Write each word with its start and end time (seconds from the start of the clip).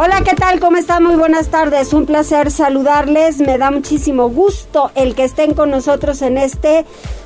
Hola, 0.00 0.22
¿qué 0.24 0.36
tal? 0.36 0.60
¿Cómo 0.60 0.76
están? 0.76 1.02
Muy 1.02 1.16
buenas 1.16 1.48
tardes. 1.48 1.92
Un 1.92 2.06
placer 2.06 2.52
saludarles. 2.52 3.38
Me 3.38 3.58
da 3.58 3.72
muchísimo 3.72 4.28
gusto 4.28 4.92
el 4.94 5.16
que 5.16 5.24
estén 5.24 5.54
con 5.54 5.72
nosotros 5.72 6.22
en 6.22 6.38
este 6.38 6.84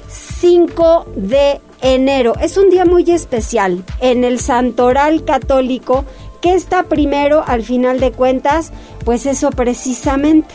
5 0.08 1.04
de 1.14 1.60
enero. 1.82 2.32
Es 2.40 2.56
un 2.56 2.70
día 2.70 2.86
muy 2.86 3.02
especial 3.10 3.84
en 4.00 4.24
el 4.24 4.40
Santoral 4.40 5.26
Católico. 5.26 6.06
¿Qué 6.40 6.54
está 6.54 6.84
primero 6.84 7.44
al 7.46 7.62
final 7.62 8.00
de 8.00 8.10
cuentas? 8.10 8.72
Pues 9.04 9.26
eso 9.26 9.50
precisamente. 9.50 10.54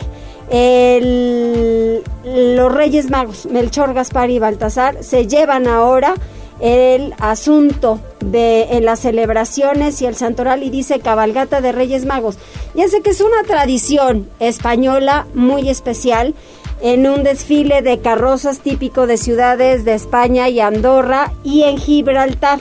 los 2.24 2.74
Reyes 2.74 3.10
Magos, 3.10 3.46
Melchor, 3.46 3.94
Gaspar 3.94 4.28
y 4.30 4.40
Baltasar, 4.40 5.04
se 5.04 5.28
llevan 5.28 5.68
ahora 5.68 6.14
el 6.60 7.14
asunto 7.18 8.00
de 8.20 8.76
en 8.76 8.84
las 8.84 9.00
celebraciones 9.00 10.02
y 10.02 10.06
el 10.06 10.16
santoral 10.16 10.62
y 10.62 10.70
dice 10.70 11.00
cabalgata 11.00 11.60
de 11.60 11.72
Reyes 11.72 12.04
Magos. 12.04 12.38
Ya 12.74 12.88
sé 12.88 13.00
que 13.00 13.10
es 13.10 13.20
una 13.20 13.42
tradición 13.46 14.28
española 14.40 15.26
muy 15.34 15.68
especial 15.68 16.34
en 16.80 17.08
un 17.08 17.22
desfile 17.22 17.82
de 17.82 17.98
carrozas 17.98 18.60
típico 18.60 19.06
de 19.06 19.16
ciudades 19.16 19.84
de 19.84 19.94
España 19.94 20.48
y 20.48 20.60
Andorra 20.60 21.32
y 21.44 21.62
en 21.62 21.78
Gibraltar. 21.78 22.60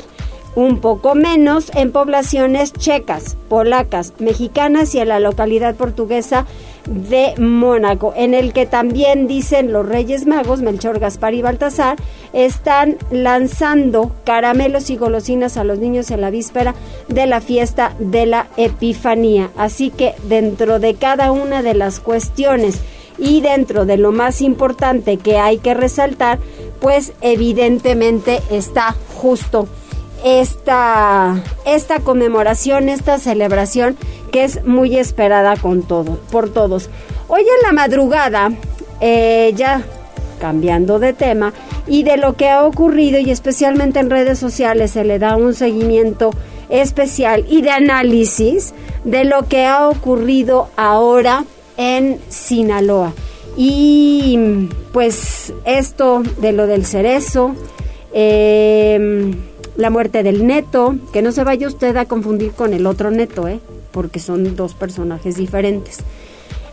Un 0.57 0.79
poco 0.79 1.13
menos 1.13 1.71
en 1.75 1.91
poblaciones 1.91 2.73
checas, 2.73 3.37
polacas, 3.47 4.13
mexicanas 4.17 4.95
y 4.95 4.99
en 4.99 5.09
la 5.09 5.19
localidad 5.19 5.75
portuguesa 5.75 6.47
de 6.87 7.35
Mónaco, 7.37 8.11
en 8.17 8.33
el 8.33 8.53
que 8.53 8.65
también 8.65 9.27
dicen 9.27 9.71
los 9.71 9.87
Reyes 9.87 10.25
Magos, 10.25 10.63
Melchor, 10.63 10.97
Gaspar 10.97 11.35
y 11.35 11.43
Baltasar, 11.43 11.97
están 12.33 12.97
lanzando 13.11 14.15
caramelos 14.23 14.89
y 14.89 14.97
golosinas 14.97 15.57
a 15.57 15.63
los 15.63 15.77
niños 15.77 16.09
en 16.09 16.21
la 16.21 16.31
víspera 16.31 16.73
de 17.07 17.27
la 17.27 17.39
fiesta 17.39 17.93
de 17.99 18.25
la 18.25 18.47
Epifanía. 18.57 19.51
Así 19.57 19.91
que 19.91 20.15
dentro 20.23 20.79
de 20.79 20.95
cada 20.95 21.31
una 21.31 21.61
de 21.61 21.75
las 21.75 21.99
cuestiones 21.99 22.81
y 23.19 23.41
dentro 23.41 23.85
de 23.85 23.97
lo 23.97 24.11
más 24.11 24.41
importante 24.41 25.17
que 25.17 25.37
hay 25.37 25.59
que 25.59 25.75
resaltar, 25.75 26.39
pues 26.79 27.13
evidentemente 27.21 28.41
está 28.49 28.95
justo 29.13 29.67
esta, 30.23 31.43
esta 31.65 31.99
conmemoración, 31.99 32.89
esta 32.89 33.19
celebración 33.19 33.97
que 34.31 34.43
es 34.43 34.63
muy 34.65 34.97
esperada 34.97 35.55
con 35.55 35.83
todo, 35.83 36.19
por 36.31 36.49
todos. 36.49 36.89
Hoy 37.27 37.41
en 37.41 37.63
la 37.63 37.73
madrugada, 37.73 38.51
eh, 39.01 39.53
ya 39.55 39.83
cambiando 40.39 40.99
de 40.99 41.13
tema, 41.13 41.53
y 41.87 42.03
de 42.03 42.17
lo 42.17 42.35
que 42.35 42.49
ha 42.49 42.65
ocurrido 42.65 43.19
y 43.19 43.31
especialmente 43.31 43.99
en 43.99 44.09
redes 44.09 44.37
sociales 44.37 44.91
se 44.91 45.03
le 45.03 45.19
da 45.19 45.37
un 45.37 45.53
seguimiento 45.53 46.31
especial 46.69 47.45
y 47.49 47.61
de 47.61 47.71
análisis 47.71 48.73
de 49.03 49.23
lo 49.23 49.47
que 49.47 49.65
ha 49.65 49.87
ocurrido 49.87 50.67
ahora 50.75 51.45
en 51.77 52.19
Sinaloa. 52.27 53.13
Y 53.55 54.67
pues 54.91 55.53
esto 55.65 56.21
de 56.39 56.51
lo 56.51 56.67
del 56.67 56.85
cerezo, 56.85 57.55
eh, 58.13 59.33
la 59.77 59.91
muerte 59.91 60.23
del 60.23 60.45
neto, 60.45 60.95
que 61.13 61.21
no 61.21 61.31
se 61.31 61.43
vaya 61.43 61.67
usted 61.67 61.95
a 61.97 62.05
confundir 62.05 62.51
con 62.51 62.73
el 62.73 62.87
otro 62.87 63.11
neto, 63.11 63.47
¿eh? 63.47 63.59
porque 63.91 64.19
son 64.19 64.55
dos 64.55 64.73
personajes 64.73 65.37
diferentes. 65.37 65.99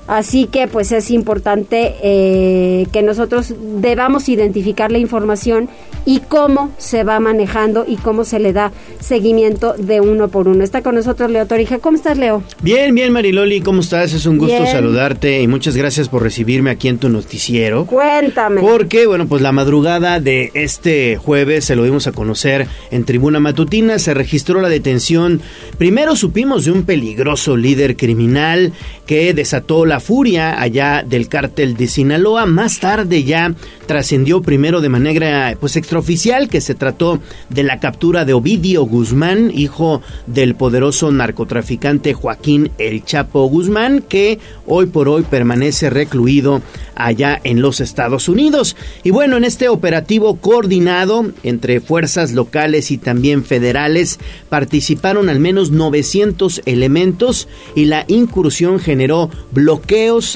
Así 0.06 0.46
que 0.46 0.68
pues 0.68 0.92
es 0.92 1.10
importante 1.10 1.94
eh, 2.02 2.86
que 2.92 3.02
nosotros 3.02 3.54
debamos 3.58 4.28
identificar 4.28 4.92
la 4.92 4.98
información 4.98 5.68
y 6.06 6.20
cómo 6.20 6.70
se 6.76 7.04
va 7.04 7.18
manejando 7.20 7.84
y 7.88 7.96
cómo 7.96 8.24
se 8.24 8.38
le 8.38 8.52
da 8.52 8.72
seguimiento 9.00 9.74
de 9.78 10.00
uno 10.00 10.28
por 10.28 10.48
uno. 10.48 10.62
Está 10.62 10.82
con 10.82 10.94
nosotros 10.94 11.30
Leo 11.30 11.46
Torija. 11.46 11.78
¿Cómo 11.78 11.96
estás, 11.96 12.18
Leo? 12.18 12.42
Bien, 12.60 12.94
bien, 12.94 13.12
Mariloli, 13.12 13.60
¿cómo 13.60 13.80
estás? 13.80 14.12
Es 14.12 14.26
un 14.26 14.36
gusto 14.36 14.66
saludarte 14.66 15.40
y 15.40 15.48
muchas 15.48 15.76
gracias 15.76 16.08
por 16.08 16.22
recibirme 16.22 16.70
aquí 16.70 16.88
en 16.88 16.98
tu 16.98 17.08
noticiero. 17.08 17.86
Cuéntame. 17.86 18.60
Porque, 18.60 19.06
bueno, 19.06 19.26
pues 19.26 19.40
la 19.40 19.52
madrugada 19.52 20.20
de 20.20 20.50
este 20.52 21.16
jueves 21.16 21.64
se 21.64 21.76
lo 21.76 21.84
dimos 21.84 22.06
a 22.06 22.12
conocer 22.12 22.66
en 22.90 23.04
Tribuna 23.04 23.40
Matutina, 23.40 23.98
se 23.98 24.12
registró 24.12 24.60
la 24.60 24.68
detención. 24.68 25.40
Primero 25.78 26.16
supimos 26.16 26.66
de 26.66 26.72
un 26.72 26.84
peligroso 26.84 27.56
líder 27.56 27.96
criminal 27.96 28.72
que 29.06 29.32
desató 29.32 29.86
la 29.86 29.93
la 29.94 30.00
furia 30.00 30.60
allá 30.60 31.04
del 31.06 31.28
cártel 31.28 31.76
de 31.76 31.86
Sinaloa. 31.86 32.46
Más 32.46 32.80
tarde 32.80 33.22
ya 33.22 33.54
trascendió 33.86 34.42
primero 34.42 34.80
de 34.80 34.88
manera 34.88 35.56
pues 35.60 35.76
extraoficial 35.76 36.48
que 36.48 36.60
se 36.60 36.74
trató 36.74 37.20
de 37.48 37.62
la 37.62 37.78
captura 37.78 38.24
de 38.24 38.32
Ovidio 38.32 38.86
Guzmán, 38.86 39.52
hijo 39.54 40.02
del 40.26 40.56
poderoso 40.56 41.12
narcotraficante 41.12 42.12
Joaquín 42.12 42.72
El 42.78 43.04
Chapo 43.04 43.44
Guzmán, 43.44 44.02
que 44.02 44.40
hoy 44.66 44.86
por 44.86 45.08
hoy 45.08 45.22
permanece 45.22 45.90
recluido 45.90 46.60
allá 46.96 47.40
en 47.44 47.60
los 47.60 47.80
Estados 47.80 48.28
Unidos. 48.28 48.76
Y 49.04 49.10
bueno, 49.10 49.36
en 49.36 49.44
este 49.44 49.68
operativo 49.68 50.36
coordinado 50.40 51.30
entre 51.44 51.80
fuerzas 51.80 52.32
locales 52.32 52.90
y 52.90 52.98
también 52.98 53.44
federales 53.44 54.18
participaron 54.48 55.28
al 55.28 55.38
menos 55.38 55.70
900 55.70 56.62
elementos 56.64 57.46
y 57.76 57.84
la 57.84 58.04
incursión 58.08 58.80
generó 58.80 59.30
bloqueos 59.52 59.83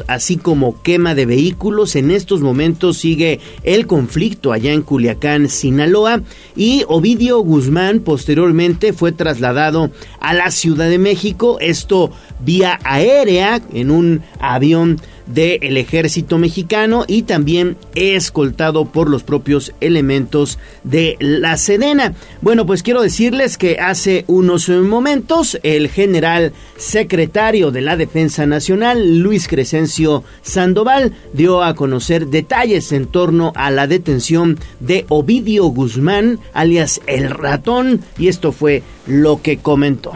así 0.09 0.37
como 0.37 0.83
quema 0.83 1.15
de 1.15 1.27
vehículos. 1.27 1.97
En 1.97 2.11
estos 2.11 2.43
momentos 2.43 2.99
sigue 2.99 3.41
el 3.63 3.87
conflicto 3.87 4.53
allá 4.53 4.73
en 4.73 4.83
Culiacán, 4.83 5.49
Sinaloa 5.49 6.21
y 6.55 6.85
Ovidio 6.87 7.41
Guzmán 7.41 8.01
posteriormente 8.01 8.93
fue 8.93 9.13
trasladado 9.13 9.91
a 10.21 10.35
la 10.35 10.51
Ciudad 10.51 10.89
de 10.89 10.99
México, 10.99 11.59
esto 11.61 12.11
vía 12.41 12.79
aérea 12.85 13.61
en 13.73 13.91
un 13.91 14.23
avión 14.39 15.01
del 15.29 15.77
ejército 15.77 16.39
mexicano 16.39 17.05
y 17.07 17.23
también 17.23 17.77
escoltado 17.95 18.87
por 18.87 19.09
los 19.09 19.23
propios 19.23 19.73
elementos 19.81 20.59
de 20.85 21.17
la 21.21 21.57
Sedena. 21.57 22.15
Bueno, 22.41 22.67
pues 22.67 22.83
quiero 22.83 23.03
decirles 23.03 23.59
que 23.59 23.79
hace 23.79 24.25
unos 24.27 24.69
momentos 24.69 25.59
el 25.63 25.89
general 25.89 26.53
secretario 26.77 27.71
de 27.71 27.83
la 27.83 27.97
Defensa 27.97 28.47
Nacional, 28.47 29.19
Luis 29.19 29.49
Crescencio 29.49 30.25
Sandoval, 30.43 31.13
dio 31.33 31.63
a 31.63 31.75
conocer 31.75 32.29
detalles 32.29 32.93
en 32.93 33.07
torno 33.07 33.53
a 33.55 33.71
la 33.71 33.87
detención 33.87 34.59
de 34.81 35.05
Ovidio 35.09 35.67
Guzmán, 35.67 36.41
alias 36.53 37.01
El 37.07 37.31
Ratón, 37.31 38.01
y 38.19 38.29
esto 38.29 38.53
fue 38.53 38.83
lo 39.07 39.43
que 39.43 39.59
comentó. 39.59 40.13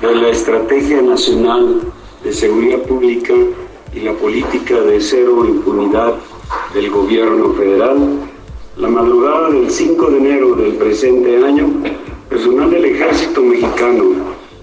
De 0.00 0.14
la 0.14 0.28
Estrategia 0.28 1.02
Nacional 1.02 1.80
de 2.24 2.32
Seguridad 2.32 2.78
Pública 2.82 3.34
y 3.94 4.00
la 4.00 4.12
política 4.14 4.80
de 4.80 5.00
cero 5.00 5.44
impunidad 5.46 6.14
del 6.74 6.90
gobierno 6.90 7.52
federal, 7.54 7.98
la 8.76 8.88
madrugada 8.88 9.50
del 9.50 9.70
5 9.70 10.10
de 10.10 10.16
enero 10.16 10.54
del 10.54 10.74
presente 10.74 11.44
año, 11.44 11.68
personal 12.28 12.70
del 12.70 12.86
Ejército 12.86 13.42
Mexicano 13.42 14.04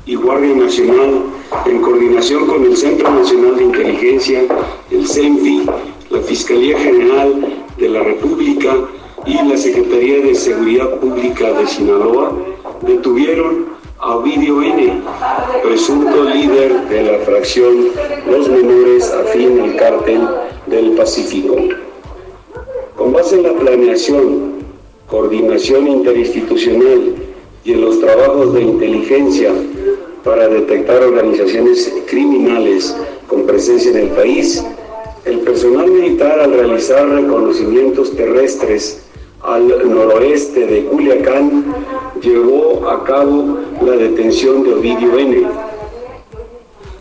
y 0.05 0.15
Guardia 0.15 0.55
Nacional, 0.55 1.23
en 1.65 1.81
coordinación 1.81 2.47
con 2.47 2.63
el 2.63 2.75
Centro 2.75 3.13
Nacional 3.13 3.57
de 3.57 3.63
Inteligencia, 3.65 4.41
el 4.89 5.07
CENFI, 5.07 5.65
la 6.09 6.19
Fiscalía 6.21 6.79
General 6.79 7.65
de 7.77 7.89
la 7.89 8.01
República 8.01 8.75
y 9.25 9.33
la 9.47 9.57
Secretaría 9.57 10.21
de 10.21 10.33
Seguridad 10.33 10.89
Pública 10.99 11.51
de 11.53 11.67
Sinaloa, 11.67 12.35
detuvieron 12.81 13.78
a 13.99 14.15
Ovidio 14.15 14.61
N., 14.61 15.01
presunto 15.61 16.23
líder 16.23 16.87
de 16.87 17.03
la 17.03 17.19
fracción 17.25 17.89
Los 18.29 18.47
Menores 18.47 19.11
afín 19.11 19.59
al 19.59 19.75
cártel 19.75 20.21
del 20.67 20.91
Pacífico. 20.91 21.57
Con 22.95 23.11
base 23.11 23.35
en 23.35 23.43
la 23.43 23.53
planeación, 23.53 24.53
coordinación 25.07 25.87
interinstitucional 25.87 27.13
y 27.65 27.73
en 27.73 27.81
los 27.81 27.99
trabajos 27.99 28.53
de 28.53 28.61
inteligencia 28.61 29.51
para 30.23 30.47
detectar 30.47 31.03
organizaciones 31.03 31.93
criminales 32.07 32.95
con 33.27 33.45
presencia 33.45 33.91
en 33.91 33.97
el 33.97 34.09
país, 34.09 34.63
el 35.25 35.39
personal 35.39 35.91
militar 35.91 36.39
al 36.39 36.53
realizar 36.53 37.07
reconocimientos 37.09 38.15
terrestres 38.15 39.08
al 39.43 39.67
noroeste 39.89 40.65
de 40.65 40.85
Culiacán 40.85 41.65
llevó 42.21 42.89
a 42.89 43.03
cabo 43.03 43.59
la 43.81 43.93
detención 43.93 44.63
de 44.63 44.73
Ovidio 44.73 45.17
N. 45.17 45.47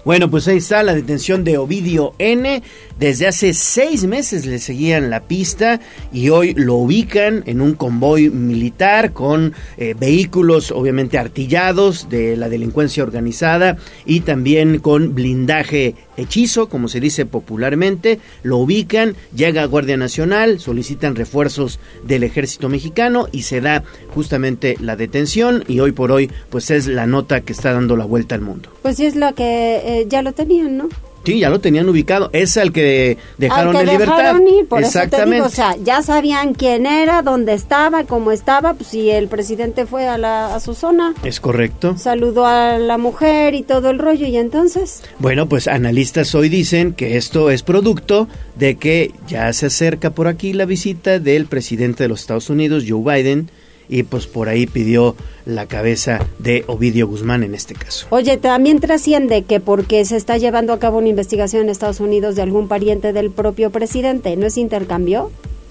Bueno, 0.04 0.30
pues 0.30 0.48
ahí 0.48 0.56
está 0.56 0.82
la 0.82 0.94
detención 0.94 1.44
de 1.44 1.58
Ovidio 1.58 2.14
N. 2.18 2.62
Desde 2.98 3.26
hace 3.26 3.52
seis 3.52 4.04
meses 4.04 4.46
le 4.46 4.58
seguían 4.58 5.10
la 5.10 5.20
pista 5.20 5.80
y 6.12 6.30
hoy 6.30 6.54
lo 6.54 6.76
ubican 6.76 7.42
en 7.44 7.60
un 7.60 7.74
convoy 7.74 8.30
militar 8.30 9.12
con 9.12 9.52
eh, 9.76 9.94
vehículos 9.98 10.70
obviamente 10.70 11.18
artillados 11.18 12.08
de 12.08 12.38
la 12.38 12.48
delincuencia 12.48 13.02
organizada 13.02 13.76
y 14.06 14.20
también 14.20 14.78
con 14.78 15.14
blindaje 15.14 15.94
hechizo, 16.18 16.68
como 16.68 16.88
se 16.88 17.00
dice 17.00 17.24
popularmente. 17.24 18.20
Lo 18.42 18.58
ubican, 18.58 19.16
llega 19.34 19.62
a 19.62 19.66
Guardia 19.66 19.96
Nacional, 19.96 20.60
solicitan 20.60 21.16
refuerzos 21.16 21.80
del 22.04 22.24
ejército 22.24 22.68
mexicano 22.68 23.28
y 23.32 23.42
se 23.42 23.60
da 23.60 23.84
justamente 24.14 24.76
la 24.80 24.96
detención 24.96 25.64
y 25.66 25.80
hoy 25.80 25.92
por 25.92 26.12
hoy 26.12 26.30
pues 26.50 26.70
es 26.70 26.86
la 26.86 27.06
nota 27.06 27.40
que 27.40 27.52
está 27.52 27.72
dando 27.72 27.96
la 27.96 28.04
vuelta 28.04 28.34
al 28.34 28.42
mundo. 28.42 28.70
Pues 28.82 28.96
sí 28.96 29.06
es 29.06 29.16
lo 29.16 29.34
que 29.34 29.76
eh, 29.84 30.06
ya 30.08 30.22
lo 30.22 30.32
tenían, 30.32 30.76
¿no? 30.76 30.88
Sí, 31.28 31.40
ya 31.40 31.50
lo 31.50 31.60
tenían 31.60 31.86
ubicado. 31.88 32.30
Es 32.32 32.56
al 32.56 32.72
que 32.72 33.18
dejaron 33.36 33.76
Al 33.76 33.84
que 33.84 33.90
en 33.90 33.98
libertad. 33.98 34.16
dejaron 34.16 34.48
ir, 34.48 34.66
por 34.66 34.80
Exactamente. 34.80 35.16
eso 35.16 35.26
te 35.26 35.34
digo, 35.34 35.46
o 35.46 35.50
sea, 35.50 35.76
ya 35.84 36.00
sabían 36.02 36.54
quién 36.54 36.86
era, 36.86 37.20
dónde 37.20 37.52
estaba, 37.52 38.04
cómo 38.04 38.32
estaba, 38.32 38.72
pues 38.72 38.88
si 38.88 39.10
el 39.10 39.28
presidente 39.28 39.84
fue 39.84 40.06
a, 40.08 40.16
la, 40.16 40.54
a 40.54 40.60
su 40.60 40.72
zona, 40.74 41.12
Es 41.24 41.38
correcto. 41.40 41.98
saludó 41.98 42.46
a 42.46 42.78
la 42.78 42.96
mujer 42.96 43.54
y 43.54 43.62
todo 43.62 43.90
el 43.90 43.98
rollo, 43.98 44.26
y 44.26 44.38
entonces... 44.38 45.02
Bueno, 45.18 45.48
pues 45.50 45.68
analistas 45.68 46.34
hoy 46.34 46.48
dicen 46.48 46.94
que 46.94 47.18
esto 47.18 47.50
es 47.50 47.62
producto 47.62 48.26
de 48.56 48.76
que 48.76 49.12
ya 49.28 49.52
se 49.52 49.66
acerca 49.66 50.10
por 50.10 50.28
aquí 50.28 50.54
la 50.54 50.64
visita 50.64 51.18
del 51.18 51.44
presidente 51.44 52.04
de 52.04 52.08
los 52.08 52.20
Estados 52.20 52.48
Unidos, 52.48 52.84
Joe 52.88 53.02
Biden, 53.22 53.50
y 53.88 54.02
pues 54.02 54.26
por 54.26 54.48
ahí 54.48 54.66
pidió 54.66 55.16
la 55.44 55.66
cabeza 55.66 56.26
de 56.38 56.64
Ovidio 56.66 57.06
Guzmán 57.06 57.42
en 57.42 57.54
este 57.54 57.74
caso. 57.74 58.06
Oye, 58.10 58.36
también 58.36 58.80
trasciende 58.80 59.42
que 59.42 59.60
porque 59.60 60.04
se 60.04 60.16
está 60.16 60.36
llevando 60.36 60.72
a 60.72 60.78
cabo 60.78 60.98
una 60.98 61.08
investigación 61.08 61.62
en 61.62 61.70
Estados 61.70 62.00
Unidos 62.00 62.36
de 62.36 62.42
algún 62.42 62.68
pariente 62.68 63.12
del 63.12 63.30
propio 63.30 63.70
presidente, 63.70 64.36
¿no 64.36 64.46
es 64.46 64.58
intercambio? 64.58 65.30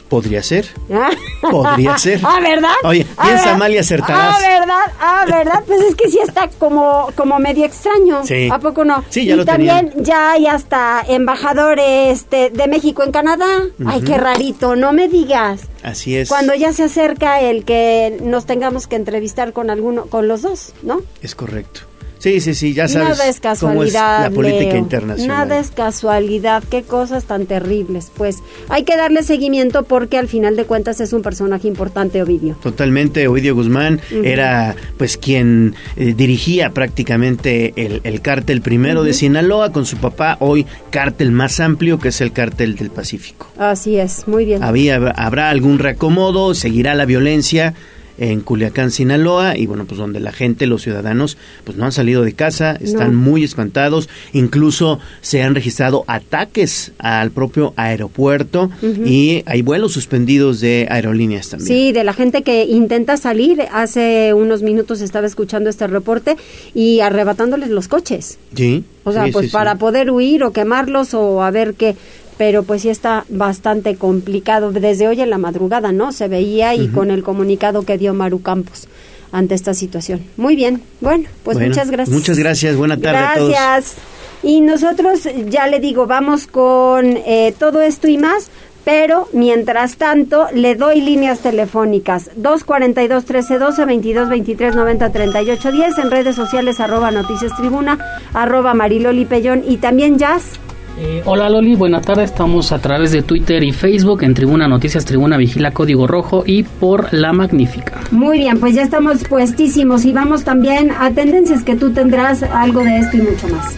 ¿Podría 0.09 0.42
ser? 0.42 0.68
Podría 1.42 1.98
ser. 1.98 2.21
Ah, 2.24 2.39
¿verdad? 2.42 2.71
Oye, 2.83 3.06
Ah, 3.18 3.24
piensa 3.25 3.57
mal 3.57 3.74
y 3.74 3.77
acertarás. 3.77 4.36
Ah, 4.38 4.59
¿verdad? 4.59 4.94
Ah, 5.00 5.25
¿verdad? 5.27 5.63
Pues 5.68 5.81
es 5.81 5.95
que 5.95 6.09
sí 6.09 6.19
está 6.24 6.48
como, 6.57 7.09
como 7.15 7.39
medio 7.39 7.65
extraño. 7.65 8.25
Sí. 8.25 8.50
¿A 8.51 8.57
poco 8.59 8.86
no? 8.86 9.04
Sí, 9.09 9.25
ya 9.25 9.33
y 9.33 9.38
lo 9.38 9.45
también 9.45 9.89
tenían. 9.89 10.04
ya 10.06 10.31
hay 10.31 10.48
hasta 10.48 11.04
embajadores 11.07 12.18
este, 12.19 12.50
de 12.50 12.68
México 12.68 13.04
en 13.04 13.12
Canadá. 13.12 13.45
Ay, 13.86 14.01
qué 14.01 14.18
rarito, 14.18 14.75
no 14.75 14.94
me 14.94 15.07
digas. 15.07 15.62
Así 15.83 16.15
es. 16.18 16.30
Cuando 16.30 16.54
ya 16.56 16.74
se 16.74 16.83
acerca 16.83 17.42
el 17.42 17.65
que 17.65 18.18
nos 18.21 18.45
tengamos 18.45 18.88
que 18.88 18.95
entrevistar 18.95 19.54
con 19.54 19.69
alguno, 19.69 20.06
con 20.07 20.27
los 20.27 20.42
dos, 20.42 20.74
¿no? 20.83 21.01
Es 21.21 21.36
correcto. 21.36 21.81
Sí, 22.19 22.39
sí, 22.41 22.53
sí, 22.53 22.73
ya 22.73 22.87
sabes 22.87 23.09
Nada 23.17 23.27
es 23.29 23.39
casualidad. 23.39 24.23
la 24.23 24.29
política 24.31 24.71
Leo. 24.73 24.77
internacional. 24.77 25.27
Nada 25.47 25.59
es 25.59 25.71
casualidad. 25.71 26.63
Qué 26.69 26.83
cosas 26.83 27.25
tan 27.25 27.45
terribles. 27.45 28.11
Pues 28.15 28.37
hay 28.69 28.83
que 28.83 28.97
darle 28.97 29.23
seguimiento 29.23 29.83
porque 29.83 30.17
al 30.17 30.27
final 30.27 30.55
de 30.55 30.65
cuentas 30.65 30.99
es 30.99 31.13
un 31.13 31.21
personaje 31.21 31.67
importante, 31.67 32.21
Ovidio. 32.21 32.55
Totalmente, 32.61 33.27
Ovidio 33.27 33.55
Guzmán 33.55 34.01
era 34.23 34.75
pues 34.97 35.17
quien 35.17 35.75
eh, 35.95 36.13
dirigía 36.15 36.71
prácticamente 36.71 37.73
el, 37.75 38.01
el 38.03 38.21
cártel 38.21 38.61
primero 38.61 39.03
de 39.03 39.13
Sinaloa 39.13 39.71
con 39.71 39.85
su 39.85 39.97
papá, 39.97 40.37
hoy 40.39 40.65
cártel 40.89 41.31
más 41.31 41.59
amplio 41.59 41.99
que 41.99 42.09
es 42.09 42.21
el 42.21 42.31
cártel 42.31 42.75
del 42.75 42.89
Pacífico. 42.89 43.47
Así 43.57 43.97
es, 43.97 44.27
muy 44.27 44.45
bien. 44.45 44.63
Había, 44.63 44.95
habrá 45.15 45.49
algún 45.49 45.79
reacomodo, 45.79 46.53
seguirá 46.55 46.95
la 46.95 47.05
violencia 47.05 47.73
en 48.17 48.41
Culiacán, 48.41 48.91
Sinaloa, 48.91 49.57
y 49.57 49.65
bueno, 49.67 49.85
pues 49.85 49.97
donde 49.99 50.19
la 50.19 50.31
gente, 50.31 50.65
los 50.67 50.81
ciudadanos, 50.81 51.37
pues 51.63 51.77
no 51.77 51.85
han 51.85 51.91
salido 51.91 52.23
de 52.23 52.33
casa, 52.33 52.77
están 52.81 53.13
No. 53.13 53.19
muy 53.19 53.43
espantados, 53.43 54.09
incluso 54.33 54.99
se 55.21 55.43
han 55.43 55.55
registrado 55.55 56.03
ataques 56.07 56.91
al 56.99 57.31
propio 57.31 57.73
aeropuerto 57.75 58.69
y 59.05 59.43
hay 59.45 59.61
vuelos 59.61 59.93
suspendidos 59.93 60.59
de 60.59 60.87
aerolíneas 60.89 61.49
también. 61.49 61.67
Sí, 61.67 61.91
de 61.91 62.03
la 62.03 62.13
gente 62.13 62.43
que 62.43 62.63
intenta 62.65 63.17
salir. 63.17 63.63
Hace 63.71 64.33
unos 64.33 64.61
minutos 64.63 65.01
estaba 65.01 65.27
escuchando 65.27 65.69
este 65.69 65.87
reporte 65.87 66.35
y 66.73 66.99
arrebatándoles 67.01 67.69
los 67.69 67.87
coches. 67.87 68.37
Sí. 68.55 68.83
O 69.03 69.11
sea, 69.11 69.25
sí, 69.25 69.31
pues 69.31 69.45
sí, 69.45 69.49
sí. 69.49 69.53
para 69.53 69.75
poder 69.75 70.11
huir 70.11 70.43
o 70.43 70.51
quemarlos 70.51 71.13
o 71.13 71.43
a 71.43 71.51
ver 71.51 71.75
qué. 71.75 71.95
Pero 72.37 72.63
pues 72.63 72.83
sí 72.83 72.89
está 72.89 73.25
bastante 73.29 73.95
complicado. 73.95 74.71
Desde 74.71 75.07
hoy 75.07 75.21
en 75.21 75.29
la 75.29 75.37
madrugada, 75.37 75.91
¿no? 75.91 76.11
Se 76.11 76.27
veía 76.27 76.75
y 76.75 76.87
con 76.89 77.09
el 77.11 77.23
comunicado 77.23 77.83
que 77.83 77.97
dio 77.97 78.13
Maru 78.13 78.41
Campos 78.41 78.87
ante 79.31 79.55
esta 79.55 79.73
situación. 79.73 80.21
Muy 80.37 80.55
bien. 80.55 80.81
Bueno, 81.01 81.27
pues 81.43 81.57
Bueno, 81.57 81.69
muchas 81.69 81.91
gracias. 81.91 82.15
muchas 82.15 82.37
gracias. 82.37 82.75
Buena 82.75 82.97
tarde 82.97 83.17
a 83.17 83.35
todos. 83.35 83.49
Gracias. 83.49 83.95
Y 84.43 84.61
nosotros, 84.61 85.27
ya 85.49 85.67
le 85.67 85.79
digo, 85.79 86.05
vamos 86.05 86.47
con 86.47 87.17
eh, 87.25 87.53
todo 87.57 87.81
esto 87.81 88.07
y 88.07 88.17
más. 88.17 88.49
Pero 88.85 89.27
mientras 89.33 89.97
tanto, 89.97 90.47
le 90.53 90.75
doy 90.75 91.01
líneas 91.01 91.41
telefónicas 91.41 92.29
242 92.37 93.23
1312 93.23 93.83
22 93.85 94.29
23 94.29 94.75
90 94.75 95.11
38 95.11 95.71
10 95.73 95.97
en 95.97 96.09
redes 96.11 96.37
sociales 96.37 96.79
arroba 96.79 97.11
noticias 97.11 97.53
tribuna 97.57 97.99
arroba 98.33 98.73
mariloli 98.73 99.25
pellón 99.25 99.61
y 99.67 99.75
también 99.75 100.17
jazz 100.17 100.53
Eh, 100.99 101.21
hola 101.25 101.47
Loli, 101.47 101.75
buenas 101.75 102.03
tardes. 102.03 102.31
Estamos 102.31 102.71
a 102.71 102.79
través 102.79 103.11
de 103.11 103.21
Twitter 103.21 103.63
y 103.63 103.71
Facebook 103.71 104.23
en 104.23 104.33
Tribuna 104.33 104.67
Noticias, 104.67 105.05
Tribuna 105.05 105.38
Vigila 105.38 105.71
Código 105.71 106.07
Rojo 106.07 106.44
y 106.45 106.63
por 106.63 107.13
La 107.13 107.33
Magnífica. 107.33 107.99
Muy 108.09 108.39
bien, 108.39 108.59
pues 108.59 108.73
ya 108.73 108.81
estamos 108.81 109.23
puestísimos 109.23 110.05
y 110.05 110.11
vamos 110.11 110.44
también 110.44 110.91
a 110.91 111.11
tendencias 111.11 111.63
que 111.63 111.75
tú 111.75 111.91
tendrás 111.91 112.41
algo 112.41 112.83
de 112.83 112.97
esto 112.97 113.17
y 113.17 113.21
mucho 113.21 113.47
más. 113.49 113.77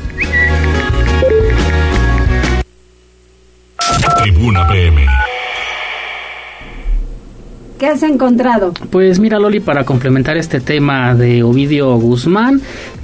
Tribuna 4.23 4.65
PM. 4.67 5.05
¿Qué 7.79 7.87
has 7.87 8.03
encontrado? 8.03 8.73
Pues 8.91 9.19
mira 9.19 9.39
Loli, 9.39 9.61
para 9.61 9.85
complementar 9.85 10.35
este 10.37 10.59
tema 10.59 11.15
de 11.15 11.43
Ovidio 11.43 11.95
Guzmán, 11.97 12.61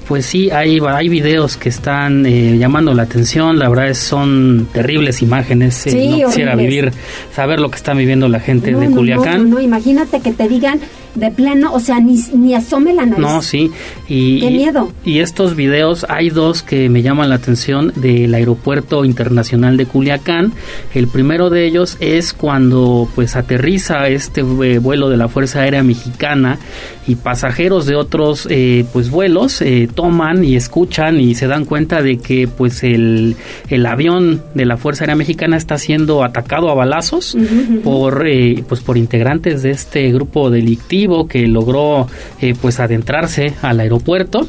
pues 0.07 0.25
sí, 0.25 0.51
hay, 0.51 0.80
hay 0.86 1.07
videos 1.10 1.56
que 1.56 1.69
están 1.69 2.25
eh, 2.25 2.57
llamando 2.60 2.94
la 2.94 3.04
atención, 3.04 3.57
la 3.57 3.69
verdad 3.69 3.88
es, 3.89 3.98
son 4.00 4.68
terribles 4.74 5.22
imágenes, 5.22 5.88
eh, 5.88 5.92
Sí, 5.92 6.10
no 6.22 6.27
quisiera 6.27 6.54
horribles. 6.56 6.69
vivir, 6.92 6.94
saber 7.33 7.60
lo 7.62 7.69
que 7.69 7.77
está 7.77 7.94
viviendo 7.94 8.27
la 8.27 8.39
gente 8.42 8.72
No, 8.72 8.80
de 8.81 8.89
no, 8.89 8.95
Culiacán. 8.98 9.50
No, 9.50 9.56
no, 9.56 9.62
imagínate 9.62 10.19
que 10.19 10.33
te 10.33 10.48
digan 10.50 10.80
de 11.15 11.31
plano, 11.31 11.73
o 11.73 11.79
sea, 11.79 12.00
ni, 12.00 12.19
ni 12.33 12.53
asome 12.53 12.94
la 12.94 13.06
nariz. 13.06 13.25
No, 13.25 13.41
sí. 13.41 13.71
Y, 14.07 14.39
Qué 14.39 14.50
miedo. 14.51 14.91
Y 15.03 15.19
estos 15.19 15.56
videos, 15.56 16.06
hay 16.09 16.29
dos 16.29 16.63
que 16.63 16.89
me 16.89 17.01
llaman 17.01 17.29
la 17.29 17.35
atención 17.35 17.94
del 17.95 18.33
aeropuerto 18.33 19.06
internacional 19.06 19.77
de 19.77 19.85
Culiacán. 19.85 20.53
El 20.93 21.07
primero 21.07 21.50
de 21.50 21.65
ellos 21.65 21.98
es 22.00 22.34
cuando 22.34 23.07
pues 23.15 23.36
aterriza 23.36 24.07
este 24.07 24.41
eh, 24.41 24.79
vuelo 24.79 25.10
de 25.10 25.17
la 25.17 25.27
Fuerza 25.27 25.62
Aérea 25.62 25.84
Mexicana 25.84 26.60
y 27.07 27.15
pasajeros 27.15 27.86
de 27.86 27.95
otros 27.95 28.48
eh, 28.50 28.86
pues 28.91 29.10
vuelos 29.10 29.62
eh, 29.62 29.88
toman 29.93 30.43
y 30.43 30.55
escuchan 30.55 31.19
y 31.19 31.36
se 31.36 31.48
dan 31.48 31.65
cuenta 31.65 32.01
de 32.01 32.17
que 32.17 32.48
pues 32.48 32.84
el, 32.84 33.36
el 33.69 33.86
avión 33.86 34.41
de 34.55 34.65
la 34.65 34.77
Fuerza 34.77 35.03
Aérea 35.03 35.15
Mexicana 35.15 35.57
está 35.57 35.77
siendo 35.77 36.24
atacado 36.24 36.69
a 36.69 36.74
balazos 36.74 37.38
por 37.84 38.27
eh, 38.27 38.63
pues 38.67 38.81
por 38.81 38.98
integrantes 38.98 39.62
de 39.62 39.72
este 39.72 40.12
grupo 40.12 40.50
delictivo 40.50 41.04
que 41.27 41.47
logró 41.47 42.07
eh, 42.41 42.53
pues 42.62 42.79
adentrarse 42.79 43.53
al 43.62 43.79
aeropuerto. 43.79 44.47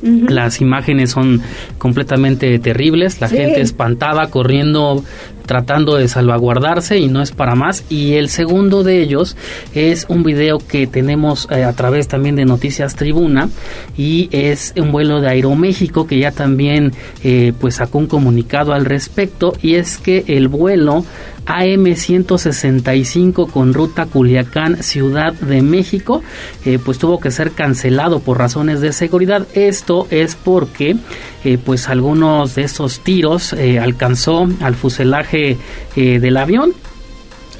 Las 0.00 0.60
imágenes 0.60 1.10
son 1.10 1.42
completamente 1.76 2.56
terribles, 2.60 3.20
la 3.20 3.26
Sí. 3.28 3.36
gente 3.36 3.60
espantada 3.60 4.28
corriendo 4.30 5.02
tratando 5.44 5.96
de 5.96 6.08
salvaguardarse 6.08 6.98
y 6.98 7.08
no 7.08 7.22
es 7.22 7.32
para 7.32 7.54
más. 7.56 7.82
Y 7.88 8.12
el 8.12 8.28
segundo 8.28 8.84
de 8.84 9.00
ellos 9.02 9.34
es 9.74 10.04
un 10.10 10.22
video 10.22 10.58
que 10.58 10.86
tenemos 10.86 11.48
eh, 11.50 11.64
a 11.64 11.72
través 11.72 12.06
también 12.06 12.36
de 12.36 12.44
Noticias 12.44 12.94
Tribuna 12.96 13.48
y 13.96 14.28
es 14.30 14.74
un 14.76 14.92
vuelo 14.92 15.20
de 15.22 15.28
Aeroméxico 15.30 16.06
que 16.06 16.18
ya 16.18 16.30
también 16.32 16.92
eh, 17.24 17.54
pues 17.58 17.76
sacó 17.76 17.96
un 17.98 18.06
comunicado 18.08 18.74
al 18.74 18.84
respecto 18.84 19.54
y 19.62 19.76
es 19.76 19.96
que 19.96 20.22
el 20.28 20.48
vuelo 20.48 21.04
AM 21.48 21.94
165 21.96 23.46
con 23.46 23.72
ruta 23.72 24.04
Culiacán 24.04 24.82
Ciudad 24.82 25.32
de 25.32 25.62
México 25.62 26.22
eh, 26.66 26.78
pues 26.78 26.98
tuvo 26.98 27.18
que 27.20 27.30
ser 27.30 27.52
cancelado 27.52 28.20
por 28.20 28.38
razones 28.38 28.82
de 28.82 28.92
seguridad. 28.92 29.46
Esto 29.54 30.06
es 30.10 30.36
porque 30.36 30.96
eh, 31.44 31.56
pues 31.56 31.88
algunos 31.88 32.54
de 32.54 32.62
esos 32.62 33.00
tiros 33.00 33.54
eh, 33.54 33.78
alcanzó 33.78 34.46
al 34.60 34.74
fuselaje 34.74 35.56
del 35.96 36.36
avión 36.36 36.74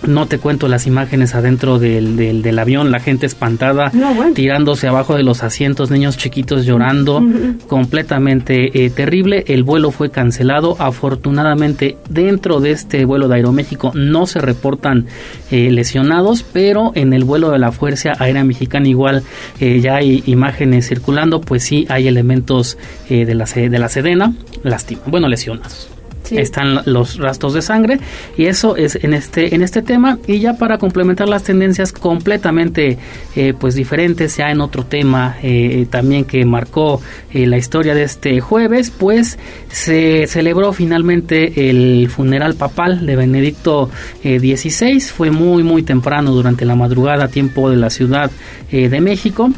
no 0.06 0.26
te 0.26 0.38
cuento 0.38 0.68
las 0.68 0.86
imágenes 0.86 1.34
adentro 1.34 1.78
del, 1.78 2.16
del, 2.16 2.58
avión, 2.58 2.90
la 2.90 3.00
gente 3.00 3.26
espantada, 3.26 3.90
tirándose 4.34 4.86
abajo 4.88 5.16
de 5.16 5.22
los 5.22 5.42
asientos, 5.42 5.90
niños 5.90 6.16
chiquitos 6.16 6.64
llorando, 6.64 7.22
completamente 7.66 8.84
eh, 8.84 8.90
terrible. 8.90 9.44
El 9.48 9.64
vuelo 9.64 9.90
fue 9.90 10.10
cancelado. 10.10 10.76
Afortunadamente, 10.78 11.96
dentro 12.08 12.60
de 12.60 12.70
este 12.70 13.04
vuelo 13.04 13.28
de 13.28 13.36
Aeroméxico 13.36 13.92
no 13.94 14.26
se 14.26 14.40
reportan 14.40 15.06
eh, 15.50 15.70
lesionados, 15.70 16.42
pero 16.42 16.92
en 16.94 17.12
el 17.12 17.24
vuelo 17.24 17.50
de 17.50 17.58
la 17.58 17.72
Fuerza 17.72 18.12
Aérea 18.18 18.44
Mexicana 18.44 18.88
igual 18.88 19.22
eh, 19.60 19.80
ya 19.80 19.96
hay 19.96 20.22
imágenes 20.26 20.88
circulando, 20.88 21.40
pues 21.40 21.64
sí 21.64 21.86
hay 21.88 22.08
elementos 22.08 22.78
de, 23.08 23.34
la, 23.34 23.44
de 23.44 23.78
la 23.78 23.88
Sedena, 23.88 24.32
lástima, 24.62 25.02
bueno, 25.06 25.28
lesionados 25.28 25.88
están 26.32 26.80
los 26.86 27.18
rastros 27.18 27.54
de 27.54 27.62
sangre 27.62 27.98
y 28.36 28.46
eso 28.46 28.76
es 28.76 28.96
en 28.96 29.14
este 29.14 29.54
en 29.54 29.62
este 29.62 29.82
tema. 29.82 30.18
Y 30.26 30.40
ya 30.40 30.54
para 30.54 30.78
complementar 30.78 31.28
las 31.28 31.44
tendencias 31.44 31.92
completamente 31.92 32.98
eh, 33.36 33.54
pues 33.58 33.74
diferentes 33.74 34.36
ya 34.36 34.50
en 34.50 34.60
otro 34.60 34.84
tema 34.84 35.36
eh, 35.42 35.86
también 35.90 36.24
que 36.24 36.44
marcó 36.44 37.00
eh, 37.32 37.46
la 37.46 37.58
historia 37.58 37.94
de 37.94 38.02
este 38.02 38.40
jueves 38.40 38.90
pues 38.90 39.38
se 39.68 40.26
celebró 40.26 40.72
finalmente 40.72 41.70
el 41.70 42.08
funeral 42.08 42.54
papal 42.54 43.06
de 43.06 43.16
Benedicto 43.16 43.90
XVI 44.22 45.00
fue 45.00 45.30
muy 45.30 45.62
muy 45.62 45.82
temprano 45.82 46.32
durante 46.32 46.64
la 46.64 46.74
madrugada 46.74 47.28
tiempo 47.28 47.70
de 47.70 47.76
la 47.76 47.90
ciudad 47.90 48.30
de 48.70 49.00
México 49.00 49.50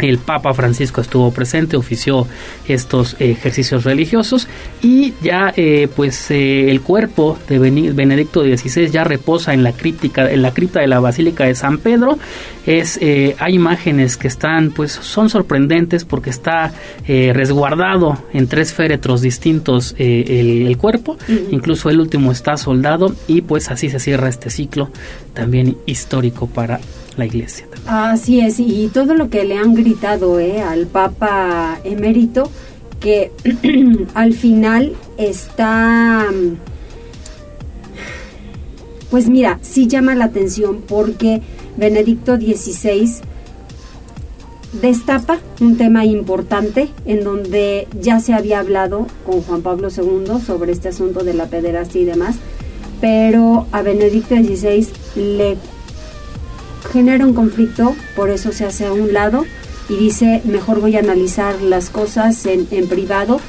el 0.00 0.18
Papa 0.18 0.52
Francisco 0.54 1.00
estuvo 1.00 1.30
presente, 1.30 1.76
ofició 1.76 2.26
estos 2.66 3.16
ejercicios 3.20 3.84
religiosos 3.84 4.48
y 4.82 5.14
ya 5.22 5.52
eh, 5.56 5.88
pues 5.94 6.30
eh, 6.30 6.70
el 6.70 6.80
cuerpo 6.80 7.38
de 7.48 7.58
Benedicto 7.58 8.42
XVI 8.42 8.90
ya 8.90 9.04
reposa 9.04 9.54
en 9.54 9.62
la 9.62 9.72
críptica, 9.72 10.30
en 10.30 10.42
la 10.42 10.52
cripta 10.52 10.80
de 10.80 10.88
la 10.88 11.00
Basílica 11.00 11.44
de 11.44 11.54
San 11.54 11.78
Pedro. 11.78 12.18
Es 12.66 12.98
eh, 13.00 13.36
hay 13.38 13.54
imágenes 13.54 14.16
que 14.16 14.26
están 14.26 14.70
pues 14.70 14.92
son 14.92 15.28
sorprendentes 15.28 16.04
porque 16.04 16.30
está 16.30 16.72
resguardado 17.06 18.18
en 18.32 18.48
tres 18.48 18.72
féretros 18.72 19.20
distintos 19.20 19.94
el, 19.98 20.76
cuerpo, 20.78 21.18
incluso 21.50 21.90
el 21.90 22.00
último 22.00 22.32
está 22.32 22.56
soldado 22.56 23.14
y 23.28 23.42
pues 23.42 23.70
así 23.70 23.90
se 23.90 24.00
cierra 24.00 24.28
este 24.28 24.50
ciclo 24.50 24.90
también 25.34 25.76
histórico 25.86 26.46
para 26.46 26.80
la 27.16 27.26
iglesia. 27.26 27.66
Así 27.86 28.40
es, 28.40 28.60
y 28.60 28.88
todo 28.92 29.14
lo 29.14 29.28
que 29.28 29.44
le 29.44 29.58
han 29.58 29.74
gritado 29.74 30.40
eh, 30.40 30.62
al 30.62 30.86
Papa 30.86 31.78
emérito, 31.84 32.50
que 32.98 33.30
al 34.14 34.32
final 34.32 34.94
está... 35.18 36.26
Pues 39.10 39.28
mira, 39.28 39.58
sí 39.62 39.86
llama 39.86 40.14
la 40.14 40.24
atención 40.24 40.82
porque 40.88 41.42
Benedicto 41.76 42.36
XVI 42.36 43.20
destapa 44.80 45.38
un 45.60 45.76
tema 45.76 46.04
importante 46.04 46.88
en 47.04 47.22
donde 47.22 47.86
ya 48.00 48.18
se 48.18 48.32
había 48.32 48.58
hablado 48.58 49.06
con 49.24 49.42
Juan 49.42 49.62
Pablo 49.62 49.88
II 49.88 50.40
sobre 50.44 50.72
este 50.72 50.88
asunto 50.88 51.22
de 51.22 51.34
la 51.34 51.46
pederastia 51.46 52.00
y 52.00 52.04
demás, 52.04 52.36
pero 53.00 53.66
a 53.70 53.82
Benedicto 53.82 54.34
XVI 54.34 54.88
le 55.14 55.58
genera 56.94 57.26
un 57.26 57.34
conflicto, 57.34 57.96
por 58.14 58.30
eso 58.30 58.52
se 58.52 58.64
hace 58.64 58.86
a 58.86 58.92
un 58.92 59.12
lado 59.12 59.44
y 59.88 59.96
dice, 59.96 60.42
mejor 60.44 60.80
voy 60.80 60.94
a 60.94 61.00
analizar 61.00 61.60
las 61.60 61.90
cosas 61.90 62.46
en, 62.46 62.66
privado. 62.88 63.40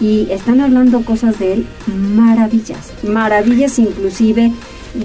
Y 0.00 0.28
están 0.30 0.60
hablando 0.60 1.04
cosas 1.04 1.38
de 1.38 1.52
él 1.52 1.66
maravillas, 1.86 2.92
maravillas 3.02 3.78
inclusive 3.78 4.52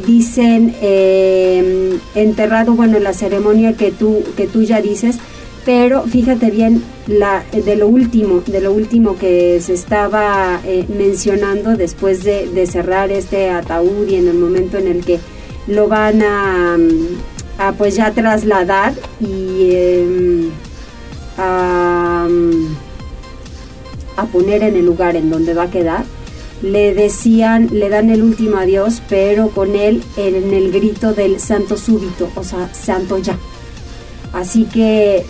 dicen 0.05 0.75
eh, 0.81 1.97
enterrado, 2.15 2.73
bueno, 2.73 2.99
la 2.99 3.13
ceremonia 3.13 3.73
que 3.73 3.91
tú, 3.91 4.23
que 4.35 4.47
tú 4.47 4.61
ya 4.61 4.81
dices, 4.81 5.17
pero 5.65 6.03
fíjate 6.03 6.49
bien 6.51 6.83
la, 7.07 7.43
de 7.51 7.75
lo 7.75 7.87
último, 7.87 8.41
de 8.45 8.61
lo 8.61 8.71
último 8.71 9.17
que 9.17 9.59
se 9.61 9.73
estaba 9.73 10.61
eh, 10.65 10.85
mencionando 10.97 11.75
después 11.75 12.23
de, 12.23 12.47
de, 12.47 12.65
cerrar 12.65 13.11
este 13.11 13.49
ataúd 13.49 14.07
y 14.07 14.15
en 14.15 14.27
el 14.27 14.37
momento 14.37 14.77
en 14.77 14.87
el 14.87 15.03
que 15.03 15.19
lo 15.67 15.87
van 15.87 16.21
a, 16.23 16.77
a 17.57 17.71
pues 17.73 17.95
ya 17.95 18.11
trasladar 18.11 18.93
y 19.19 19.71
em, 19.71 20.51
a, 21.37 22.27
poner 24.31 24.63
en 24.63 24.75
el 24.75 24.85
lugar 24.85 25.15
en 25.15 25.29
donde 25.29 25.53
va 25.53 25.63
a 25.63 25.71
quedar. 25.71 26.03
Le 26.61 26.93
decían, 26.93 27.69
le 27.71 27.87
dan 27.89 28.09
el 28.09 28.23
último 28.23 28.57
adiós, 28.57 29.01
pero 29.07 29.49
con 29.49 29.75
él 29.75 30.03
en 30.17 30.53
el 30.53 30.71
grito 30.71 31.13
del 31.13 31.39
santo 31.39 31.77
súbito, 31.77 32.29
o 32.35 32.43
sea, 32.43 32.73
santo 32.73 33.19
ya. 33.19 33.37
Así 34.33 34.65
que, 34.65 35.23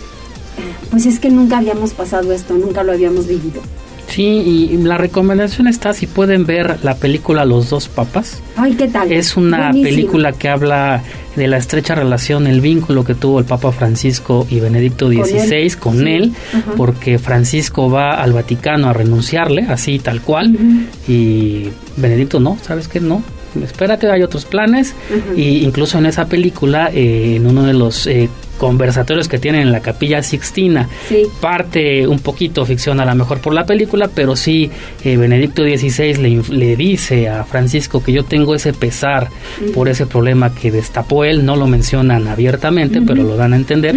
pues 0.90 1.06
es 1.06 1.20
que 1.20 1.30
nunca 1.30 1.58
habíamos 1.58 1.92
pasado 1.92 2.32
esto, 2.32 2.54
nunca 2.54 2.82
lo 2.82 2.92
habíamos 2.92 3.26
vivido. 3.26 3.60
Sí, 4.08 4.24
y 4.72 4.76
la 4.78 4.96
recomendación 4.96 5.68
está 5.68 5.92
si 5.92 6.06
pueden 6.06 6.46
ver 6.46 6.78
la 6.82 6.96
película 6.96 7.44
Los 7.44 7.70
dos 7.70 7.88
papas. 7.88 8.42
Ay, 8.56 8.74
¿qué 8.74 8.88
tal? 8.88 9.12
Es 9.12 9.36
una 9.36 9.70
película 9.70 10.32
que 10.32 10.48
habla 10.48 11.02
de 11.36 11.46
la 11.46 11.56
estrecha 11.56 11.94
relación, 11.94 12.46
el 12.46 12.60
vínculo 12.60 13.04
que 13.04 13.14
tuvo 13.14 13.38
el 13.38 13.44
Papa 13.44 13.70
Francisco 13.70 14.46
y 14.50 14.60
Benedicto 14.60 15.08
XVI 15.08 15.70
con 15.78 16.08
él, 16.08 16.32
porque 16.76 17.18
Francisco 17.18 17.90
va 17.90 18.20
al 18.20 18.32
Vaticano 18.32 18.88
a 18.88 18.92
renunciarle, 18.92 19.66
así 19.68 19.98
tal 19.98 20.20
cual, 20.20 20.58
y 21.06 21.68
Benedicto 21.96 22.40
no, 22.40 22.58
¿sabes 22.62 22.88
qué? 22.88 23.00
No, 23.00 23.22
espérate, 23.62 24.10
hay 24.10 24.22
otros 24.22 24.44
planes. 24.44 24.94
Y 25.36 25.64
incluso 25.64 25.98
en 25.98 26.06
esa 26.06 26.26
película, 26.26 26.90
eh, 26.92 27.36
en 27.36 27.46
uno 27.46 27.62
de 27.64 27.72
los 27.72 28.06
eh, 28.06 28.28
conversatorios 28.58 29.28
que 29.28 29.38
tienen 29.38 29.62
en 29.62 29.72
la 29.72 29.80
capilla 29.80 30.22
Sixtina. 30.22 30.88
Parte 31.40 32.06
un 32.06 32.18
poquito 32.18 32.66
ficción 32.66 33.00
a 33.00 33.04
lo 33.04 33.14
mejor 33.14 33.40
por 33.40 33.54
la 33.54 33.64
película, 33.64 34.10
pero 34.14 34.36
sí 34.36 34.70
eh, 35.04 35.16
Benedicto 35.16 35.62
XVI 35.62 36.14
le, 36.14 36.42
le, 36.50 36.76
dice 36.76 37.28
a 37.28 37.44
Francisco 37.44 38.02
que 38.02 38.12
yo 38.12 38.24
tengo 38.24 38.54
ese 38.54 38.72
pesar 38.72 39.28
por 39.72 39.88
ese 39.88 40.06
problema 40.06 40.54
que 40.54 40.70
destapó 40.70 41.24
él, 41.24 41.46
no 41.46 41.56
lo 41.56 41.66
mencionan 41.66 42.28
abiertamente, 42.28 43.00
pero 43.00 43.22
lo 43.22 43.36
dan 43.36 43.54
a 43.54 43.56
entender. 43.56 43.96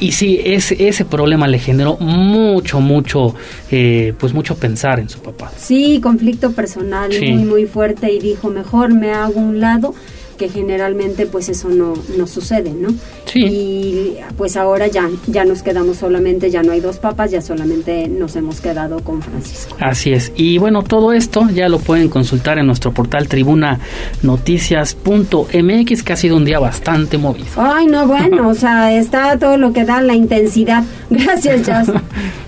Y 0.00 0.12
sí, 0.12 0.40
ese, 0.44 0.88
ese 0.88 1.04
problema 1.04 1.48
le 1.48 1.58
generó 1.58 1.96
mucho, 1.96 2.80
mucho, 2.80 3.34
eh, 3.70 4.14
pues 4.18 4.32
mucho 4.32 4.54
pensar 4.54 5.00
en 5.00 5.08
su 5.08 5.18
papá. 5.20 5.50
Sí, 5.56 6.00
conflicto 6.00 6.52
personal 6.52 7.10
muy, 7.10 7.44
muy 7.44 7.66
fuerte 7.66 8.12
y 8.12 8.20
dijo, 8.20 8.48
mejor 8.48 8.94
me 8.94 9.10
hago 9.10 9.40
un 9.40 9.60
lado 9.60 9.94
que 10.38 10.48
generalmente 10.48 11.26
pues 11.26 11.50
eso 11.50 11.68
no, 11.68 11.92
no 12.16 12.26
sucede, 12.26 12.72
¿no? 12.72 12.88
Sí. 13.26 13.44
Y 13.44 14.16
pues 14.38 14.56
ahora 14.56 14.86
ya, 14.86 15.10
ya 15.26 15.44
nos 15.44 15.62
quedamos 15.62 15.98
solamente, 15.98 16.50
ya 16.50 16.62
no 16.62 16.72
hay 16.72 16.80
dos 16.80 16.96
papas, 16.98 17.30
ya 17.30 17.42
solamente 17.42 18.08
nos 18.08 18.36
hemos 18.36 18.62
quedado 18.62 19.00
con 19.00 19.20
Francisco. 19.20 19.76
Así 19.80 20.12
es. 20.12 20.32
Y 20.36 20.56
bueno, 20.56 20.82
todo 20.82 21.12
esto 21.12 21.48
ya 21.50 21.68
lo 21.68 21.78
pueden 21.78 22.08
consultar 22.08 22.58
en 22.58 22.66
nuestro 22.66 22.92
portal 22.92 23.28
tribuna 23.28 23.80
noticias.mx, 24.22 26.02
que 26.02 26.12
ha 26.12 26.16
sido 26.16 26.36
un 26.36 26.44
día 26.44 26.58
bastante 26.58 27.18
movido. 27.18 27.48
Ay, 27.56 27.86
no, 27.86 28.06
bueno, 28.06 28.48
o 28.52 28.54
sea, 28.54 28.92
está 28.96 29.38
todo 29.38 29.58
lo 29.58 29.72
que 29.72 29.84
da 29.84 30.00
la 30.00 30.14
intensidad. 30.14 30.84
Gracias, 31.10 31.66
Jazz. 31.66 31.92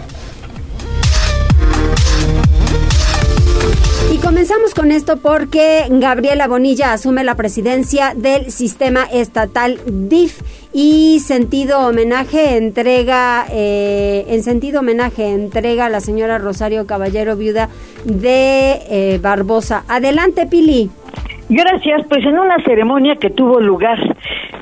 comenzamos 4.31 4.75
con 4.75 4.93
esto 4.93 5.17
porque 5.17 5.87
Gabriela 5.91 6.47
Bonilla 6.47 6.93
asume 6.93 7.25
la 7.25 7.35
presidencia 7.35 8.13
del 8.15 8.53
sistema 8.53 9.03
estatal 9.13 9.81
DIF 9.85 10.41
y 10.73 11.19
sentido 11.19 11.81
homenaje 11.81 12.57
entrega, 12.57 13.45
eh, 13.51 14.27
en 14.29 14.45
sentido 14.45 14.81
homenaje 14.81 15.33
entrega 15.33 15.87
a 15.87 15.89
la 15.89 15.99
señora 15.99 16.39
Rosario 16.39 16.87
Caballero, 16.87 17.35
viuda 17.35 17.71
de 18.05 18.79
eh, 18.89 19.19
Barbosa. 19.21 19.83
Adelante, 19.89 20.47
Pili. 20.47 20.91
Gracias, 21.49 22.03
pues 22.09 22.25
en 22.25 22.39
una 22.39 22.63
ceremonia 22.63 23.17
que 23.17 23.31
tuvo 23.31 23.59
lugar 23.59 23.99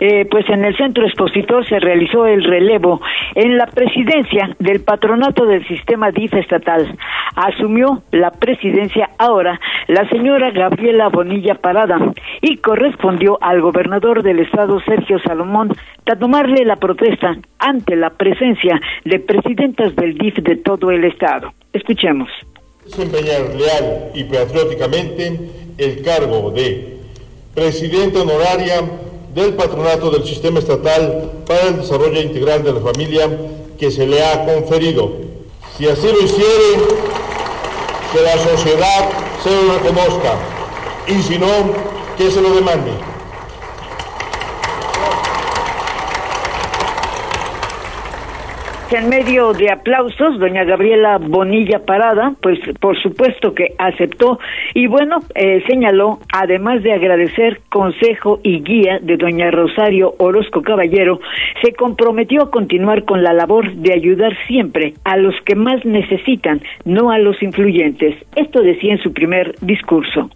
eh, 0.00 0.26
pues 0.30 0.48
en 0.48 0.64
el 0.64 0.76
centro 0.76 1.06
expositor 1.06 1.66
se 1.68 1.78
realizó 1.78 2.26
el 2.26 2.44
relevo 2.44 3.00
en 3.34 3.56
la 3.56 3.66
presidencia 3.66 4.56
del 4.58 4.82
patronato 4.82 5.46
del 5.46 5.66
sistema 5.66 6.10
DIF 6.10 6.34
estatal. 6.34 6.96
Asumió 7.34 8.02
la 8.10 8.30
presidencia 8.30 9.10
ahora 9.18 9.60
la 9.86 10.08
señora 10.08 10.50
Gabriela 10.50 11.08
Bonilla 11.08 11.54
Parada 11.54 11.98
y 12.40 12.56
correspondió 12.58 13.38
al 13.40 13.60
gobernador 13.60 14.22
del 14.22 14.40
estado 14.40 14.80
Sergio 14.80 15.18
Salomón 15.20 15.72
tomarle 16.16 16.64
la 16.64 16.76
protesta 16.76 17.36
ante 17.58 17.96
la 17.96 18.10
presencia 18.10 18.80
de 19.04 19.18
presidentas 19.20 19.94
del 19.96 20.16
DIF 20.16 20.36
de 20.36 20.56
todo 20.56 20.90
el 20.90 21.04
estado. 21.04 21.52
Escuchemos. 21.72 22.28
Desempeñar 22.84 23.42
leal 23.54 24.10
y 24.14 24.24
patrióticamente 24.24 25.38
el 25.76 26.02
cargo 26.02 26.50
de 26.50 26.96
presidente 27.54 28.18
honoraria 28.20 28.82
del 29.42 29.54
patronato 29.54 30.10
del 30.10 30.24
sistema 30.24 30.58
estatal 30.58 31.30
para 31.46 31.68
el 31.68 31.76
desarrollo 31.80 32.20
integral 32.20 32.62
de 32.62 32.72
la 32.72 32.80
familia 32.80 33.28
que 33.78 33.90
se 33.90 34.06
le 34.06 34.24
ha 34.24 34.44
conferido. 34.44 35.12
Si 35.76 35.88
así 35.88 36.06
lo 36.06 36.20
hiciere, 36.20 36.98
que 38.12 38.20
la 38.22 38.38
sociedad 38.38 39.10
se 39.42 39.50
lo 39.50 39.78
reconozca 39.78 40.34
y 41.06 41.22
si 41.22 41.38
no, 41.38 41.46
que 42.16 42.30
se 42.30 42.40
lo 42.40 42.54
demande. 42.54 42.90
En 48.92 49.08
medio 49.08 49.52
de 49.52 49.70
aplausos, 49.70 50.38
doña 50.38 50.64
Gabriela 50.64 51.18
Bonilla 51.18 51.80
Parada, 51.84 52.34
pues 52.40 52.58
por 52.80 53.00
supuesto 53.02 53.54
que 53.54 53.74
aceptó 53.78 54.38
y 54.74 54.86
bueno, 54.86 55.18
eh, 55.34 55.62
señaló, 55.68 56.20
además 56.32 56.82
de 56.82 56.92
agradecer 56.92 57.60
consejo 57.70 58.40
y 58.42 58.62
guía 58.62 58.98
de 59.02 59.16
doña 59.16 59.50
Rosario 59.50 60.14
Orozco 60.18 60.62
Caballero, 60.62 61.20
se 61.62 61.72
comprometió 61.74 62.44
a 62.44 62.50
continuar 62.50 63.04
con 63.04 63.22
la 63.22 63.32
labor 63.32 63.72
de 63.74 63.92
ayudar 63.92 64.32
siempre 64.46 64.94
a 65.04 65.16
los 65.16 65.34
que 65.44 65.54
más 65.54 65.84
necesitan, 65.84 66.62
no 66.84 67.10
a 67.10 67.18
los 67.18 67.42
influyentes. 67.42 68.14
Esto 68.36 68.62
decía 68.62 68.94
en 68.94 69.02
su 69.02 69.12
primer 69.12 69.54
discurso. 69.60 70.30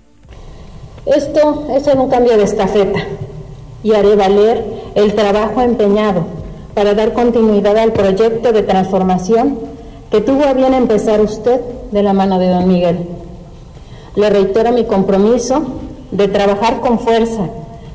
Esto 1.07 1.69
es 1.75 1.87
un 1.95 2.11
cambio 2.11 2.37
de 2.37 2.45
estafeta 2.45 3.01
y 3.83 3.95
haré 3.95 4.15
valer 4.15 4.59
el 4.95 5.15
trabajo 5.15 5.63
empeñado 5.63 6.43
para 6.75 6.95
dar 6.95 7.13
continuidad 7.13 7.77
al 7.79 7.93
proyecto 7.93 8.53
de 8.53 8.63
transformación 8.63 9.59
que 10.11 10.21
tuvo 10.21 10.45
a 10.45 10.53
bien 10.53 10.75
empezar 10.75 11.21
usted 11.21 11.61
de 11.91 12.03
la 12.03 12.13
mano 12.13 12.39
de 12.39 12.49
don 12.49 12.69
Miguel. 12.69 13.09
Le 14.15 14.31
reitero 14.31 14.73
mi 14.73 14.85
compromiso 14.85 15.63
de 16.11 16.29
trabajar 16.29 16.81
con 16.81 16.99
fuerza 16.99 17.49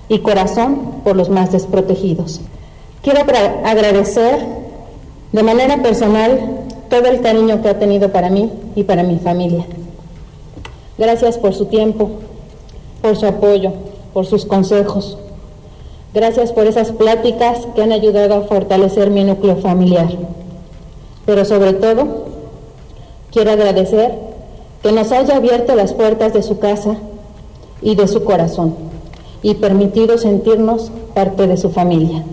y 0.09 0.19
corazón 0.19 1.01
por 1.03 1.15
los 1.15 1.29
más 1.29 1.51
desprotegidos. 1.51 2.41
Quiero 3.01 3.21
agradecer 3.65 4.45
de 5.31 5.43
manera 5.43 5.81
personal 5.81 6.65
todo 6.89 7.05
el 7.05 7.21
cariño 7.21 7.61
que 7.61 7.69
ha 7.69 7.79
tenido 7.79 8.11
para 8.11 8.29
mí 8.29 8.51
y 8.75 8.83
para 8.83 9.03
mi 9.03 9.19
familia. 9.19 9.65
Gracias 10.97 11.37
por 11.37 11.53
su 11.53 11.65
tiempo, 11.65 12.09
por 13.01 13.15
su 13.15 13.27
apoyo, 13.27 13.73
por 14.13 14.25
sus 14.25 14.45
consejos, 14.45 15.19
Gracias 16.17 16.51
por 16.51 16.65
esas 16.65 16.93
pláticas 16.93 17.67
que 17.75 17.83
han 17.83 17.91
ayudado 17.91 18.33
a 18.33 18.41
fortalecer 18.41 19.11
mi 19.11 19.23
núcleo 19.23 19.57
familiar. 19.57 20.07
Pero 21.27 21.45
sobre 21.45 21.73
todo, 21.73 22.25
quiero 23.31 23.51
agradecer 23.51 24.15
que 24.81 24.91
nos 24.91 25.11
haya 25.11 25.35
abierto 25.35 25.75
las 25.75 25.93
puertas 25.93 26.33
de 26.33 26.41
su 26.41 26.57
casa 26.57 26.95
y 27.83 27.93
de 27.93 28.07
su 28.07 28.23
corazón 28.23 28.73
y 29.43 29.53
permitido 29.53 30.17
sentirnos 30.17 30.89
parte 31.13 31.45
de 31.45 31.55
su 31.55 31.69
familia. 31.69 32.23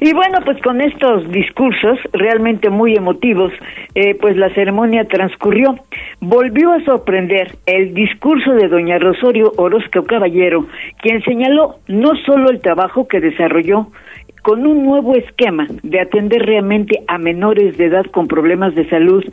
Y 0.00 0.12
bueno, 0.12 0.38
pues 0.44 0.60
con 0.62 0.80
estos 0.80 1.30
discursos 1.30 1.98
realmente 2.12 2.70
muy 2.70 2.94
emotivos, 2.94 3.52
eh, 3.94 4.14
pues 4.20 4.36
la 4.36 4.52
ceremonia 4.54 5.04
transcurrió. 5.04 5.76
Volvió 6.20 6.72
a 6.72 6.84
sorprender 6.84 7.56
el 7.66 7.94
discurso 7.94 8.52
de 8.52 8.68
doña 8.68 8.98
Rosario 8.98 9.52
Orozco 9.56 10.04
Caballero, 10.04 10.66
quien 11.00 11.22
señaló 11.22 11.76
no 11.86 12.10
solo 12.26 12.50
el 12.50 12.60
trabajo 12.60 13.06
que 13.06 13.20
desarrolló 13.20 13.88
con 14.44 14.66
un 14.66 14.84
nuevo 14.84 15.14
esquema 15.14 15.66
de 15.82 16.00
atender 16.00 16.42
realmente 16.42 17.02
a 17.08 17.16
menores 17.16 17.78
de 17.78 17.86
edad 17.86 18.04
con 18.12 18.28
problemas 18.28 18.74
de 18.74 18.86
salud 18.90 19.24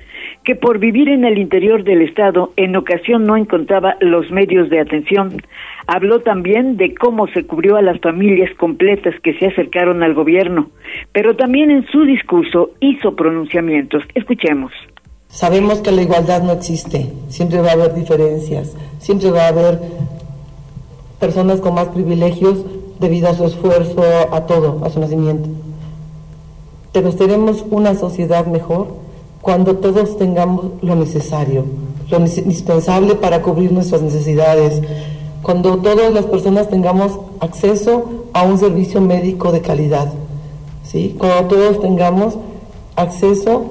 que 0.45 0.55
por 0.55 0.79
vivir 0.79 1.09
en 1.09 1.25
el 1.25 1.37
interior 1.37 1.83
del 1.83 2.01
Estado 2.01 2.53
en 2.55 2.77
ocasión 2.77 3.25
no 3.25 3.35
encontraba 3.35 3.97
los 3.99 4.31
medios 4.31 4.69
de 4.69 4.79
atención. 4.79 5.41
Habló 5.85 6.21
también 6.21 6.77
de 6.77 6.95
cómo 6.95 7.27
se 7.27 7.45
cubrió 7.45 7.75
a 7.75 7.81
las 7.81 7.99
familias 7.99 8.51
completas 8.57 9.13
que 9.21 9.37
se 9.37 9.47
acercaron 9.47 10.01
al 10.01 10.13
gobierno, 10.13 10.69
pero 11.11 11.35
también 11.35 11.71
en 11.71 11.85
su 11.87 12.05
discurso 12.05 12.69
hizo 12.79 13.13
pronunciamientos. 13.13 14.03
Escuchemos. 14.15 14.71
Sabemos 15.27 15.81
que 15.81 15.91
la 15.91 16.03
igualdad 16.03 16.41
no 16.41 16.53
existe, 16.53 17.09
siempre 17.27 17.59
va 17.59 17.71
a 17.71 17.73
haber 17.73 17.93
diferencias, 17.95 18.77
siempre 18.99 19.29
va 19.29 19.43
a 19.43 19.49
haber 19.49 19.77
personas 21.19 21.59
con 21.59 21.73
más 21.73 21.89
privilegios 21.89 22.65
debido 23.01 23.27
a 23.27 23.33
su 23.33 23.43
esfuerzo, 23.45 24.03
a 24.31 24.45
todo, 24.45 24.85
a 24.85 24.89
su 24.89 24.99
nacimiento. 24.99 25.49
Pero 26.93 27.11
seremos 27.11 27.65
una 27.69 27.95
sociedad 27.95 28.45
mejor 28.45 28.87
cuando 29.41 29.77
todos 29.77 30.17
tengamos 30.17 30.65
lo 30.81 30.95
necesario, 30.95 31.65
lo 32.09 32.19
indispensable 32.19 33.15
para 33.15 33.41
cubrir 33.41 33.71
nuestras 33.71 34.03
necesidades, 34.03 34.81
cuando 35.41 35.77
todas 35.77 36.13
las 36.13 36.25
personas 36.25 36.69
tengamos 36.69 37.19
acceso 37.39 38.27
a 38.33 38.43
un 38.43 38.59
servicio 38.59 39.01
médico 39.01 39.51
de 39.51 39.61
calidad, 39.61 40.13
¿sí? 40.83 41.15
cuando 41.17 41.55
todos 41.55 41.81
tengamos 41.81 42.35
acceso 42.95 43.63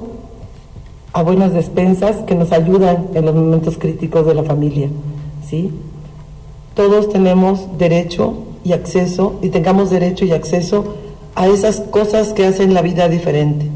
a 1.13 1.23
buenas 1.23 1.53
despensas 1.53 2.17
que 2.23 2.35
nos 2.35 2.51
ayudan 2.51 3.07
en 3.13 3.25
los 3.25 3.33
momentos 3.33 3.77
críticos 3.77 4.25
de 4.25 4.33
la 4.33 4.43
familia. 4.43 4.89
¿sí? 5.47 5.71
Todos 6.73 7.07
tenemos 7.09 7.77
derecho 7.77 8.33
y 8.63 8.73
acceso, 8.73 9.35
y 9.41 9.49
tengamos 9.49 9.89
derecho 9.89 10.25
y 10.25 10.31
acceso 10.31 10.95
a 11.35 11.47
esas 11.47 11.81
cosas 11.81 12.33
que 12.33 12.45
hacen 12.45 12.73
la 12.73 12.81
vida 12.81 13.07
diferente. 13.07 13.67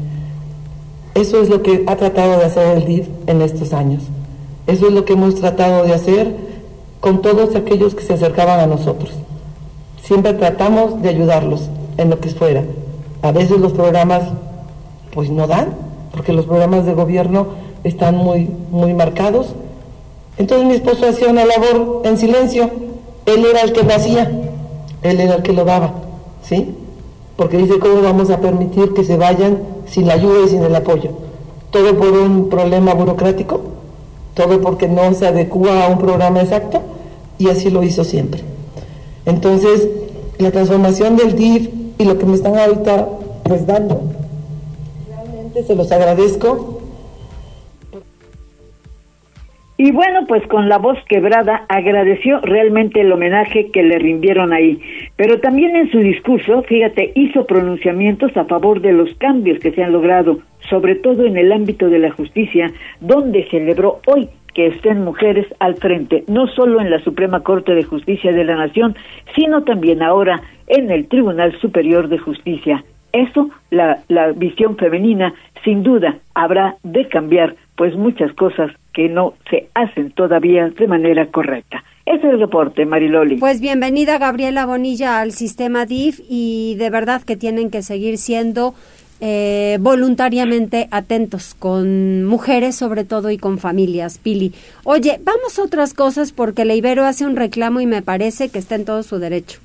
Eso 1.14 1.40
es 1.40 1.48
lo 1.48 1.62
que 1.62 1.84
ha 1.86 1.96
tratado 1.96 2.38
de 2.38 2.44
hacer 2.44 2.76
el 2.76 2.84
DIF 2.84 3.08
en 3.26 3.40
estos 3.40 3.72
años. 3.72 4.02
Eso 4.66 4.88
es 4.88 4.92
lo 4.92 5.04
que 5.04 5.14
hemos 5.14 5.36
tratado 5.36 5.84
de 5.84 5.94
hacer 5.94 6.36
con 7.00 7.22
todos 7.22 7.54
aquellos 7.54 7.94
que 7.94 8.02
se 8.02 8.14
acercaban 8.14 8.60
a 8.60 8.66
nosotros. 8.66 9.12
Siempre 10.02 10.34
tratamos 10.34 11.00
de 11.02 11.08
ayudarlos 11.08 11.68
en 11.96 12.10
lo 12.10 12.20
que 12.20 12.28
fuera. 12.28 12.64
A 13.22 13.32
veces 13.32 13.58
los 13.58 13.72
programas 13.72 14.24
pues 15.12 15.30
no 15.30 15.46
dan, 15.46 15.68
porque 16.12 16.32
los 16.32 16.44
programas 16.44 16.84
de 16.84 16.92
gobierno 16.92 17.46
están 17.82 18.16
muy, 18.16 18.50
muy 18.70 18.92
marcados. 18.92 19.54
Entonces 20.36 20.66
mi 20.66 20.74
esposo 20.74 21.08
hacía 21.08 21.28
una 21.28 21.46
labor 21.46 22.02
en 22.04 22.18
silencio, 22.18 22.70
él 23.24 23.44
era 23.44 23.62
el 23.62 23.72
que 23.72 23.82
lo 23.82 23.94
hacía 23.94 24.30
él 25.10 25.20
era 25.20 25.36
el 25.36 25.42
que 25.42 25.52
lo 25.52 25.64
daba, 25.64 25.94
¿sí? 26.42 26.74
Porque 27.36 27.56
dice, 27.58 27.78
¿cómo 27.78 28.02
vamos 28.02 28.30
a 28.30 28.40
permitir 28.40 28.94
que 28.94 29.04
se 29.04 29.16
vayan 29.16 29.58
sin 29.86 30.06
la 30.06 30.14
ayuda 30.14 30.44
y 30.44 30.48
sin 30.48 30.62
el 30.62 30.74
apoyo? 30.74 31.10
Todo 31.70 31.96
por 31.96 32.08
un 32.08 32.48
problema 32.48 32.94
burocrático, 32.94 33.60
todo 34.34 34.60
porque 34.60 34.88
no 34.88 35.12
se 35.14 35.26
adecua 35.26 35.84
a 35.84 35.88
un 35.88 35.98
programa 35.98 36.40
exacto, 36.40 36.80
y 37.38 37.48
así 37.48 37.70
lo 37.70 37.82
hizo 37.82 38.04
siempre. 38.04 38.42
Entonces, 39.26 39.88
la 40.38 40.50
transformación 40.50 41.16
del 41.16 41.34
DIF 41.34 41.68
y 41.98 42.04
lo 42.04 42.18
que 42.18 42.26
me 42.26 42.34
están 42.34 42.56
ahorita 42.56 43.08
pues 43.44 43.66
dando, 43.66 44.02
realmente 45.08 45.64
se 45.64 45.74
los 45.74 45.90
agradezco 45.92 46.75
y 49.78 49.92
bueno, 49.92 50.26
pues 50.26 50.46
con 50.46 50.70
la 50.70 50.78
voz 50.78 50.98
quebrada 51.06 51.66
agradeció 51.68 52.40
realmente 52.40 53.02
el 53.02 53.12
homenaje 53.12 53.70
que 53.70 53.82
le 53.82 53.98
rindieron 53.98 54.54
ahí. 54.54 54.80
Pero 55.16 55.38
también 55.40 55.76
en 55.76 55.90
su 55.90 55.98
discurso, 55.98 56.62
fíjate, 56.62 57.12
hizo 57.14 57.46
pronunciamientos 57.46 58.34
a 58.38 58.46
favor 58.46 58.80
de 58.80 58.92
los 58.92 59.12
cambios 59.16 59.58
que 59.58 59.72
se 59.72 59.82
han 59.82 59.92
logrado, 59.92 60.38
sobre 60.70 60.94
todo 60.94 61.26
en 61.26 61.36
el 61.36 61.52
ámbito 61.52 61.90
de 61.90 61.98
la 61.98 62.10
justicia, 62.10 62.72
donde 63.00 63.46
celebró 63.50 64.00
hoy 64.06 64.28
que 64.54 64.68
estén 64.68 65.04
mujeres 65.04 65.46
al 65.58 65.76
frente, 65.76 66.24
no 66.26 66.46
solo 66.46 66.80
en 66.80 66.90
la 66.90 67.00
Suprema 67.00 67.40
Corte 67.40 67.74
de 67.74 67.84
Justicia 67.84 68.32
de 68.32 68.44
la 68.44 68.56
Nación, 68.56 68.96
sino 69.34 69.64
también 69.64 70.02
ahora 70.02 70.40
en 70.68 70.90
el 70.90 71.06
Tribunal 71.08 71.54
Superior 71.60 72.08
de 72.08 72.16
Justicia. 72.16 72.82
Eso, 73.12 73.50
la, 73.70 73.98
la 74.08 74.32
visión 74.32 74.78
femenina, 74.78 75.34
sin 75.62 75.82
duda, 75.82 76.16
habrá 76.34 76.76
de 76.82 77.06
cambiar, 77.08 77.54
pues 77.76 77.94
muchas 77.94 78.32
cosas 78.32 78.70
que 78.96 79.10
no 79.10 79.34
se 79.50 79.68
hacen 79.74 80.10
todavía 80.12 80.70
de 80.70 80.86
manera 80.88 81.26
correcta. 81.26 81.84
Ese 82.06 82.26
es 82.26 82.32
el 82.32 82.40
reporte, 82.40 82.86
Mariloli. 82.86 83.36
Pues 83.36 83.60
bienvenida 83.60 84.16
Gabriela 84.16 84.64
Bonilla 84.64 85.20
al 85.20 85.32
sistema 85.32 85.84
DIF 85.84 86.20
y 86.30 86.76
de 86.78 86.88
verdad 86.88 87.20
que 87.20 87.36
tienen 87.36 87.68
que 87.68 87.82
seguir 87.82 88.16
siendo 88.16 88.74
eh, 89.20 89.76
voluntariamente 89.82 90.88
atentos 90.90 91.54
con 91.54 92.24
mujeres 92.24 92.74
sobre 92.74 93.04
todo 93.04 93.30
y 93.30 93.36
con 93.36 93.58
familias, 93.58 94.16
Pili. 94.16 94.54
Oye, 94.84 95.20
vamos 95.22 95.58
a 95.58 95.64
otras 95.64 95.92
cosas 95.92 96.32
porque 96.32 96.64
la 96.64 96.74
Ibero 96.74 97.04
hace 97.04 97.26
un 97.26 97.36
reclamo 97.36 97.82
y 97.82 97.86
me 97.86 98.00
parece 98.00 98.48
que 98.48 98.58
está 98.58 98.76
en 98.76 98.86
todo 98.86 99.02
su 99.02 99.18
derecho. 99.18 99.60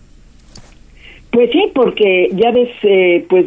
Pues 1.31 1.49
sí, 1.51 1.71
porque 1.73 2.27
ya 2.33 2.51
ves, 2.51 2.69
eh, 2.83 3.25
pues 3.29 3.45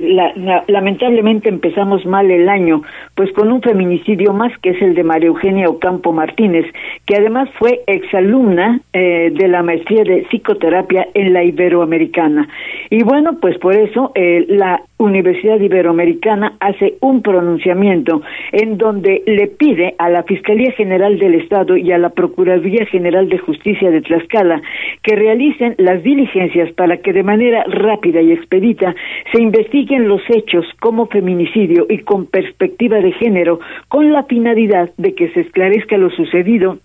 lamentablemente 0.68 1.50
empezamos 1.50 2.06
mal 2.06 2.30
el 2.30 2.48
año, 2.48 2.80
pues 3.14 3.30
con 3.32 3.52
un 3.52 3.60
feminicidio 3.60 4.32
más 4.32 4.56
que 4.62 4.70
es 4.70 4.80
el 4.80 4.94
de 4.94 5.04
María 5.04 5.28
Eugenia 5.28 5.68
Ocampo 5.68 6.10
Martínez, 6.10 6.64
que 7.04 7.16
además 7.16 7.50
fue 7.58 7.82
exalumna 7.86 8.80
eh, 8.94 9.30
de 9.34 9.48
la 9.48 9.62
maestría 9.62 10.02
de 10.02 10.22
psicoterapia 10.30 11.08
en 11.12 11.34
la 11.34 11.44
Iberoamericana. 11.44 12.48
Y 12.88 13.02
bueno, 13.02 13.38
pues 13.38 13.58
por 13.58 13.74
eso 13.74 14.12
eh, 14.14 14.46
la 14.48 14.80
Universidad 14.98 15.60
Iberoamericana 15.60 16.56
hace 16.60 16.94
un 17.00 17.20
pronunciamiento 17.22 18.22
en 18.52 18.78
donde 18.78 19.22
le 19.26 19.48
pide 19.48 19.94
a 19.98 20.08
la 20.08 20.22
Fiscalía 20.22 20.72
General 20.72 21.18
del 21.18 21.34
Estado 21.34 21.76
y 21.76 21.90
a 21.90 21.98
la 21.98 22.10
Procuraduría 22.10 22.86
General 22.86 23.28
de 23.28 23.38
Justicia 23.38 23.90
de 23.90 24.02
Tlaxcala 24.02 24.62
que 25.02 25.16
realicen 25.16 25.74
las 25.78 26.02
diligencias 26.02 26.72
para 26.72 26.98
que 26.98 27.12
de 27.12 27.24
manera 27.24 27.64
rápida 27.68 28.22
y 28.22 28.32
expedita 28.32 28.94
se 29.32 29.42
investiguen 29.42 30.06
los 30.06 30.22
hechos 30.28 30.64
como 30.80 31.06
feminicidio 31.06 31.86
y 31.88 31.98
con 31.98 32.26
perspectiva 32.26 32.98
de 32.98 33.12
género 33.12 33.58
con 33.88 34.12
la 34.12 34.22
finalidad 34.24 34.90
de 34.96 35.14
que 35.14 35.28
se 35.30 35.40
esclarezca 35.40 35.98
lo 35.98 36.10
sucedido 36.10 36.78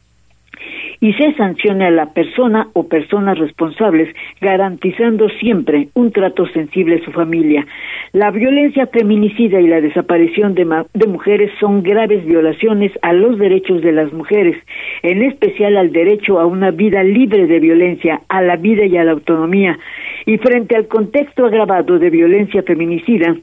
y 1.02 1.14
se 1.14 1.34
sancione 1.34 1.86
a 1.86 1.92
la 1.92 2.14
persona 2.14 2.68
o 2.74 2.88
personas 2.88 3.38
responsables, 3.38 4.14
garantizando 4.42 5.30
siempre 5.30 5.90
un 5.94 6.12
trato 6.12 6.46
sensible 6.48 6.98
a 6.98 7.06
su 7.06 7.12
familia. 7.12 7.66
La 8.12 8.32
violencia 8.32 8.88
feminicida 8.88 9.62
y 9.62 9.68
la 9.68 9.82
desaparición 9.82 10.56
de, 10.56 10.66
de 10.94 11.08
mujeres 11.08 11.52
son 11.60 11.84
graves 11.84 12.26
violaciones 12.26 12.92
a 13.02 13.14
los 13.14 13.38
derechos 13.38 13.82
de 13.82 13.92
las 13.92 14.12
mujeres, 14.12 14.58
en 15.04 15.24
especial 15.24 15.78
al 15.78 15.92
derecho 15.92 16.40
a 16.40 16.46
una 16.46 16.72
vida 16.72 17.04
libre 17.04 17.48
de 17.48 17.60
violencia, 17.60 18.22
a 18.28 18.42
la 18.42 18.56
vida 18.56 18.86
y 18.86 18.98
a 18.98 19.04
la 19.04 19.12
autonomía. 19.12 19.78
Y 20.26 20.38
frente 20.38 20.76
al 20.76 20.88
contexto 20.88 21.46
agravado 21.46 21.98
de 21.98 22.10
violencia 22.10 22.64
feminicida, 22.64 23.36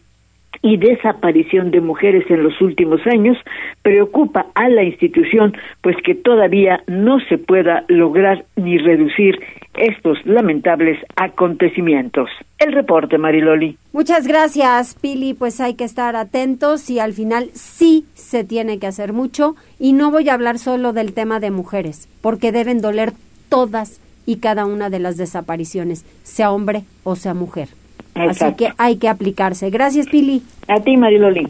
y 0.62 0.76
desaparición 0.76 1.70
de 1.70 1.80
mujeres 1.80 2.24
en 2.30 2.42
los 2.42 2.60
últimos 2.60 3.00
años 3.06 3.36
preocupa 3.82 4.46
a 4.54 4.68
la 4.68 4.82
institución 4.82 5.56
pues 5.82 5.96
que 6.04 6.14
todavía 6.14 6.82
no 6.86 7.18
se 7.28 7.38
pueda 7.38 7.84
lograr 7.88 8.44
ni 8.56 8.78
reducir 8.78 9.38
estos 9.74 10.18
lamentables 10.24 10.98
acontecimientos. 11.16 12.28
El 12.58 12.72
reporte, 12.72 13.18
Mariloli. 13.18 13.76
Muchas 13.92 14.26
gracias, 14.26 14.96
Pili. 15.00 15.34
Pues 15.34 15.60
hay 15.60 15.74
que 15.74 15.84
estar 15.84 16.16
atentos 16.16 16.88
y 16.90 16.98
al 16.98 17.12
final 17.12 17.50
sí 17.52 18.04
se 18.14 18.44
tiene 18.44 18.78
que 18.78 18.86
hacer 18.86 19.12
mucho. 19.12 19.54
Y 19.78 19.92
no 19.92 20.10
voy 20.10 20.28
a 20.28 20.34
hablar 20.34 20.58
solo 20.58 20.92
del 20.92 21.12
tema 21.12 21.40
de 21.40 21.50
mujeres, 21.50 22.08
porque 22.22 22.52
deben 22.52 22.80
doler 22.80 23.12
todas 23.48 24.00
y 24.24 24.36
cada 24.36 24.66
una 24.66 24.90
de 24.90 24.98
las 24.98 25.16
desapariciones, 25.16 26.04
sea 26.24 26.50
hombre 26.50 26.82
o 27.04 27.14
sea 27.14 27.34
mujer. 27.34 27.68
Así 28.16 28.54
que 28.54 28.72
hay 28.78 28.96
que 28.96 29.08
aplicarse. 29.08 29.70
Gracias, 29.70 30.06
Pili. 30.06 30.42
A 30.68 30.80
ti, 30.80 30.96
Mariloli. 30.96 31.48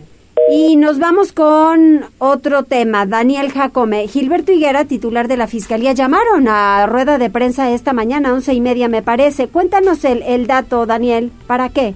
Y 0.51 0.77
nos 0.77 0.99
vamos 0.99 1.33
con 1.33 2.03
otro 2.19 2.63
tema. 2.63 3.07
Daniel 3.07 3.51
Jacome. 3.51 4.07
Gilberto 4.07 4.53
Higuera, 4.53 4.85
titular 4.85 5.27
de 5.27 5.37
la 5.37 5.47
Fiscalía, 5.47 5.93
llamaron 5.93 6.47
a 6.49 6.87
rueda 6.87 7.19
de 7.19 7.31
prensa 7.31 7.71
esta 7.71 7.93
mañana, 7.93 8.33
once 8.33 8.53
y 8.53 8.61
media 8.61 8.89
me 8.89 9.03
parece. 9.03 9.49
Cuéntanos 9.49 10.05
el, 10.05 10.23
el 10.23 10.47
dato, 10.47 10.87
Daniel. 10.87 11.33
¿Para 11.47 11.71
qué? 11.71 11.95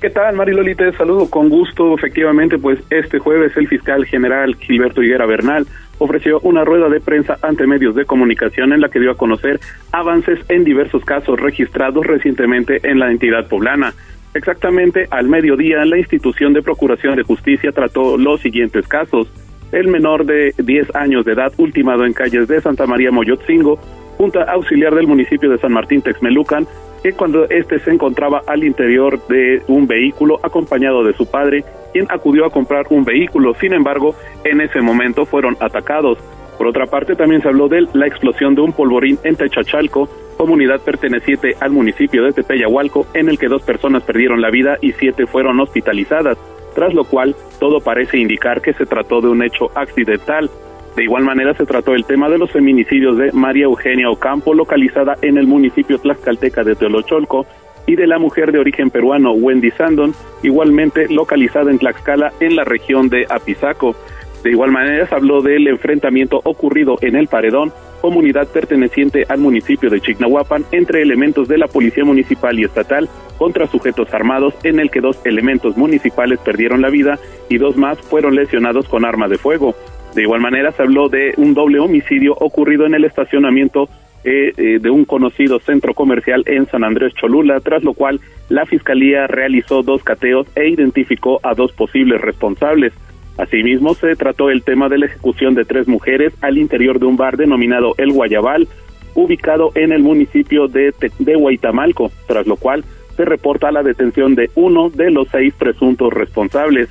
¿Qué 0.00 0.10
tal, 0.10 0.34
Mariloli? 0.34 0.74
Te 0.74 0.92
saludo 0.94 1.30
con 1.30 1.48
gusto. 1.48 1.94
Efectivamente, 1.94 2.58
pues 2.58 2.80
este 2.90 3.20
jueves 3.20 3.56
el 3.56 3.68
fiscal 3.68 4.04
general 4.06 4.56
Gilberto 4.56 5.00
Higuera 5.00 5.26
Bernal 5.26 5.64
ofreció 6.02 6.40
una 6.40 6.64
rueda 6.64 6.88
de 6.88 7.00
prensa 7.00 7.38
ante 7.42 7.66
medios 7.66 7.94
de 7.94 8.04
comunicación 8.04 8.72
en 8.72 8.80
la 8.80 8.88
que 8.88 9.00
dio 9.00 9.10
a 9.10 9.16
conocer 9.16 9.60
avances 9.92 10.40
en 10.48 10.64
diversos 10.64 11.04
casos 11.04 11.38
registrados 11.40 12.06
recientemente 12.06 12.80
en 12.82 12.98
la 12.98 13.10
entidad 13.10 13.48
poblana. 13.48 13.92
Exactamente 14.34 15.06
al 15.10 15.28
mediodía, 15.28 15.84
la 15.84 15.98
institución 15.98 16.52
de 16.52 16.62
Procuración 16.62 17.16
de 17.16 17.22
Justicia 17.22 17.70
trató 17.72 18.16
los 18.16 18.40
siguientes 18.40 18.88
casos. 18.88 19.28
El 19.72 19.88
menor 19.88 20.24
de 20.24 20.54
10 20.58 20.94
años 20.96 21.24
de 21.24 21.32
edad, 21.32 21.52
ultimado 21.58 22.04
en 22.04 22.12
calles 22.12 22.48
de 22.48 22.60
Santa 22.60 22.86
María 22.86 23.10
Moyotzingo, 23.10 23.78
Junta 24.16 24.42
Auxiliar 24.44 24.94
del 24.94 25.06
municipio 25.06 25.50
de 25.50 25.58
San 25.58 25.72
Martín 25.72 26.02
Texmelucan, 26.02 26.66
que 27.02 27.12
cuando 27.12 27.48
éste 27.50 27.78
se 27.80 27.90
encontraba 27.90 28.42
al 28.46 28.64
interior 28.64 29.18
de 29.26 29.62
un 29.66 29.86
vehículo 29.86 30.38
acompañado 30.42 31.02
de 31.02 31.12
su 31.14 31.26
padre, 31.26 31.64
quien 31.92 32.06
acudió 32.10 32.46
a 32.46 32.50
comprar 32.50 32.86
un 32.90 33.04
vehículo. 33.04 33.54
Sin 33.54 33.72
embargo, 33.72 34.14
en 34.44 34.60
ese 34.60 34.80
momento 34.80 35.26
fueron 35.26 35.56
atacados. 35.60 36.18
Por 36.56 36.66
otra 36.68 36.86
parte, 36.86 37.16
también 37.16 37.42
se 37.42 37.48
habló 37.48 37.68
de 37.68 37.86
la 37.92 38.06
explosión 38.06 38.54
de 38.54 38.60
un 38.60 38.72
polvorín 38.72 39.18
en 39.24 39.36
Techachalco, 39.36 40.08
comunidad 40.36 40.80
perteneciente 40.80 41.56
al 41.60 41.72
municipio 41.72 42.24
de 42.24 42.32
Tepeyahualco, 42.32 43.06
en 43.14 43.28
el 43.28 43.38
que 43.38 43.48
dos 43.48 43.62
personas 43.62 44.02
perdieron 44.04 44.40
la 44.40 44.50
vida 44.50 44.78
y 44.80 44.92
siete 44.92 45.26
fueron 45.26 45.60
hospitalizadas, 45.60 46.38
tras 46.74 46.94
lo 46.94 47.04
cual 47.04 47.34
todo 47.58 47.80
parece 47.80 48.18
indicar 48.18 48.62
que 48.62 48.74
se 48.74 48.86
trató 48.86 49.20
de 49.20 49.28
un 49.28 49.42
hecho 49.42 49.70
accidental. 49.74 50.50
De 50.96 51.04
igual 51.04 51.24
manera 51.24 51.54
se 51.54 51.64
trató 51.64 51.94
el 51.94 52.04
tema 52.04 52.28
de 52.28 52.38
los 52.38 52.50
feminicidios 52.50 53.16
de 53.16 53.32
María 53.32 53.64
Eugenia 53.64 54.10
Ocampo, 54.10 54.52
localizada 54.52 55.16
en 55.22 55.38
el 55.38 55.46
municipio 55.46 55.98
tlaxcalteca 55.98 56.62
de 56.64 56.74
Teolocholco, 56.74 57.46
y 57.86 57.96
de 57.96 58.06
la 58.06 58.18
mujer 58.18 58.52
de 58.52 58.58
origen 58.58 58.90
peruano 58.90 59.32
Wendy 59.32 59.70
Sandon, 59.72 60.14
igualmente 60.42 61.08
localizada 61.08 61.70
en 61.70 61.78
Tlaxcala, 61.78 62.32
en 62.40 62.56
la 62.56 62.64
región 62.64 63.08
de 63.08 63.26
Apizaco. 63.28 63.96
De 64.44 64.50
igual 64.50 64.72
manera 64.72 65.06
se 65.06 65.14
habló 65.14 65.40
del 65.40 65.68
enfrentamiento 65.68 66.40
ocurrido 66.44 66.96
en 67.00 67.16
El 67.16 67.28
Paredón, 67.28 67.72
comunidad 68.00 68.48
perteneciente 68.48 69.24
al 69.28 69.38
municipio 69.38 69.88
de 69.88 70.00
Chignahuapan, 70.00 70.64
entre 70.72 71.02
elementos 71.02 71.46
de 71.48 71.58
la 71.58 71.68
Policía 71.68 72.04
Municipal 72.04 72.58
y 72.58 72.64
Estatal 72.64 73.08
contra 73.38 73.66
sujetos 73.66 74.12
armados, 74.12 74.54
en 74.64 74.80
el 74.80 74.90
que 74.90 75.00
dos 75.00 75.20
elementos 75.24 75.76
municipales 75.76 76.40
perdieron 76.40 76.82
la 76.82 76.90
vida 76.90 77.18
y 77.48 77.58
dos 77.58 77.76
más 77.76 77.98
fueron 78.00 78.34
lesionados 78.34 78.88
con 78.88 79.04
arma 79.04 79.28
de 79.28 79.38
fuego. 79.38 79.74
De 80.14 80.22
igual 80.22 80.40
manera 80.40 80.72
se 80.72 80.82
habló 80.82 81.08
de 81.08 81.32
un 81.36 81.54
doble 81.54 81.78
homicidio 81.78 82.34
ocurrido 82.34 82.86
en 82.86 82.94
el 82.94 83.04
estacionamiento 83.04 83.88
eh, 84.24 84.52
eh, 84.56 84.78
de 84.80 84.90
un 84.90 85.04
conocido 85.04 85.58
centro 85.58 85.94
comercial 85.94 86.44
en 86.46 86.66
San 86.66 86.84
Andrés 86.84 87.12
Cholula, 87.14 87.60
tras 87.60 87.82
lo 87.82 87.94
cual 87.94 88.20
la 88.48 88.66
Fiscalía 88.66 89.26
realizó 89.26 89.82
dos 89.82 90.04
cateos 90.04 90.46
e 90.54 90.68
identificó 90.68 91.40
a 91.42 91.54
dos 91.54 91.72
posibles 91.72 92.20
responsables. 92.20 92.92
Asimismo, 93.38 93.94
se 93.94 94.14
trató 94.14 94.50
el 94.50 94.62
tema 94.62 94.88
de 94.88 94.98
la 94.98 95.06
ejecución 95.06 95.54
de 95.54 95.64
tres 95.64 95.88
mujeres 95.88 96.34
al 96.42 96.58
interior 96.58 97.00
de 97.00 97.06
un 97.06 97.16
bar 97.16 97.36
denominado 97.36 97.94
El 97.96 98.12
Guayabal, 98.12 98.68
ubicado 99.14 99.72
en 99.74 99.92
el 99.92 100.02
municipio 100.02 100.68
de, 100.68 100.94
de 101.18 101.36
Huaytamalco, 101.36 102.12
tras 102.28 102.46
lo 102.46 102.56
cual 102.56 102.84
se 103.16 103.24
reporta 103.24 103.72
la 103.72 103.82
detención 103.82 104.34
de 104.34 104.50
uno 104.54 104.90
de 104.90 105.10
los 105.10 105.28
seis 105.28 105.54
presuntos 105.54 106.12
responsables. 106.12 106.88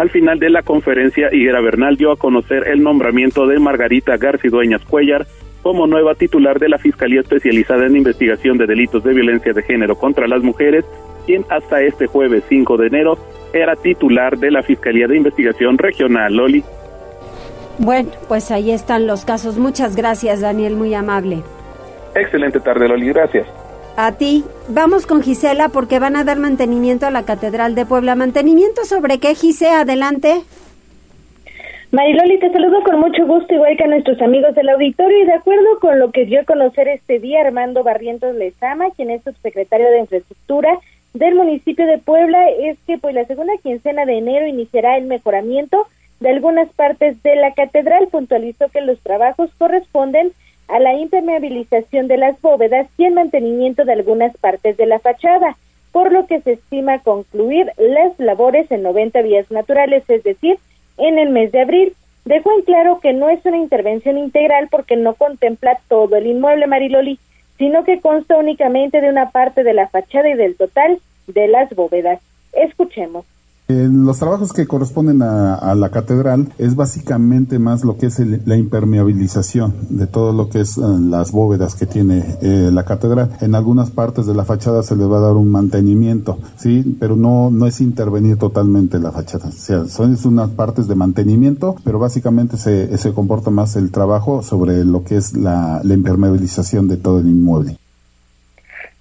Al 0.00 0.08
final 0.08 0.38
de 0.38 0.48
la 0.48 0.62
conferencia, 0.62 1.28
Higuera 1.30 1.60
Bernal 1.60 1.98
dio 1.98 2.10
a 2.10 2.16
conocer 2.16 2.66
el 2.68 2.82
nombramiento 2.82 3.46
de 3.46 3.58
Margarita 3.58 4.16
Garcidueñas 4.16 4.82
Cuellar 4.86 5.26
como 5.62 5.86
nueva 5.86 6.14
titular 6.14 6.58
de 6.58 6.70
la 6.70 6.78
Fiscalía 6.78 7.20
Especializada 7.20 7.84
en 7.84 7.98
Investigación 7.98 8.56
de 8.56 8.66
Delitos 8.66 9.04
de 9.04 9.12
Violencia 9.12 9.52
de 9.52 9.62
Género 9.62 9.96
contra 9.96 10.26
las 10.26 10.42
Mujeres, 10.42 10.86
quien 11.26 11.44
hasta 11.50 11.82
este 11.82 12.06
jueves 12.06 12.44
5 12.48 12.78
de 12.78 12.86
enero 12.86 13.18
era 13.52 13.76
titular 13.76 14.38
de 14.38 14.50
la 14.50 14.62
Fiscalía 14.62 15.06
de 15.06 15.18
Investigación 15.18 15.76
Regional. 15.76 16.34
Loli. 16.34 16.64
Bueno, 17.76 18.08
pues 18.26 18.50
ahí 18.50 18.70
están 18.70 19.06
los 19.06 19.26
casos. 19.26 19.58
Muchas 19.58 19.96
gracias, 19.96 20.40
Daniel, 20.40 20.76
muy 20.76 20.94
amable. 20.94 21.42
Excelente 22.14 22.58
tarde, 22.60 22.88
Loli, 22.88 23.08
gracias. 23.08 23.46
A 23.96 24.12
ti. 24.12 24.44
Vamos 24.68 25.06
con 25.06 25.22
Gisela 25.22 25.68
porque 25.68 25.98
van 25.98 26.16
a 26.16 26.24
dar 26.24 26.38
mantenimiento 26.38 27.06
a 27.06 27.10
la 27.10 27.24
Catedral 27.24 27.74
de 27.74 27.84
Puebla. 27.86 28.14
¿Mantenimiento 28.14 28.84
sobre 28.84 29.18
qué, 29.18 29.34
Gisela? 29.34 29.80
Adelante. 29.80 30.42
Mariloli, 31.92 32.38
te 32.38 32.52
saludo 32.52 32.82
con 32.84 33.00
mucho 33.00 33.26
gusto, 33.26 33.52
igual 33.52 33.76
que 33.76 33.82
a 33.82 33.88
nuestros 33.88 34.22
amigos 34.22 34.54
del 34.54 34.68
auditorio, 34.68 35.24
y 35.24 35.26
de 35.26 35.32
acuerdo 35.32 35.80
con 35.80 35.98
lo 35.98 36.12
que 36.12 36.24
dio 36.24 36.40
a 36.40 36.44
conocer 36.44 36.86
este 36.86 37.18
día 37.18 37.40
Armando 37.40 37.82
Barrientos 37.82 38.36
Lezama, 38.36 38.90
quien 38.92 39.10
es 39.10 39.24
subsecretario 39.24 39.90
de 39.90 39.98
Infraestructura 39.98 40.78
del 41.14 41.34
municipio 41.34 41.86
de 41.86 41.98
Puebla, 41.98 42.48
es 42.48 42.78
que 42.86 42.96
pues 42.96 43.12
la 43.14 43.24
segunda 43.24 43.54
quincena 43.60 44.06
de 44.06 44.18
enero 44.18 44.46
iniciará 44.46 44.96
el 44.96 45.06
mejoramiento 45.06 45.88
de 46.20 46.28
algunas 46.28 46.68
partes 46.74 47.20
de 47.24 47.34
la 47.34 47.54
catedral. 47.54 48.06
Puntualizó 48.06 48.68
que 48.68 48.82
los 48.82 49.00
trabajos 49.00 49.50
corresponden 49.58 50.30
la 50.78 50.94
impermeabilización 50.94 52.06
de 52.06 52.16
las 52.16 52.40
bóvedas 52.40 52.86
y 52.96 53.04
el 53.04 53.14
mantenimiento 53.14 53.84
de 53.84 53.92
algunas 53.92 54.36
partes 54.36 54.76
de 54.76 54.86
la 54.86 54.98
fachada, 54.98 55.56
por 55.92 56.12
lo 56.12 56.26
que 56.26 56.40
se 56.40 56.52
estima 56.52 57.00
concluir 57.00 57.72
las 57.76 58.18
labores 58.18 58.70
en 58.70 58.82
90 58.82 59.22
días 59.22 59.50
naturales, 59.50 60.04
es 60.08 60.22
decir, 60.22 60.58
en 60.98 61.18
el 61.18 61.30
mes 61.30 61.50
de 61.52 61.62
abril. 61.62 61.94
Dejó 62.24 62.52
en 62.52 62.62
claro 62.62 63.00
que 63.00 63.12
no 63.12 63.28
es 63.28 63.44
una 63.44 63.56
intervención 63.56 64.18
integral 64.18 64.68
porque 64.70 64.96
no 64.96 65.14
contempla 65.14 65.80
todo 65.88 66.16
el 66.16 66.26
inmueble 66.26 66.66
Mariloli, 66.66 67.18
sino 67.58 67.84
que 67.84 68.00
consta 68.00 68.36
únicamente 68.36 69.00
de 69.00 69.08
una 69.08 69.30
parte 69.30 69.64
de 69.64 69.74
la 69.74 69.88
fachada 69.88 70.28
y 70.28 70.34
del 70.34 70.56
total 70.56 71.00
de 71.26 71.48
las 71.48 71.74
bóvedas. 71.74 72.20
Escuchemos 72.52 73.24
los 73.70 74.18
trabajos 74.18 74.52
que 74.52 74.66
corresponden 74.66 75.22
a, 75.22 75.74
la 75.74 75.90
catedral 75.90 76.52
es 76.58 76.74
básicamente 76.74 77.58
más 77.58 77.84
lo 77.84 77.96
que 77.96 78.06
es 78.06 78.18
la 78.18 78.56
impermeabilización 78.56 79.74
de 79.88 80.06
todo 80.06 80.32
lo 80.32 80.48
que 80.48 80.60
es 80.60 80.76
eh, 80.78 80.82
las 81.00 81.32
bóvedas 81.32 81.74
que 81.74 81.86
tiene 81.86 82.36
eh, 82.42 82.70
la 82.72 82.84
catedral. 82.84 83.30
En 83.40 83.54
algunas 83.54 83.90
partes 83.90 84.26
de 84.26 84.34
la 84.34 84.44
fachada 84.44 84.82
se 84.82 84.96
le 84.96 85.04
va 85.04 85.18
a 85.18 85.20
dar 85.20 85.34
un 85.34 85.50
mantenimiento, 85.50 86.38
sí, 86.56 86.96
pero 86.98 87.16
no 87.16 87.50
no 87.50 87.66
es 87.66 87.80
intervenir 87.80 88.36
totalmente 88.36 88.98
la 88.98 89.12
fachada. 89.12 89.48
O 89.48 89.52
sea, 89.52 89.86
son 89.86 90.16
unas 90.24 90.50
partes 90.50 90.88
de 90.88 90.94
mantenimiento, 90.94 91.76
pero 91.84 91.98
básicamente 91.98 92.56
se, 92.56 92.96
se 92.98 93.12
comporta 93.12 93.50
más 93.50 93.76
el 93.76 93.90
trabajo 93.90 94.42
sobre 94.42 94.84
lo 94.84 95.04
que 95.04 95.16
es 95.16 95.36
la, 95.36 95.80
la 95.82 95.94
impermeabilización 95.94 96.88
de 96.88 96.96
todo 96.96 97.20
el 97.20 97.28
inmueble. 97.28 97.78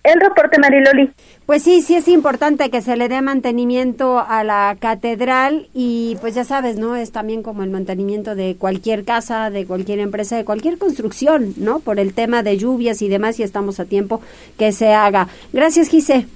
El 0.03 0.19
reporte 0.21 0.57
Mariloli. 0.59 1.11
Pues 1.49 1.63
sí, 1.63 1.81
sí 1.81 1.95
es 1.95 2.07
importante 2.07 2.69
que 2.69 2.79
se 2.79 2.95
le 2.95 3.09
dé 3.09 3.23
mantenimiento 3.23 4.19
a 4.19 4.43
la 4.43 4.77
catedral 4.79 5.67
y 5.73 6.15
pues 6.21 6.35
ya 6.35 6.43
sabes, 6.43 6.77
¿no? 6.77 6.95
Es 6.95 7.11
también 7.11 7.41
como 7.41 7.63
el 7.63 7.71
mantenimiento 7.71 8.35
de 8.35 8.55
cualquier 8.55 9.03
casa, 9.03 9.49
de 9.49 9.65
cualquier 9.65 9.97
empresa, 9.97 10.37
de 10.37 10.45
cualquier 10.45 10.77
construcción, 10.77 11.55
¿no? 11.57 11.79
Por 11.79 11.99
el 11.99 12.13
tema 12.13 12.43
de 12.43 12.55
lluvias 12.55 13.01
y 13.01 13.09
demás 13.09 13.39
y 13.39 13.41
estamos 13.41 13.79
a 13.79 13.85
tiempo 13.85 14.21
que 14.59 14.71
se 14.71 14.93
haga. 14.93 15.27
Gracias, 15.51 15.87
Gise. 15.87 16.27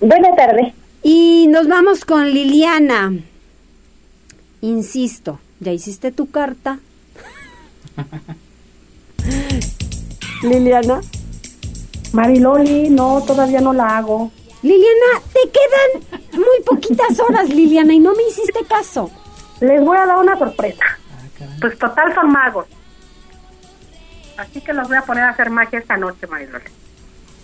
Buenas 0.00 0.36
tardes. 0.36 0.72
Y 1.02 1.48
nos 1.48 1.66
vamos 1.66 2.04
con 2.04 2.30
Liliana. 2.30 3.14
Insisto, 4.60 5.40
¿ya 5.58 5.72
hiciste 5.72 6.12
tu 6.12 6.30
carta? 6.30 6.78
Liliana. 10.44 11.00
Mariloli, 12.12 12.90
no, 12.90 13.22
todavía 13.22 13.60
no 13.60 13.72
la 13.72 13.96
hago. 13.96 14.30
Liliana, 14.62 15.20
te 15.32 15.40
quedan 15.50 16.20
muy 16.32 16.62
poquitas 16.64 17.18
horas, 17.20 17.48
Liliana, 17.48 17.92
y 17.92 17.98
no 17.98 18.14
me 18.14 18.22
hiciste 18.22 18.64
caso. 18.68 19.10
Les 19.60 19.80
voy 19.84 19.96
a 19.96 20.06
dar 20.06 20.18
una 20.18 20.38
sorpresa. 20.38 20.84
Pues 21.60 21.76
total 21.78 22.14
son 22.14 22.30
magos. 22.30 22.66
Así 24.36 24.60
que 24.60 24.72
los 24.72 24.88
voy 24.88 24.96
a 24.96 25.02
poner 25.02 25.24
a 25.24 25.30
hacer 25.30 25.50
magia 25.50 25.78
esta 25.78 25.96
noche, 25.96 26.26
Mariloli. 26.26 26.64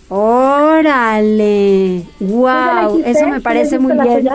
Órale, 0.09 2.03
wow, 2.19 3.01
eso 3.05 3.27
me 3.27 3.41
parece 3.41 3.77
muy 3.77 3.93
bien. 3.93 4.27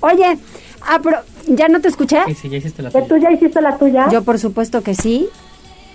Oye, 0.00 0.38
ah, 0.82 1.00
pero, 1.02 1.20
¿ya 1.46 1.68
no 1.68 1.80
te 1.80 1.88
escuché? 1.88 2.18
Sí, 2.34 2.50
ya 2.50 2.58
hiciste 2.58 2.82
la 2.82 2.90
tuya. 2.90 3.06
¿Tú 3.06 3.16
ya 3.16 3.30
hiciste 3.32 3.60
la 3.62 3.78
tuya? 3.78 4.08
Yo 4.10 4.22
por 4.22 4.38
supuesto 4.38 4.82
que 4.82 4.94
sí. 4.94 5.30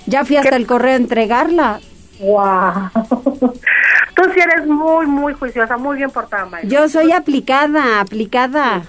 Ya 0.08 0.26
fui 0.26 0.38
hasta 0.38 0.56
el 0.56 0.66
correo 0.66 0.94
a 0.94 0.96
entregarla. 0.96 1.80
Wow. 2.20 2.90
Tú 4.16 4.24
sí 4.34 4.40
eres 4.40 4.68
muy, 4.68 5.08
muy 5.08 5.34
juiciosa, 5.34 5.78
muy 5.78 5.98
bien 5.98 6.12
portada, 6.12 6.46
María. 6.46 6.70
Yo 6.70 6.90
soy 6.90 7.12
aplicada, 7.12 8.02
aplicada. 8.02 8.84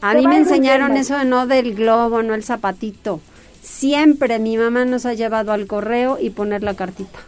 A 0.00 0.14
mí 0.14 0.26
me 0.26 0.36
enseñaron 0.36 0.96
eso 0.96 1.18
de 1.18 1.24
no 1.24 1.46
del 1.46 1.74
globo, 1.74 2.22
no 2.22 2.34
el 2.34 2.44
zapatito. 2.44 3.20
Siempre 3.60 4.38
mi 4.38 4.56
mamá 4.56 4.84
nos 4.84 5.04
ha 5.06 5.14
llevado 5.14 5.52
al 5.52 5.66
correo 5.66 6.18
y 6.20 6.30
poner 6.30 6.62
la 6.62 6.74
cartita. 6.74 7.18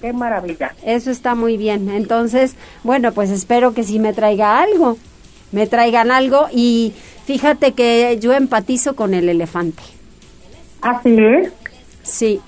Qué 0.00 0.12
maravilla. 0.12 0.74
Eso 0.84 1.12
está 1.12 1.36
muy 1.36 1.56
bien. 1.56 1.88
Entonces, 1.88 2.56
bueno, 2.82 3.12
pues 3.12 3.30
espero 3.30 3.72
que 3.72 3.84
sí 3.84 4.00
me 4.00 4.12
traiga 4.12 4.60
algo. 4.60 4.98
Me 5.52 5.68
traigan 5.68 6.10
algo 6.10 6.48
y 6.50 6.92
fíjate 7.26 7.72
que 7.72 8.18
yo 8.20 8.32
empatizo 8.32 8.96
con 8.96 9.14
el 9.14 9.28
elefante. 9.28 9.82
¿Así 10.80 11.16
es? 11.16 11.52
Sí, 12.02 12.40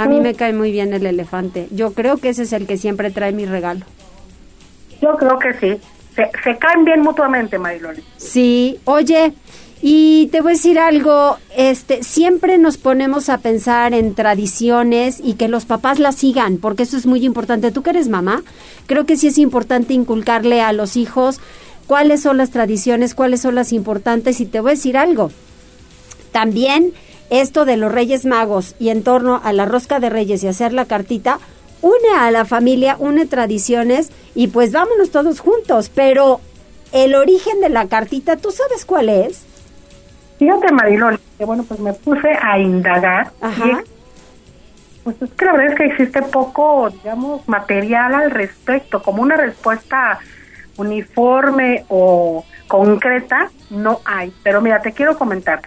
a 0.00 0.06
mí 0.06 0.20
me 0.20 0.34
cae 0.34 0.52
muy 0.52 0.72
bien 0.72 0.92
el 0.94 1.04
elefante. 1.04 1.68
Yo 1.70 1.92
creo 1.92 2.16
que 2.16 2.30
ese 2.30 2.42
es 2.42 2.52
el 2.52 2.66
que 2.66 2.76
siempre 2.76 3.10
trae 3.10 3.32
mi 3.32 3.46
regalo. 3.46 3.84
Yo 5.00 5.16
creo 5.16 5.38
que 5.38 5.52
sí. 5.54 5.80
Se, 6.14 6.30
se 6.42 6.58
caen 6.58 6.84
bien 6.84 7.02
mutuamente, 7.02 7.58
Mariloli. 7.58 8.02
Sí, 8.16 8.80
oye, 8.84 9.34
y 9.82 10.28
te 10.28 10.42
voy 10.42 10.52
a 10.52 10.54
decir 10.54 10.78
algo, 10.78 11.38
este, 11.56 12.02
siempre 12.02 12.58
nos 12.58 12.76
ponemos 12.76 13.30
a 13.30 13.38
pensar 13.38 13.94
en 13.94 14.14
tradiciones 14.14 15.20
y 15.22 15.34
que 15.34 15.48
los 15.48 15.64
papás 15.64 15.98
las 15.98 16.16
sigan, 16.16 16.58
porque 16.58 16.82
eso 16.82 16.98
es 16.98 17.06
muy 17.06 17.24
importante. 17.24 17.70
Tú 17.70 17.82
que 17.82 17.90
eres 17.90 18.08
mamá, 18.08 18.42
creo 18.86 19.06
que 19.06 19.16
sí 19.16 19.28
es 19.28 19.38
importante 19.38 19.94
inculcarle 19.94 20.60
a 20.60 20.72
los 20.72 20.96
hijos 20.96 21.40
cuáles 21.86 22.22
son 22.22 22.36
las 22.36 22.50
tradiciones, 22.50 23.14
cuáles 23.14 23.40
son 23.40 23.54
las 23.54 23.72
importantes 23.72 24.40
y 24.40 24.46
te 24.46 24.60
voy 24.60 24.72
a 24.72 24.74
decir 24.74 24.98
algo. 24.98 25.30
También 26.30 26.92
esto 27.30 27.64
de 27.64 27.76
los 27.76 27.92
Reyes 27.92 28.26
Magos 28.26 28.74
y 28.78 28.90
en 28.90 29.02
torno 29.02 29.40
a 29.42 29.52
la 29.52 29.64
rosca 29.64 30.00
de 30.00 30.10
Reyes 30.10 30.42
y 30.42 30.48
hacer 30.48 30.72
la 30.72 30.84
cartita, 30.84 31.38
une 31.80 32.10
a 32.18 32.30
la 32.30 32.44
familia, 32.44 32.96
une 32.98 33.26
tradiciones 33.26 34.10
y 34.34 34.48
pues 34.48 34.72
vámonos 34.72 35.10
todos 35.10 35.40
juntos, 35.40 35.90
pero 35.94 36.40
el 36.92 37.14
origen 37.14 37.60
de 37.60 37.68
la 37.68 37.86
cartita, 37.86 38.36
¿tú 38.36 38.50
sabes 38.50 38.84
cuál 38.84 39.08
es? 39.08 39.44
Fíjate, 40.38 40.72
Marilol, 40.72 41.18
que 41.38 41.44
bueno, 41.44 41.64
pues 41.64 41.80
me 41.80 41.92
puse 41.92 42.30
a 42.40 42.58
indagar. 42.58 43.30
Ajá. 43.40 43.82
pues 45.04 45.16
es 45.22 45.30
que 45.30 45.44
la 45.44 45.52
verdad 45.52 45.72
es 45.72 45.78
que 45.78 45.84
existe 45.86 46.22
poco, 46.22 46.90
digamos, 46.90 47.46
material 47.48 48.14
al 48.14 48.30
respecto, 48.30 49.02
como 49.02 49.22
una 49.22 49.36
respuesta 49.36 50.18
uniforme 50.76 51.84
o 51.88 52.44
concreta, 52.66 53.50
no 53.70 54.00
hay. 54.04 54.32
Pero 54.42 54.60
mira, 54.60 54.80
te 54.80 54.92
quiero 54.92 55.16
comentar. 55.18 55.60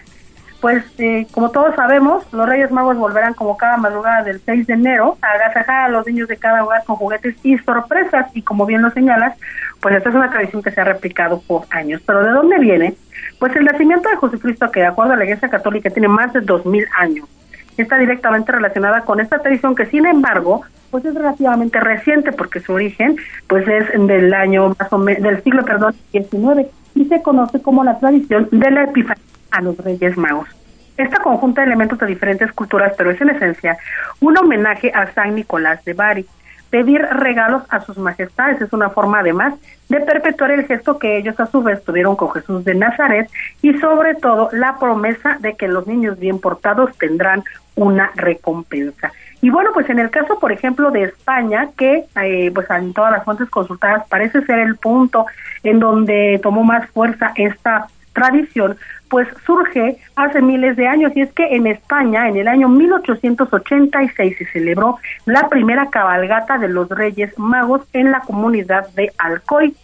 Pues, 0.64 0.82
eh, 0.96 1.26
como 1.30 1.50
todos 1.50 1.74
sabemos, 1.74 2.24
los 2.32 2.48
Reyes 2.48 2.70
Magos 2.70 2.96
volverán 2.96 3.34
como 3.34 3.54
cada 3.58 3.76
madrugada 3.76 4.22
del 4.22 4.40
6 4.40 4.66
de 4.66 4.72
enero 4.72 5.18
a 5.20 5.32
agasajar 5.32 5.84
a 5.84 5.88
los 5.90 6.06
niños 6.06 6.26
de 6.26 6.38
cada 6.38 6.64
hogar 6.64 6.82
con 6.84 6.96
juguetes 6.96 7.36
y 7.42 7.58
sorpresas. 7.58 8.34
Y 8.34 8.40
como 8.40 8.64
bien 8.64 8.80
lo 8.80 8.90
señalas, 8.90 9.36
pues 9.82 9.94
esta 9.94 10.08
es 10.08 10.14
una 10.14 10.30
tradición 10.30 10.62
que 10.62 10.70
se 10.70 10.80
ha 10.80 10.84
replicado 10.84 11.42
por 11.46 11.66
años. 11.68 12.00
Pero 12.06 12.24
¿de 12.24 12.30
dónde 12.30 12.58
viene? 12.60 12.94
Pues 13.38 13.54
el 13.56 13.66
nacimiento 13.66 14.08
de 14.08 14.16
Jesucristo, 14.16 14.70
que 14.70 14.80
de 14.80 14.86
acuerdo 14.86 15.12
a 15.12 15.16
la 15.16 15.24
Iglesia 15.24 15.50
Católica 15.50 15.90
tiene 15.90 16.08
más 16.08 16.32
de 16.32 16.40
dos 16.40 16.64
mil 16.64 16.86
años, 16.98 17.28
está 17.76 17.98
directamente 17.98 18.50
relacionada 18.50 19.02
con 19.02 19.20
esta 19.20 19.40
tradición 19.40 19.74
que, 19.74 19.84
sin 19.84 20.06
embargo, 20.06 20.62
pues 20.90 21.04
es 21.04 21.14
relativamente 21.14 21.78
reciente 21.78 22.32
porque 22.32 22.60
su 22.60 22.72
origen, 22.72 23.16
pues 23.48 23.68
es 23.68 23.90
del 23.92 24.32
año 24.32 24.74
más 24.78 24.90
o 24.90 24.96
menos 24.96 25.24
del 25.24 25.42
siglo, 25.42 25.62
perdón, 25.62 25.94
19 26.10 26.70
y 26.94 27.04
se 27.04 27.20
conoce 27.20 27.60
como 27.60 27.84
la 27.84 27.98
tradición 27.98 28.48
de 28.50 28.70
la 28.70 28.84
Epifanía 28.84 29.22
a 29.54 29.62
los 29.62 29.76
Reyes 29.78 30.16
Magos. 30.16 30.48
Esta 30.96 31.18
conjunta 31.18 31.62
de 31.62 31.68
elementos 31.68 31.98
de 31.98 32.06
diferentes 32.06 32.52
culturas, 32.52 32.92
pero 32.96 33.10
es 33.10 33.20
en 33.20 33.30
esencia 33.30 33.78
un 34.20 34.36
homenaje 34.36 34.92
a 34.94 35.12
San 35.12 35.34
Nicolás 35.34 35.84
de 35.84 35.94
Bari, 35.94 36.26
pedir 36.70 37.02
regalos 37.02 37.62
a 37.68 37.80
sus 37.80 37.98
majestades. 37.98 38.60
Es 38.60 38.72
una 38.72 38.90
forma 38.90 39.20
además 39.20 39.54
de 39.88 40.00
perpetuar 40.00 40.50
el 40.50 40.66
gesto 40.66 40.98
que 40.98 41.16
ellos 41.16 41.38
a 41.38 41.46
su 41.46 41.62
vez 41.62 41.82
tuvieron 41.84 42.16
con 42.16 42.32
Jesús 42.32 42.64
de 42.64 42.74
Nazaret 42.74 43.28
y 43.62 43.74
sobre 43.78 44.14
todo 44.14 44.48
la 44.52 44.78
promesa 44.78 45.36
de 45.40 45.54
que 45.54 45.68
los 45.68 45.86
niños 45.86 46.18
bien 46.18 46.40
portados 46.40 46.96
tendrán 46.98 47.44
una 47.76 48.10
recompensa. 48.14 49.12
Y 49.40 49.50
bueno, 49.50 49.70
pues 49.74 49.90
en 49.90 49.98
el 49.98 50.10
caso, 50.10 50.38
por 50.38 50.52
ejemplo, 50.52 50.90
de 50.90 51.04
España, 51.04 51.68
que 51.76 52.06
eh, 52.22 52.50
pues 52.54 52.68
en 52.70 52.94
todas 52.94 53.12
las 53.12 53.24
fuentes 53.24 53.50
consultadas 53.50 54.06
parece 54.08 54.44
ser 54.44 54.58
el 54.60 54.76
punto 54.76 55.26
en 55.64 55.80
donde 55.80 56.40
tomó 56.42 56.62
más 56.64 56.88
fuerza 56.90 57.32
esta 57.34 57.88
tradición, 58.14 58.76
pues 59.14 59.28
surge 59.46 59.96
hace 60.16 60.42
miles 60.42 60.74
de 60.74 60.88
años 60.88 61.12
y 61.14 61.20
es 61.20 61.32
que 61.34 61.54
en 61.54 61.68
España 61.68 62.28
en 62.28 62.36
el 62.36 62.48
año 62.48 62.68
1886 62.68 64.36
se 64.36 64.44
celebró 64.46 64.98
la 65.24 65.48
primera 65.48 65.88
cabalgata 65.88 66.58
de 66.58 66.66
los 66.66 66.88
Reyes 66.88 67.38
Magos 67.38 67.82
en 67.92 68.10
la 68.10 68.22
comunidad 68.22 68.88
de 68.96 69.12
Alcoy. 69.18 69.76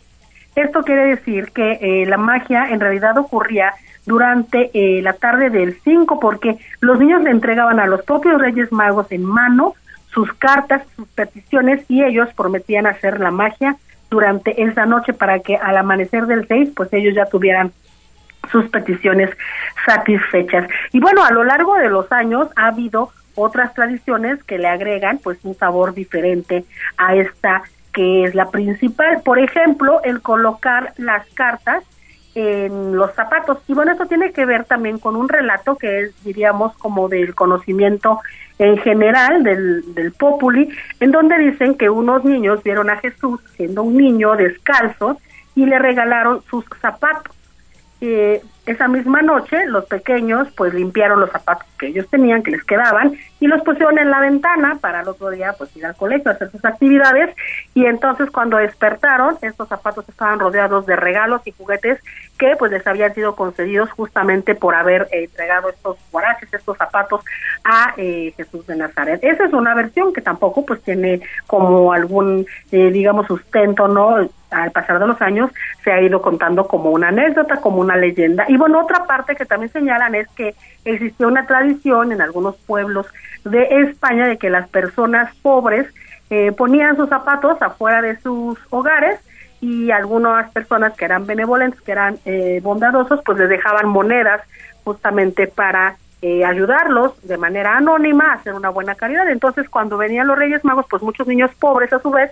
Esto 0.57 0.83
quiere 0.83 1.14
decir 1.14 1.53
que 1.53 1.79
eh, 1.81 2.07
la 2.07 2.16
magia 2.16 2.71
en 2.71 2.81
realidad 2.81 3.16
ocurría 3.19 3.73
durante 4.05 4.73
eh, 4.75 5.01
la 5.01 5.12
tarde 5.12 5.49
del 5.49 5.79
5 5.85 6.19
porque 6.19 6.59
los 6.81 6.99
niños 6.99 7.23
le 7.23 7.31
entregaban 7.31 7.79
a 7.79 7.87
los 7.87 8.03
propios 8.03 8.40
Reyes 8.40 8.73
Magos 8.73 9.12
en 9.12 9.23
mano 9.25 9.75
sus 10.12 10.33
cartas, 10.33 10.83
sus 10.97 11.07
peticiones 11.07 11.85
y 11.88 12.03
ellos 12.03 12.29
prometían 12.35 12.88
hacer 12.88 13.21
la 13.21 13.31
magia 13.31 13.77
durante 14.11 14.61
esa 14.61 14.87
noche 14.87 15.12
para 15.12 15.38
que 15.38 15.55
al 15.55 15.77
amanecer 15.77 16.27
del 16.27 16.49
6 16.49 16.71
pues 16.75 16.93
ellos 16.93 17.14
ya 17.14 17.27
tuvieran 17.27 17.71
sus 18.50 18.68
peticiones 18.68 19.30
satisfechas. 19.86 20.68
Y 20.92 21.00
bueno, 21.00 21.24
a 21.24 21.32
lo 21.32 21.44
largo 21.44 21.76
de 21.76 21.88
los 21.88 22.10
años 22.12 22.48
ha 22.56 22.68
habido 22.68 23.10
otras 23.34 23.74
tradiciones 23.74 24.42
que 24.44 24.58
le 24.58 24.68
agregan 24.68 25.18
pues 25.18 25.38
un 25.44 25.54
sabor 25.54 25.94
diferente 25.94 26.64
a 26.96 27.14
esta 27.14 27.62
que 27.92 28.24
es 28.24 28.34
la 28.34 28.50
principal. 28.50 29.22
Por 29.24 29.38
ejemplo, 29.38 30.00
el 30.04 30.20
colocar 30.20 30.92
las 30.96 31.26
cartas 31.30 31.84
en 32.34 32.96
los 32.96 33.12
zapatos. 33.14 33.58
Y 33.66 33.74
bueno, 33.74 33.92
esto 33.92 34.06
tiene 34.06 34.32
que 34.32 34.44
ver 34.44 34.64
también 34.64 34.98
con 34.98 35.16
un 35.16 35.28
relato 35.28 35.76
que 35.76 36.00
es, 36.00 36.24
diríamos, 36.24 36.76
como 36.76 37.08
del 37.08 37.34
conocimiento 37.34 38.20
en 38.58 38.76
general 38.78 39.42
del, 39.42 39.94
del 39.94 40.12
populi, 40.12 40.68
en 41.00 41.10
donde 41.10 41.38
dicen 41.38 41.74
que 41.74 41.90
unos 41.90 42.24
niños 42.24 42.62
vieron 42.62 42.90
a 42.90 42.96
Jesús 42.96 43.40
siendo 43.56 43.82
un 43.82 43.96
niño 43.96 44.36
descalzo 44.36 45.18
y 45.54 45.66
le 45.66 45.78
regalaron 45.78 46.42
sus 46.48 46.64
zapatos. 46.80 47.34
Eh, 48.00 48.42
esa 48.66 48.88
misma 48.88 49.20
noche 49.20 49.66
los 49.66 49.84
pequeños 49.84 50.48
pues 50.56 50.72
limpiaron 50.72 51.20
los 51.20 51.30
zapatos 51.30 51.66
que 51.78 51.88
ellos 51.88 52.06
tenían, 52.08 52.42
que 52.42 52.52
les 52.52 52.64
quedaban, 52.64 53.16
y 53.40 53.46
los 53.46 53.62
pusieron 53.62 53.98
en 53.98 54.11
la 54.11 54.20
ventana 54.20 54.79
para 54.81 55.00
el 55.00 55.09
otro 55.09 55.31
día 55.31 55.55
pues 55.57 55.74
ir 55.76 55.87
al 55.87 55.96
colegio 55.96 56.31
a 56.31 56.35
hacer 56.35 56.50
sus 56.50 56.64
actividades, 56.64 57.35
y 57.74 57.87
entonces 57.87 58.31
cuando 58.31 58.59
despertaron, 58.59 59.37
estos 59.42 59.68
zapatos 59.68 60.09
estaban 60.09 60.38
rodeados 60.38 60.87
de 60.87 60.96
regalos 60.96 61.40
y 61.46 61.53
juguetes 61.53 61.98
que 62.38 62.55
pues 62.59 62.70
les 62.70 62.87
habían 62.87 63.14
sido 63.14 63.35
concedidos 63.35 63.90
justamente 63.90 64.55
por 64.55 64.74
haber 64.74 65.09
eh, 65.11 65.24
entregado 65.24 65.70
estos 65.70 65.96
guaraches, 66.12 66.53
estos 66.53 66.76
zapatos 66.76 67.22
a 67.64 67.94
eh, 67.96 68.33
Jesús 68.37 68.66
de 68.66 68.76
Nazaret. 68.76 69.20
Esa 69.22 69.44
es 69.44 69.53
una 69.53 69.74
versión 69.74 70.12
que 70.12 70.20
tampoco 70.20 70.64
pues 70.64 70.83
tiene 70.83 71.20
como 71.46 71.92
algún, 71.92 72.46
digamos, 72.70 73.26
sustento, 73.26 73.88
¿no? 73.88 74.29
al 74.50 74.70
pasar 74.72 74.98
de 74.98 75.07
los 75.07 75.20
años 75.22 75.50
se 75.85 75.92
ha 75.92 76.00
ido 76.00 76.20
contando 76.20 76.66
como 76.66 76.90
una 76.90 77.09
anécdota, 77.09 77.61
como 77.61 77.81
una 77.81 77.96
leyenda. 77.96 78.44
Y 78.48 78.57
bueno, 78.57 78.81
otra 78.81 79.05
parte 79.05 79.37
que 79.37 79.46
también 79.46 79.72
señalan 79.72 80.14
es 80.14 80.29
que 80.29 80.55
existió 80.85 81.29
una 81.29 81.47
tradición 81.47 82.12
en 82.12 82.21
algunos 82.21 82.57
pueblos 82.57 83.07
de 83.45 83.62
España 83.83 84.27
de 84.27 84.38
que 84.38 84.51
las 84.51 84.69
personas 84.69 85.35
pobres 85.43 85.87
eh, 86.31 86.53
ponían 86.53 86.97
sus 86.97 87.09
zapatos 87.09 87.61
afuera 87.61 88.03
de 88.03 88.19
sus 88.21 88.59
hogares 88.71 89.19
y 89.61 89.90
algunas 89.90 90.51
personas 90.53 90.97
que 90.97 91.05
eran 91.05 91.27
benevolentes, 91.27 91.81
que 91.83 91.93
eran 91.93 92.19
eh, 92.25 92.61
bondadosos, 92.62 93.21
pues 93.25 93.38
les 93.38 93.49
dejaban 93.49 93.88
monedas 93.88 94.40
justamente 94.85 95.47
para 95.47 95.97
eh, 96.23 96.45
ayudarlos 96.45 97.21
de 97.27 97.37
manera 97.37 97.77
anónima 97.77 98.27
a 98.27 98.35
hacer 98.35 98.55
una 98.55 98.71
buena 98.71 98.95
caridad. 98.95 99.29
Entonces, 99.29 99.69
cuando 99.69 99.99
venían 99.99 100.27
los 100.27 100.38
Reyes 100.38 100.64
Magos, 100.64 100.87
pues 100.88 101.03
muchos 101.03 101.27
niños 101.27 101.51
pobres 101.59 101.93
a 101.93 101.99
su 101.99 102.11
vez 102.11 102.31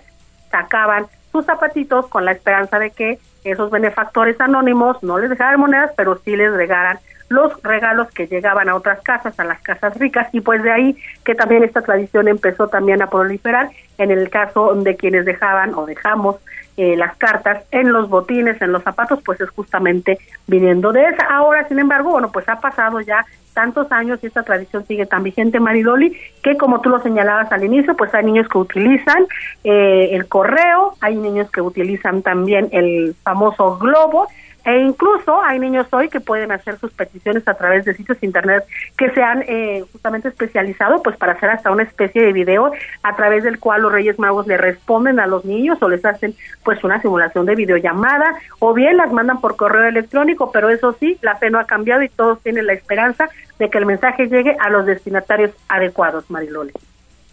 sacaban 0.49 1.05
sus 1.31 1.45
zapatitos 1.45 2.07
con 2.07 2.25
la 2.25 2.31
esperanza 2.31 2.79
de 2.79 2.91
que 2.91 3.19
esos 3.43 3.69
benefactores 3.69 4.39
anónimos 4.41 5.01
no 5.03 5.17
les 5.19 5.29
dejaran 5.29 5.59
monedas, 5.59 5.91
pero 5.95 6.19
sí 6.23 6.35
les 6.35 6.51
regaran 6.51 6.99
los 7.29 7.61
regalos 7.63 8.09
que 8.11 8.27
llegaban 8.27 8.69
a 8.69 8.75
otras 8.75 9.01
casas, 9.01 9.39
a 9.39 9.43
las 9.43 9.61
casas 9.61 9.97
ricas, 9.97 10.27
y 10.33 10.41
pues 10.41 10.61
de 10.63 10.71
ahí 10.71 10.97
que 11.23 11.35
también 11.35 11.63
esta 11.63 11.81
tradición 11.81 12.27
empezó 12.27 12.67
también 12.67 13.01
a 13.01 13.09
proliferar 13.09 13.69
en 13.97 14.11
el 14.11 14.29
caso 14.29 14.73
de 14.75 14.95
quienes 14.95 15.25
dejaban 15.25 15.73
o 15.75 15.85
dejamos 15.85 16.37
eh, 16.77 16.95
las 16.95 17.17
cartas 17.17 17.63
en 17.71 17.91
los 17.91 18.09
botines, 18.09 18.61
en 18.61 18.71
los 18.71 18.83
zapatos, 18.83 19.19
pues 19.23 19.39
es 19.41 19.49
justamente 19.49 20.17
viniendo 20.47 20.91
de 20.91 21.03
esa. 21.05 21.25
Ahora, 21.25 21.67
sin 21.67 21.77
embargo, 21.79 22.11
bueno, 22.11 22.31
pues 22.31 22.47
ha 22.47 22.59
pasado 22.61 23.01
ya 23.01 23.25
tantos 23.53 23.91
años 23.91 24.19
y 24.23 24.27
esta 24.27 24.43
tradición 24.43 24.85
sigue 24.85 25.05
tan 25.05 25.23
vigente, 25.23 25.59
Maridoli, 25.59 26.15
que 26.41 26.55
como 26.55 26.79
tú 26.79 26.89
lo 26.89 27.01
señalabas 27.01 27.51
al 27.51 27.65
inicio, 27.65 27.97
pues 27.97 28.13
hay 28.13 28.23
niños 28.23 28.47
que 28.47 28.57
utilizan 28.57 29.27
eh, 29.65 30.11
el 30.13 30.27
correo, 30.27 30.93
hay 31.01 31.17
niños 31.17 31.51
que 31.51 31.59
utilizan 31.59 32.21
también 32.21 32.69
el 32.71 33.13
famoso 33.23 33.77
globo, 33.77 34.29
e 34.69 34.81
incluso 34.81 35.41
hay 35.41 35.57
niños 35.57 35.87
hoy 35.89 36.09
que 36.09 36.19
pueden 36.19 36.51
hacer 36.51 36.77
sus 36.77 36.91
peticiones 36.91 37.47
a 37.47 37.55
través 37.55 37.85
de 37.85 37.95
sitios 37.95 38.21
internet 38.21 38.63
que 38.95 39.09
se 39.09 39.23
han 39.23 39.43
eh, 39.47 39.83
justamente 39.91 40.27
especializado 40.27 41.01
pues 41.01 41.17
para 41.17 41.31
hacer 41.31 41.49
hasta 41.49 41.71
una 41.71 41.81
especie 41.81 42.21
de 42.21 42.31
video 42.33 42.71
a 43.01 43.15
través 43.15 43.43
del 43.43 43.59
cual 43.59 43.81
los 43.81 43.91
Reyes 43.91 44.19
Magos 44.19 44.45
le 44.45 44.57
responden 44.57 45.19
a 45.19 45.25
los 45.25 45.43
niños 45.43 45.81
o 45.81 45.89
les 45.89 46.05
hacen 46.05 46.35
pues 46.63 46.83
una 46.83 47.01
simulación 47.01 47.47
de 47.47 47.55
videollamada 47.55 48.35
o 48.59 48.75
bien 48.75 48.95
las 48.97 49.11
mandan 49.11 49.41
por 49.41 49.55
correo 49.55 49.85
electrónico, 49.85 50.51
pero 50.51 50.69
eso 50.69 50.95
sí, 50.99 51.17
la 51.23 51.35
fe 51.37 51.49
no 51.49 51.57
ha 51.57 51.65
cambiado 51.65 52.03
y 52.03 52.09
todos 52.09 52.39
tienen 52.43 52.67
la 52.67 52.73
esperanza 52.73 53.27
de 53.57 53.71
que 53.71 53.77
el 53.79 53.87
mensaje 53.87 54.27
llegue 54.27 54.55
a 54.59 54.69
los 54.69 54.85
destinatarios 54.85 55.49
adecuados, 55.67 56.29
Marilole. 56.29 56.73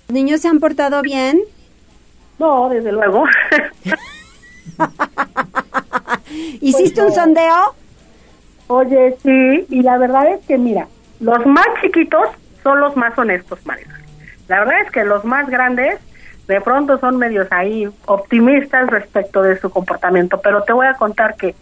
¿Los 0.08 0.14
niños 0.14 0.40
se 0.40 0.48
han 0.48 0.58
portado 0.58 1.02
bien? 1.02 1.42
No, 2.38 2.70
desde 2.70 2.92
luego. 2.92 3.24
¿Hiciste 6.60 7.02
un 7.02 7.12
sondeo? 7.12 7.74
Oye, 8.68 9.16
sí, 9.22 9.66
y 9.68 9.82
la 9.82 9.98
verdad 9.98 10.26
es 10.32 10.44
que 10.46 10.58
mira, 10.58 10.88
los 11.20 11.46
más 11.46 11.66
chiquitos 11.80 12.28
son 12.62 12.80
los 12.80 12.96
más 12.96 13.16
honestos, 13.18 13.64
María. 13.64 13.86
La 14.48 14.60
verdad 14.60 14.80
es 14.84 14.90
que 14.90 15.04
los 15.04 15.24
más 15.24 15.48
grandes 15.48 16.00
de 16.46 16.60
pronto 16.60 16.98
son 16.98 17.16
medios 17.16 17.48
ahí 17.50 17.88
optimistas 18.06 18.88
respecto 18.88 19.42
de 19.42 19.58
su 19.58 19.70
comportamiento, 19.70 20.40
pero 20.40 20.62
te 20.62 20.72
voy 20.72 20.86
a 20.86 20.94
contar 20.94 21.36
que 21.36 21.54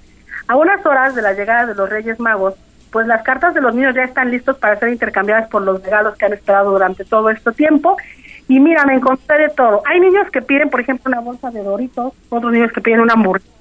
a 0.47 0.57
unas 0.57 0.85
horas 0.85 1.15
de 1.15 1.23
la 1.23 1.33
llegada 1.33 1.67
de 1.67 1.75
los 1.75 1.89
Reyes 1.89 2.21
Magos, 2.21 2.55
pues 2.91 3.07
las 3.07 3.23
cartas 3.23 3.55
de 3.55 3.61
los 3.61 3.75
niños 3.75 3.95
ya 3.95 4.05
están 4.05 4.31
listos 4.31 4.59
para 4.59 4.79
ser 4.79 4.91
intercambiadas 4.91 5.49
por 5.49 5.63
los 5.63 5.83
regalos 5.83 6.17
que 6.17 6.27
han 6.27 6.35
esperado 6.35 6.71
durante 6.71 7.05
todo 7.05 7.31
este 7.31 7.53
tiempo. 7.53 7.97
Y 8.49 8.61
mira, 8.61 8.85
me 8.85 8.95
encontré 8.95 9.39
de 9.39 9.49
todo. 9.51 9.83
Hay 9.87 10.01
niños 10.01 10.31
que 10.31 10.43
piden, 10.43 10.71
por 10.71 10.81
ejemplo, 10.81 11.11
una 11.11 11.21
bolsa 11.21 11.51
de 11.51 11.63
doritos, 11.63 12.13
otros 12.29 12.53
niños 12.53 12.73
que 12.73 12.81
piden 12.81 13.01
una 13.01 13.15
hamburguesa 13.15 13.55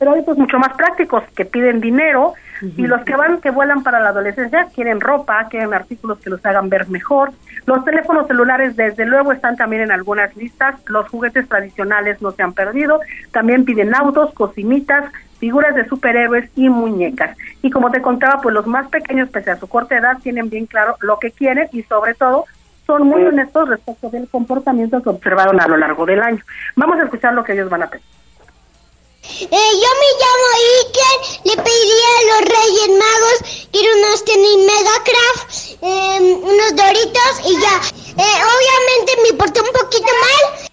pero 0.00 0.14
hay 0.14 0.22
pues 0.22 0.38
mucho 0.38 0.58
más 0.58 0.72
prácticos 0.78 1.22
que 1.36 1.44
piden 1.44 1.78
dinero 1.78 2.32
y 2.62 2.86
los 2.86 3.02
que 3.02 3.14
van 3.16 3.38
que 3.40 3.50
vuelan 3.50 3.82
para 3.82 4.00
la 4.00 4.08
adolescencia 4.08 4.66
quieren 4.74 4.98
ropa, 4.98 5.46
quieren 5.50 5.74
artículos 5.74 6.18
que 6.20 6.30
los 6.30 6.44
hagan 6.44 6.70
ver 6.70 6.88
mejor. 6.88 7.32
Los 7.66 7.84
teléfonos 7.84 8.26
celulares 8.26 8.76
desde 8.76 9.04
luego 9.04 9.32
están 9.32 9.56
también 9.56 9.82
en 9.82 9.92
algunas 9.92 10.34
listas, 10.36 10.76
los 10.86 11.06
juguetes 11.08 11.46
tradicionales 11.48 12.20
no 12.22 12.30
se 12.32 12.42
han 12.42 12.54
perdido, 12.54 13.00
también 13.30 13.66
piden 13.66 13.94
autos, 13.94 14.32
cocinitas, 14.32 15.04
figuras 15.38 15.74
de 15.74 15.86
superhéroes 15.86 16.50
y 16.56 16.70
muñecas. 16.70 17.36
Y 17.60 17.70
como 17.70 17.90
te 17.90 18.00
contaba, 18.00 18.40
pues 18.40 18.54
los 18.54 18.66
más 18.66 18.88
pequeños, 18.88 19.28
pese 19.28 19.50
a 19.50 19.56
su 19.56 19.68
corta 19.68 19.98
edad, 19.98 20.16
tienen 20.22 20.48
bien 20.48 20.64
claro 20.64 20.96
lo 21.00 21.18
que 21.18 21.30
quieren 21.30 21.68
y 21.72 21.82
sobre 21.82 22.14
todo 22.14 22.46
son 22.90 23.06
muy 23.06 23.22
honestos 23.22 23.68
respecto 23.68 24.10
del 24.10 24.28
comportamiento 24.28 25.00
que 25.00 25.10
observaron 25.10 25.60
a 25.60 25.68
lo 25.68 25.76
largo 25.76 26.04
del 26.04 26.20
año. 26.20 26.42
Vamos 26.74 26.98
a 26.98 27.04
escuchar 27.04 27.32
lo 27.34 27.44
que 27.44 27.52
ellos 27.52 27.70
van 27.70 27.84
a 27.84 27.88
pedir. 27.88 28.04
Eh, 29.22 29.46
yo 29.48 29.90
me 30.00 30.08
llamo 30.20 30.46
Iker, 30.80 31.16
le 31.44 31.62
pediría 31.62 32.10
a 32.18 32.26
los 32.30 32.40
Reyes 32.48 32.88
Magos, 32.88 33.68
quiero 33.70 33.90
unos 33.96 34.24
tenis 34.24 34.58
Megacraft, 34.66 35.42
eh, 35.82 36.40
unos 36.42 36.74
Doritos 36.74 37.34
y 37.46 37.52
ya. 37.60 37.76
Eh, 38.24 38.38
obviamente 38.54 39.12
me 39.24 39.38
porté 39.38 39.60
un 39.60 39.72
poquito 39.72 40.10
mal. 40.26 40.68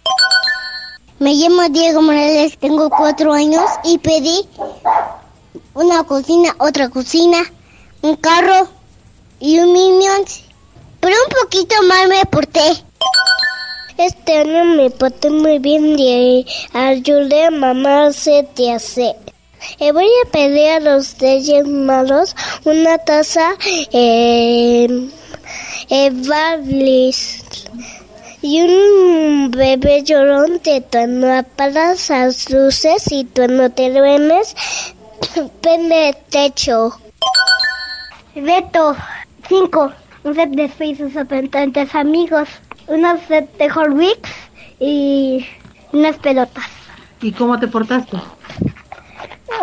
Me 1.19 1.33
llamo 1.35 1.69
Diego 1.69 2.01
Morales, 2.01 2.57
tengo 2.57 2.89
cuatro 2.89 3.33
años 3.33 3.69
y 3.83 3.99
pedí 3.99 4.49
una 5.75 6.03
cocina, 6.03 6.55
otra 6.57 6.89
cocina, 6.89 7.43
un 8.01 8.15
carro 8.15 8.67
y 9.39 9.59
un 9.59 9.71
Minions. 9.71 10.46
Pero 11.07 11.19
un 11.25 11.41
poquito 11.41 11.75
mal 11.83 12.09
me 12.09 12.25
porté. 12.25 12.83
Este 13.97 14.39
año 14.39 14.65
me 14.65 14.89
porté 14.89 15.29
muy 15.29 15.57
bien 15.57 15.97
y 15.97 16.45
ayudé 16.73 17.45
a 17.45 17.49
mamá 17.49 18.07
hacer 18.07 18.45
te 18.53 18.73
hacer. 18.73 19.15
Le 19.79 19.93
voy 19.93 20.09
a 20.25 20.29
pedir 20.29 20.67
a 20.69 20.79
los 20.81 21.17
reyes 21.17 21.65
malos 21.65 22.35
una 22.65 22.97
taza 22.97 23.55
eh, 23.93 25.09
eh, 25.89 27.11
y 28.41 28.61
un 28.63 29.49
bebé 29.51 30.03
llorón 30.03 30.59
te 30.59 30.81
tono 30.81 31.41
para 31.55 31.93
las 31.93 32.49
luces 32.49 33.09
y 33.11 33.25
no 33.47 33.71
te 33.71 33.91
duermes, 33.91 34.53
pende 35.61 36.09
el 36.09 36.17
techo. 36.29 36.99
Beto, 38.35 38.93
cinco, 39.47 39.93
un 40.27 40.35
set 40.35 40.49
de 40.49 40.67
faces 40.67 41.15
a 41.95 41.99
amigos 41.99 42.49
unas 42.87 43.21
set 43.27 43.49
de 43.57 43.71
Horwicks 43.71 44.29
y 44.79 45.45
unas 45.93 46.17
pelotas. 46.17 46.65
¿Y 47.21 47.31
cómo 47.31 47.57
te 47.59 47.67
portaste? 47.67 48.17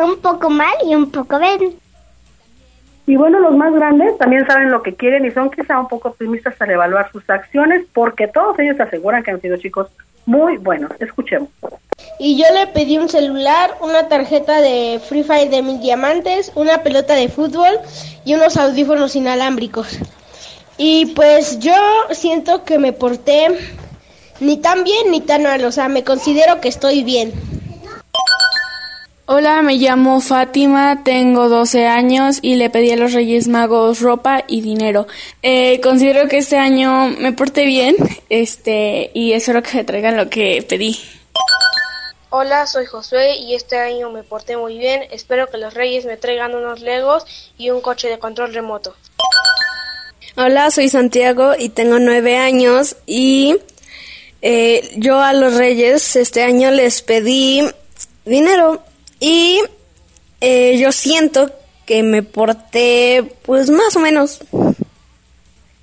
Un 0.03 0.19
poco 0.21 0.49
mal 0.51 0.75
y 0.87 0.95
un 0.95 1.11
poco 1.11 1.39
bien. 1.39 1.77
Y 3.07 3.17
bueno, 3.17 3.39
los 3.41 3.55
más 3.55 3.73
grandes 3.75 4.17
también 4.17 4.47
saben 4.47 4.71
lo 4.71 4.83
que 4.83 4.95
quieren 4.95 5.27
y 5.27 5.31
son 5.31 5.51
quizá 5.51 5.79
un 5.79 5.89
poco 5.89 6.09
optimistas 6.09 6.55
al 6.61 6.71
evaluar 6.71 7.13
sus 7.13 7.29
acciones 7.29 7.85
porque 7.93 8.29
todos 8.29 8.59
ellos 8.59 8.81
aseguran 8.81 9.23
que 9.23 9.33
han 9.33 9.41
sido 9.43 9.59
chicos 9.59 9.89
muy 10.25 10.57
buenos. 10.57 10.91
Escuchemos. 10.99 11.51
Y 12.19 12.39
yo 12.39 12.47
le 12.55 12.69
pedí 12.69 12.97
un 12.97 13.11
celular, 13.11 13.73
una 13.83 14.09
tarjeta 14.09 14.63
de 14.63 15.01
Free 15.07 15.23
Fire 15.23 15.51
de 15.51 15.63
mil 15.63 15.81
diamantes, 15.81 16.51
una 16.55 16.83
pelota 16.83 17.15
de 17.15 17.29
fútbol 17.29 17.79
y 18.25 18.35
unos 18.35 18.57
audífonos 18.57 19.15
inalámbricos. 19.15 19.99
Y 20.77 21.07
pues 21.07 21.59
yo 21.61 21.75
siento 22.11 22.65
que 22.65 22.79
me 22.79 22.93
porté 22.93 23.49
ni 24.41 24.57
tan 24.57 24.85
bien 24.85 25.11
ni 25.11 25.21
tan 25.21 25.45
mal, 25.45 25.65
o 25.65 25.73
sea, 25.73 25.89
me 25.89 26.03
considero 26.05 26.61
que 26.61 26.69
estoy 26.69 27.05
bien. 27.05 27.33
Hola, 29.27 29.63
me 29.63 29.77
llamo 29.77 30.21
Fátima, 30.21 31.03
tengo 31.03 31.49
12 31.49 31.87
años 31.87 32.41
y 32.43 32.57
le 32.57 32.69
pedí 32.69 32.91
a 32.91 32.97
los 32.97 33.15
Reyes 33.15 33.49
Magos 33.49 34.01
ropa 34.01 34.45
y 34.47 34.61
dinero. 34.61 35.07
Eh, 35.43 35.81
considero 35.81 36.29
que 36.29 36.39
este 36.39 36.59
año 36.59 37.07
me 37.07 37.33
porté 37.33 37.65
bien 37.65 37.97
este, 38.29 39.11
y 39.15 39.33
espero 39.33 39.63
que 39.63 39.79
me 39.79 39.85
traigan 39.85 40.19
lo 40.19 40.29
que 40.29 40.63
pedí. 40.69 40.99
Hola, 42.29 42.67
soy 42.67 42.85
Josué 42.85 43.37
y 43.37 43.55
este 43.55 43.79
año 43.79 44.11
me 44.11 44.25
porté 44.25 44.59
muy 44.59 44.77
bien. 44.77 45.05
Espero 45.11 45.47
que 45.47 45.57
los 45.57 45.73
Reyes 45.73 46.05
me 46.05 46.19
traigan 46.19 46.55
unos 46.55 46.81
Legos 46.81 47.25
y 47.57 47.71
un 47.71 47.81
coche 47.81 48.09
de 48.09 48.19
control 48.19 48.53
remoto. 48.53 48.95
Hola, 50.37 50.73
soy 50.73 50.89
Santiago 50.89 51.53
y 51.57 51.69
tengo 51.69 52.01
nueve 52.01 52.37
años 52.37 52.97
y 53.07 53.57
eh, 54.43 54.81
yo 54.97 55.21
a 55.21 55.33
los 55.33 55.57
Reyes 55.57 56.17
este 56.17 56.43
año 56.43 56.73
les 56.73 57.03
pedí 57.03 57.63
dinero 58.25 58.83
y 59.21 59.61
eh, 60.41 60.77
yo 60.77 60.91
siento 60.91 61.53
que 61.87 62.03
me 62.03 62.25
porté 62.25 63.23
pues 63.43 63.71
más 63.71 63.95
o 63.95 64.01
menos. 64.01 64.45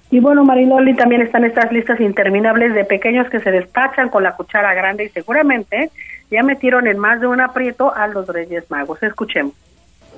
Y 0.10 0.20
bueno, 0.20 0.44
Mariloli, 0.44 0.98
también 0.98 1.22
están 1.22 1.46
estas 1.46 1.72
listas 1.72 2.02
interminables 2.02 2.74
de 2.74 2.84
pequeños 2.84 3.30
que 3.30 3.40
se 3.40 3.52
despachan 3.52 4.10
con 4.10 4.22
la 4.24 4.36
cuchara 4.36 4.74
grande 4.74 5.06
y 5.06 5.10
seguramente 5.10 5.92
ya 6.30 6.44
metieron 6.44 6.88
en 6.88 7.00
más 7.00 7.22
de 7.22 7.28
un 7.28 7.40
aprieto 7.40 7.96
a 7.96 8.06
los 8.08 8.28
Reyes 8.28 8.70
Magos. 8.70 9.02
Escuchemos. 9.02 9.54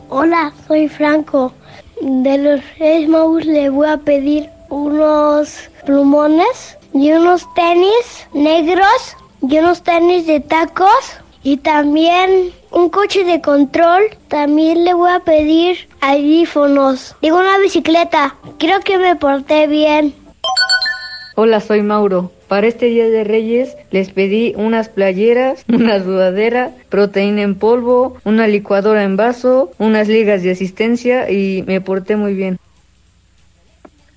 Hola, 0.10 0.52
soy 0.68 0.90
Franco. 0.90 1.54
De 2.02 2.38
los 2.38 2.62
Reyes 2.78 3.08
Magos 3.10 3.46
le 3.46 3.70
voy 3.70 3.88
a 3.88 3.98
pedir 3.98 4.50
unos 4.70 5.70
plumones 5.86 6.78
y 6.94 7.12
unos 7.12 7.48
tenis 7.54 8.28
negros 8.34 9.16
y 9.42 9.58
unos 9.58 9.84
tenis 9.84 10.26
de 10.28 10.40
tacos 10.40 11.18
y 11.44 11.58
también 11.58 12.52
un 12.72 12.90
coche 12.90 13.24
de 13.24 13.42
control. 13.42 14.04
También 14.28 14.86
le 14.86 14.94
voy 14.94 15.12
a 15.12 15.20
pedir 15.20 15.88
audífonos 16.02 17.16
y 17.22 17.32
una 17.32 17.58
bicicleta. 17.60 18.36
Creo 18.58 18.80
que 18.82 18.98
me 18.98 19.16
porté 19.16 19.68
bien. 19.68 20.14
Hola, 21.36 21.60
soy 21.60 21.82
Mauro. 21.82 22.32
Para 22.54 22.68
este 22.68 22.86
Día 22.86 23.10
de 23.10 23.24
Reyes 23.24 23.76
les 23.90 24.12
pedí 24.12 24.54
unas 24.56 24.88
playeras, 24.88 25.66
una 25.74 25.98
sudadera, 26.04 26.70
proteína 26.88 27.42
en 27.42 27.56
polvo, 27.56 28.18
una 28.26 28.46
licuadora 28.46 29.02
en 29.02 29.18
vaso, 29.18 29.72
unas 29.80 30.08
ligas 30.08 30.44
de 30.44 30.52
asistencia 30.52 31.32
y 31.32 31.64
me 31.66 31.82
porté 31.82 32.16
muy 32.16 32.36
bien. 32.36 32.60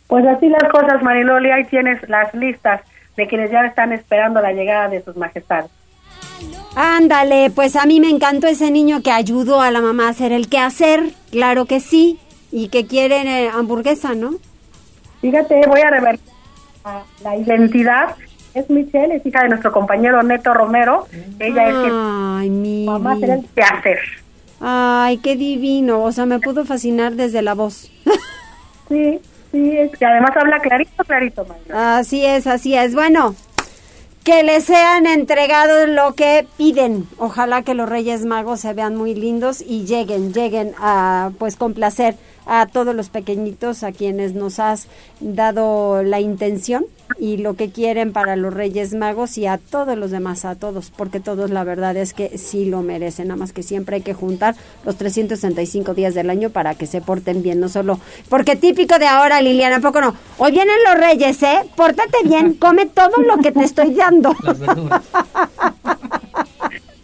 Pues 0.07 0.27
así 0.27 0.51
las 0.51 0.65
cosas, 0.71 1.03
Mariloli, 1.03 1.51
ahí 1.51 1.65
tienes 1.65 2.07
las 2.11 2.35
listas 2.35 2.83
de 3.17 3.27
quienes 3.27 3.51
ya 3.51 3.65
están 3.65 3.95
esperando 3.95 4.43
la 4.43 4.53
llegada 4.53 4.91
de 4.91 5.03
sus 5.03 5.17
majestades. 5.17 5.71
Ándale, 6.75 7.49
pues 7.49 7.75
a 7.75 7.87
mí 7.87 8.01
me 8.01 8.11
encantó 8.11 8.49
ese 8.49 8.71
niño 8.71 9.03
que 9.03 9.13
ayudó 9.13 9.63
a 9.63 9.71
la 9.71 9.81
mamá 9.81 10.09
a 10.09 10.11
hacer 10.11 10.33
el 10.33 10.51
quehacer, 10.51 11.05
claro 11.31 11.65
que 11.65 11.81
sí, 11.81 12.21
y 12.53 12.69
que 12.69 12.87
quieren 12.87 13.29
eh, 13.29 13.49
hamburguesa, 13.49 14.15
¿no? 14.15 14.33
Fíjate, 15.23 15.63
voy 15.67 15.81
a 15.81 15.89
revelar 15.89 16.19
la 17.23 17.37
identidad. 17.37 18.15
Es 18.57 18.71
Michelle, 18.71 19.17
es 19.17 19.27
hija 19.27 19.43
de 19.43 19.51
nuestro 19.51 19.71
compañero 19.71 20.23
Neto 20.23 20.55
Romero. 20.55 21.07
Ella 21.39 21.69
es 21.69 21.77
Ay, 21.93 22.49
mi 22.49 22.87
mamá 22.87 23.19
será 23.19 23.35
el 23.35 23.45
hacer. 23.63 23.99
Ay, 24.63 25.19
qué 25.19 25.37
divino. 25.37 26.03
O 26.03 26.11
sea, 26.11 26.25
me 26.25 26.39
pudo 26.41 26.65
fascinar 26.65 27.13
desde 27.13 27.43
la 27.43 27.55
voz. 27.55 27.93
Sí, 28.89 29.19
sí, 29.51 29.77
es 29.77 29.91
que 29.99 30.07
además 30.07 30.31
habla 30.37 30.61
clarito, 30.61 31.03
clarito, 31.03 31.45
Mayra. 31.45 31.99
Así 31.99 32.25
es, 32.25 32.47
así 32.47 32.77
es. 32.77 32.95
Bueno, 32.95 33.35
que 34.23 34.45
les 34.45 34.63
sean 34.63 35.09
entregado 35.09 35.89
lo 35.89 36.15
que 36.15 36.47
piden. 36.57 37.09
Ojalá 37.19 37.63
que 37.63 37.75
los 37.75 37.89
Reyes 37.89 38.25
Magos 38.25 38.61
se 38.61 38.75
vean 38.75 38.95
muy 38.95 39.17
lindos 39.17 39.61
y 39.61 39.85
lleguen, 39.85 40.33
lleguen 40.33 40.73
a 40.79 41.33
pues 41.41 41.57
complacer 41.57 42.15
a 42.47 42.67
todos 42.67 42.95
los 42.95 43.11
pequeñitos 43.11 43.83
a 43.83 43.93
quienes 43.93 44.35
nos 44.35 44.59
has 44.59 44.89
dado 45.21 46.03
la 46.03 46.21
intención 46.21 46.87
y 47.19 47.37
lo 47.37 47.55
que 47.55 47.71
quieren 47.71 48.13
para 48.13 48.37
los 48.37 48.53
Reyes 48.53 48.95
Magos 48.95 49.39
y 49.39 49.47
a 49.47 49.59
todos 49.59 49.97
los 49.97 50.11
demás, 50.11 50.45
a 50.45 50.55
todos, 50.57 50.91
porque 50.91 51.21
todos 51.21 51.51
la 51.51 51.65
verdad 51.65 51.97
es 51.97 52.13
que 52.13 52.37
sí 52.39 52.65
lo 52.65 52.83
merecen, 52.83 53.29
nada 53.29 53.39
más 53.39 53.53
que 53.53 53.63
siempre 53.63 53.97
hay 53.97 54.03
que 54.03 54.15
juntar 54.15 54.57
los 54.85 54.97
365 54.97 55.95
días 55.95 56.15
del 56.15 56.31
año 56.31 56.51
para 56.51 56.75
que 56.75 56.87
se 56.87 57.01
porten 57.01 57.43
bien, 57.43 57.61
no 57.61 57.69
solo, 57.69 58.01
porque 58.29 58.57
típico 58.57 58.99
de 58.99 59.07
ahora, 59.07 59.41
Liliana, 59.41 59.77
¿a 59.77 59.81
poco 59.81 60.01
no? 60.01 60.15
Hoy 60.39 60.53
vienen 60.53 60.77
los 60.85 60.99
Reyes, 60.99 61.43
¿eh? 61.43 61.61
Pórtate 61.77 62.19
bien, 62.25 62.55
come 62.55 62.87
todo 62.87 63.23
lo 63.23 63.39
que 63.39 63.53
te 63.53 63.65
estoy 63.65 63.95
dando. 63.95 64.35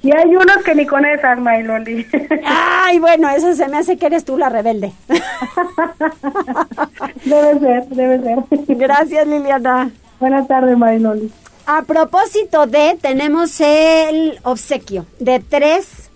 Y 0.03 0.11
hay 0.11 0.35
unos 0.35 0.57
que 0.65 0.75
ni 0.75 0.85
con 0.85 1.05
esas, 1.05 1.39
Mayloli. 1.39 2.07
Ay, 2.45 2.99
bueno, 2.99 3.31
eso 3.31 3.55
se 3.55 3.69
me 3.69 3.79
hace 3.79 3.97
que 3.97 4.07
eres 4.07 4.25
tú 4.25 4.37
la 4.37 4.49
rebelde. 4.49 4.93
debe 7.25 7.61
ser, 7.61 7.87
debe 7.89 8.21
ser. 8.21 8.39
Gracias, 8.77 9.29
Liliana. 9.29 9.93
Buenas 10.19 10.49
tardes, 10.49 10.77
Mayloli. 10.77 11.31
A 11.67 11.83
propósito 11.83 12.67
de, 12.67 12.99
tenemos 13.01 13.61
el 13.61 14.41
obsequio 14.43 15.07
de 15.21 15.39
tres 15.39 16.11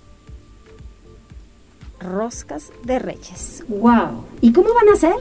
roscas 2.00 2.72
de 2.84 2.98
reyes. 2.98 3.64
¡Wow! 3.68 4.24
¿Y 4.40 4.52
cómo 4.52 4.68
van 4.74 4.88
a 4.92 4.96
ser? 4.96 5.14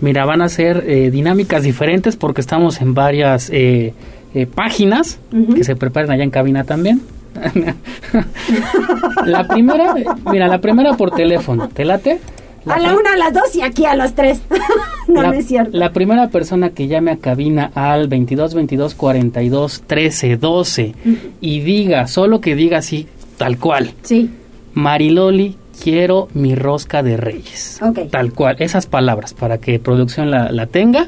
Mira, 0.00 0.24
van 0.24 0.42
a 0.42 0.48
ser 0.48 0.84
eh, 0.86 1.10
dinámicas 1.10 1.62
diferentes 1.62 2.16
porque 2.16 2.40
estamos 2.40 2.80
en 2.80 2.94
varias 2.94 3.50
eh, 3.50 3.94
eh, 4.34 4.46
páginas 4.46 5.18
que 5.54 5.64
se 5.64 5.76
preparan 5.76 6.10
allá 6.10 6.24
en 6.24 6.30
cabina 6.30 6.64
también. 6.64 7.00
la 9.24 9.46
primera, 9.48 9.94
mira, 10.30 10.48
la 10.48 10.60
primera 10.60 10.94
por 10.96 11.10
teléfono, 11.10 11.68
¿te 11.68 11.84
late? 11.84 12.20
a 12.68 12.80
la 12.80 12.96
una, 12.96 13.12
a 13.12 13.16
las 13.16 13.32
dos 13.32 13.54
y 13.54 13.62
aquí 13.62 13.84
a 13.84 13.94
las 13.94 14.14
tres. 14.14 14.40
no, 15.08 15.22
la, 15.22 15.28
no 15.28 15.34
es 15.34 15.46
cierto. 15.46 15.76
La 15.76 15.92
primera 15.92 16.28
persona 16.30 16.70
que 16.70 16.88
llame 16.88 17.12
a 17.12 17.16
cabina 17.18 17.70
al 17.74 18.08
22 18.08 18.54
22 18.54 18.94
42 18.96 19.82
13 19.86 20.36
12 20.36 20.94
y 21.40 21.60
diga, 21.60 22.08
solo 22.08 22.40
que 22.40 22.56
diga 22.56 22.78
así, 22.78 23.06
tal 23.38 23.58
cual. 23.58 23.92
Sí. 24.02 24.30
Mariloli, 24.74 25.56
quiero 25.80 26.28
mi 26.34 26.56
rosca 26.56 27.04
de 27.04 27.16
reyes. 27.16 27.78
Ok. 27.82 28.10
Tal 28.10 28.32
cual, 28.32 28.56
esas 28.58 28.86
palabras 28.86 29.32
para 29.32 29.58
que 29.58 29.78
producción 29.78 30.30
la, 30.32 30.50
la 30.50 30.66
tenga. 30.66 31.06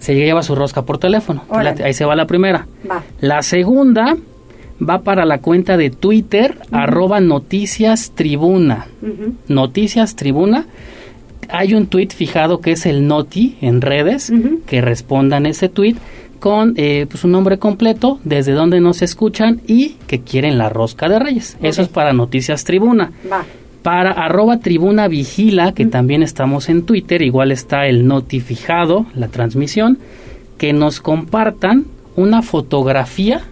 Se 0.00 0.14
lleva 0.16 0.42
su 0.42 0.54
rosca 0.56 0.82
por 0.82 0.98
teléfono. 0.98 1.44
La- 1.50 1.74
ahí 1.84 1.94
se 1.94 2.04
va 2.04 2.16
la 2.16 2.26
primera. 2.26 2.66
Va. 2.90 3.02
La 3.20 3.42
segunda 3.42 4.16
va 4.80 5.02
para 5.02 5.24
la 5.24 5.38
cuenta 5.38 5.76
de 5.76 5.90
Twitter, 5.90 6.58
arroba 6.70 7.20
noticias 7.20 8.12
tribuna. 8.14 8.86
Noticias 9.48 10.16
Tribuna. 10.16 10.66
Hay 11.50 11.74
un 11.74 11.86
tweet 11.86 12.08
fijado 12.08 12.60
que 12.60 12.72
es 12.72 12.86
el 12.86 13.06
Noti 13.06 13.56
en 13.60 13.80
redes, 13.80 14.32
que 14.66 14.80
respondan 14.80 15.46
ese 15.46 15.68
tweet 15.68 15.96
con 16.40 16.74
eh, 16.76 17.06
pues, 17.08 17.24
un 17.24 17.32
nombre 17.32 17.58
completo, 17.58 18.18
desde 18.24 18.52
donde 18.52 18.80
nos 18.80 19.02
escuchan 19.02 19.60
y 19.66 19.96
que 20.06 20.20
quieren 20.20 20.58
la 20.58 20.68
rosca 20.68 21.08
de 21.08 21.18
Reyes. 21.18 21.56
Eso 21.62 21.82
es 21.82 21.88
para 21.88 22.12
Noticias 22.12 22.64
Tribuna. 22.64 23.12
Va. 23.30 23.44
Para 23.82 24.12
arroba 24.12 24.60
tribuna 24.60 25.08
vigila, 25.08 25.72
que 25.72 25.84
también 25.84 26.22
estamos 26.22 26.70
en 26.70 26.84
Twitter, 26.84 27.20
igual 27.20 27.52
está 27.52 27.86
el 27.86 28.06
Noti 28.06 28.40
fijado, 28.40 29.04
la 29.14 29.28
transmisión, 29.28 29.98
que 30.56 30.72
nos 30.72 31.00
compartan 31.00 31.84
una 32.16 32.42
fotografía 32.42 33.42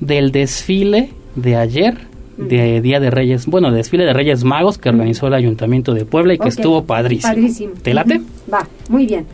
del 0.00 0.32
desfile 0.32 1.10
de 1.34 1.56
ayer, 1.56 1.98
de 2.36 2.80
Día 2.80 3.00
de 3.00 3.10
Reyes, 3.10 3.46
bueno, 3.46 3.72
desfile 3.72 4.04
de 4.04 4.12
Reyes 4.12 4.44
Magos 4.44 4.78
que 4.78 4.88
organizó 4.88 5.28
el 5.28 5.34
Ayuntamiento 5.34 5.94
de 5.94 6.04
Puebla 6.04 6.34
y 6.34 6.38
que 6.38 6.48
estuvo 6.48 6.84
padrísimo. 6.84 7.32
Padrísimo. 7.32 7.72
¿Te 7.82 7.94
late? 7.94 8.20
Va, 8.52 8.68
muy 8.88 9.06
bien. 9.06 9.26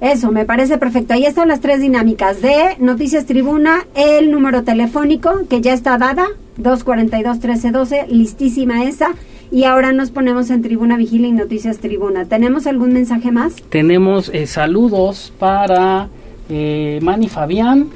Eso, 0.00 0.30
me 0.32 0.44
parece 0.44 0.76
perfecto. 0.76 1.14
Ahí 1.14 1.24
están 1.24 1.48
las 1.48 1.60
tres 1.60 1.80
dinámicas 1.80 2.42
de 2.42 2.76
Noticias 2.78 3.24
Tribuna, 3.24 3.86
el 3.94 4.30
número 4.30 4.62
telefónico 4.62 5.46
que 5.48 5.60
ya 5.60 5.72
está 5.72 5.96
dada, 5.96 6.26
242-1312, 6.60 8.08
listísima 8.08 8.84
esa. 8.84 9.14
Y 9.50 9.64
ahora 9.64 9.92
nos 9.92 10.10
ponemos 10.10 10.50
en 10.50 10.62
Tribuna 10.62 10.96
Vigila 10.96 11.28
y 11.28 11.32
Noticias 11.32 11.78
Tribuna. 11.78 12.24
¿Tenemos 12.24 12.66
algún 12.66 12.92
mensaje 12.92 13.30
más? 13.30 13.54
Tenemos 13.70 14.30
eh, 14.34 14.46
saludos 14.46 15.32
para 15.38 16.08
eh, 16.48 16.98
Manny 17.02 17.28
Fabián, 17.28 17.88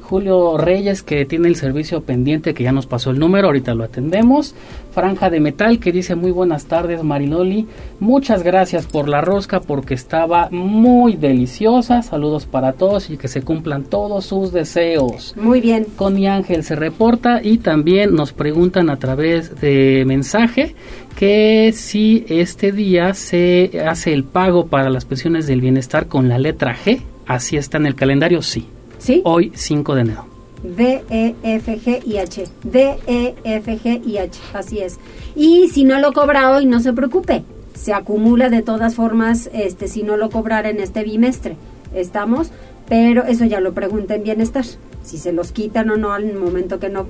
Julio 0.00 0.56
Reyes 0.56 1.02
que 1.02 1.26
tiene 1.26 1.48
el 1.48 1.56
servicio 1.56 2.00
pendiente 2.00 2.54
que 2.54 2.64
ya 2.64 2.72
nos 2.72 2.86
pasó 2.86 3.10
el 3.10 3.18
número, 3.18 3.48
ahorita 3.48 3.74
lo 3.74 3.84
atendemos. 3.84 4.54
Franja 4.92 5.28
de 5.28 5.40
Metal 5.40 5.78
que 5.78 5.92
dice 5.92 6.14
muy 6.14 6.30
buenas 6.30 6.64
tardes 6.64 7.04
Mariloli, 7.04 7.66
muchas 8.00 8.42
gracias 8.42 8.86
por 8.86 9.08
la 9.08 9.20
rosca 9.20 9.60
porque 9.60 9.94
estaba 9.94 10.48
muy 10.50 11.16
deliciosa, 11.16 12.02
saludos 12.02 12.46
para 12.46 12.72
todos 12.72 13.10
y 13.10 13.18
que 13.18 13.28
se 13.28 13.42
cumplan 13.42 13.84
todos 13.84 14.24
sus 14.24 14.52
deseos. 14.52 15.34
Muy 15.36 15.60
bien. 15.60 15.86
Connie 15.96 16.28
Ángel 16.28 16.64
se 16.64 16.74
reporta 16.74 17.42
y 17.42 17.58
también 17.58 18.14
nos 18.14 18.32
preguntan 18.32 18.88
a 18.88 18.96
través 18.96 19.60
de 19.60 20.04
mensaje 20.06 20.74
que 21.18 21.72
si 21.74 22.24
este 22.28 22.72
día 22.72 23.12
se 23.12 23.82
hace 23.86 24.12
el 24.12 24.24
pago 24.24 24.66
para 24.66 24.88
las 24.88 25.04
pensiones 25.04 25.46
del 25.46 25.60
bienestar 25.60 26.06
con 26.06 26.28
la 26.28 26.38
letra 26.38 26.76
G, 26.76 27.02
así 27.28 27.56
está 27.56 27.76
en 27.76 27.86
el 27.86 27.94
calendario, 27.94 28.42
sí. 28.42 28.66
Sí. 28.98 29.22
Hoy 29.24 29.52
5 29.54 29.94
de 29.94 30.00
enero. 30.00 30.26
D, 30.62 31.04
E, 31.08 31.34
F, 31.42 31.78
G 31.78 32.02
y 32.04 32.18
H. 32.18 32.44
D, 32.64 32.98
E, 33.06 33.34
F, 33.44 33.78
G 33.78 34.02
y 34.04 34.18
H. 34.18 34.40
Así 34.52 34.80
es. 34.80 34.98
Y 35.36 35.68
si 35.68 35.84
no 35.84 36.00
lo 36.00 36.12
cobra 36.12 36.50
hoy, 36.50 36.66
no 36.66 36.80
se 36.80 36.92
preocupe. 36.92 37.44
Se 37.74 37.92
acumula 37.92 38.48
de 38.48 38.62
todas 38.62 38.96
formas 38.96 39.48
este, 39.52 39.86
si 39.86 40.02
no 40.02 40.16
lo 40.16 40.30
cobrara 40.30 40.68
en 40.68 40.80
este 40.80 41.04
bimestre. 41.04 41.56
¿Estamos? 41.94 42.50
Pero 42.88 43.24
eso 43.24 43.44
ya 43.44 43.60
lo 43.60 43.72
pregunta 43.72 44.16
en 44.16 44.24
bienestar. 44.24 44.64
Si 45.04 45.16
se 45.16 45.32
los 45.32 45.52
quitan 45.52 45.90
o 45.90 45.96
no 45.96 46.12
al 46.12 46.34
momento 46.34 46.80
que 46.80 46.88
no 46.88 47.06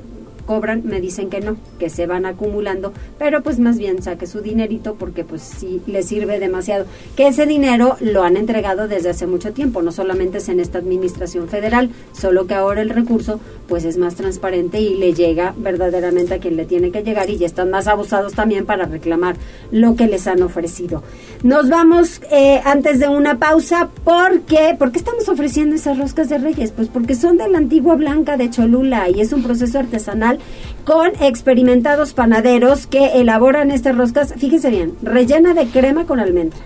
cobran, 0.49 0.80
me 0.86 1.03
dicen 1.03 1.28
que 1.28 1.42
no, 1.42 1.59
que 1.78 1.90
se 1.90 2.07
van 2.07 2.24
acumulando, 2.24 2.94
pero 3.18 3.42
pues 3.42 3.59
más 3.59 3.76
bien 3.76 4.03
saque 4.03 4.26
su 4.26 4.40
dinerito 4.40 4.94
porque 4.94 5.22
pues 5.22 5.42
sí 5.42 5.82
le 5.86 6.03
sirve 6.03 6.40
demasiado. 6.40 6.86
Que 7.16 7.26
ese 7.26 7.44
dinero 7.44 7.99
lo 8.01 8.22
han 8.22 8.38
entregado 8.38 8.88
desde 8.88 9.11
hace 9.11 9.26
mucho 9.26 9.53
tiempo, 9.53 9.82
no 9.82 9.92
solamente 9.92 10.38
es 10.38 10.49
en 10.49 10.59
esta 10.59 10.78
administración 10.78 11.49
federal, 11.49 11.90
solo 12.12 12.46
que 12.46 12.55
ahora 12.55 12.80
el 12.80 12.88
recurso 12.88 13.40
pues 13.68 13.84
es 13.84 13.99
más 13.99 14.14
transparente 14.14 14.80
y 14.80 14.94
le 14.94 15.12
llega 15.12 15.55
verdaderamente 15.59 16.32
a 16.32 16.38
quien 16.38 16.57
le 16.57 16.64
tiene 16.64 16.90
que 16.90 17.03
llegar 17.03 17.28
y 17.28 17.36
ya 17.36 17.46
están 17.46 17.68
más 17.68 17.86
abusados 17.86 18.32
también 18.32 18.64
para 18.64 18.86
reclamar 18.86 19.36
lo 19.70 19.96
que 19.96 20.07
les 20.07 20.26
han 20.26 20.42
ofrecido. 20.42 21.03
Nos 21.42 21.68
vamos 21.68 22.22
eh, 22.30 22.62
antes 22.64 23.01
de 23.01 23.09
una 23.09 23.38
pausa 23.38 23.90
porque, 24.03 24.74
¿por 24.78 24.92
qué 24.92 24.99
estamos 24.99 25.28
ofreciendo 25.28 25.76
esas 25.76 25.99
roscas 25.99 26.30
de 26.30 26.38
reyes? 26.38 26.72
Pues 26.72 26.88
porque 26.88 27.14
son 27.14 27.36
de 27.36 27.49
la 27.51 27.59
antigua 27.59 27.96
blanca 27.96 28.38
de 28.38 28.49
Cholula 28.49 29.11
y 29.11 29.20
es 29.20 29.34
un 29.34 29.42
proceso 29.42 29.78
artesanal 29.78 30.38
con 30.84 31.09
experimentados 31.20 32.14
panaderos 32.14 32.86
que 32.86 33.20
elaboran 33.20 33.70
estas 33.70 33.97
roscas, 33.97 34.34
fíjense 34.39 34.70
bien, 34.70 34.95
rellena 35.03 35.55
de 35.55 35.66
crema 35.66 36.07
con 36.07 36.20
almendra, 36.20 36.59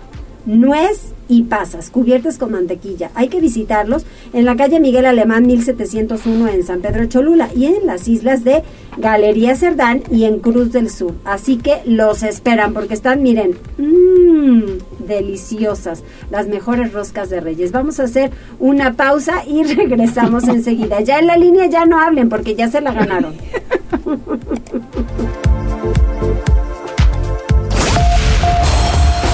nuez 0.45 1.13
y 1.29 1.43
pasas, 1.43 1.89
cubiertas 1.89 2.37
con 2.37 2.51
mantequilla. 2.51 3.11
Hay 3.15 3.29
que 3.29 3.39
visitarlos 3.39 4.05
en 4.33 4.45
la 4.45 4.55
calle 4.55 4.79
Miguel 4.79 5.05
Alemán 5.05 5.45
1701 5.45 6.47
en 6.49 6.63
San 6.63 6.81
Pedro 6.81 7.05
Cholula 7.05 7.49
y 7.55 7.65
en 7.65 7.85
las 7.85 8.07
islas 8.07 8.43
de 8.43 8.63
Galería 8.97 9.55
Cerdán 9.55 10.03
y 10.11 10.25
en 10.25 10.39
Cruz 10.39 10.71
del 10.71 10.89
Sur. 10.89 11.13
Así 11.23 11.57
que 11.57 11.81
los 11.85 12.23
esperan 12.23 12.73
porque 12.73 12.93
están, 12.93 13.23
miren, 13.23 13.57
mmm, 13.77 14.61
deliciosas, 15.07 16.03
las 16.29 16.47
mejores 16.47 16.93
roscas 16.93 17.29
de 17.29 17.39
Reyes. 17.39 17.71
Vamos 17.71 17.99
a 17.99 18.03
hacer 18.03 18.31
una 18.59 18.93
pausa 18.93 19.43
y 19.47 19.63
regresamos 19.75 20.47
enseguida. 20.47 21.01
Ya 21.01 21.19
en 21.19 21.27
la 21.27 21.37
línea 21.37 21.65
ya 21.67 21.85
no 21.85 21.99
hablen 21.99 22.29
porque 22.29 22.55
ya 22.55 22.69
se 22.69 22.81
la 22.81 22.91
ganaron. 22.91 23.33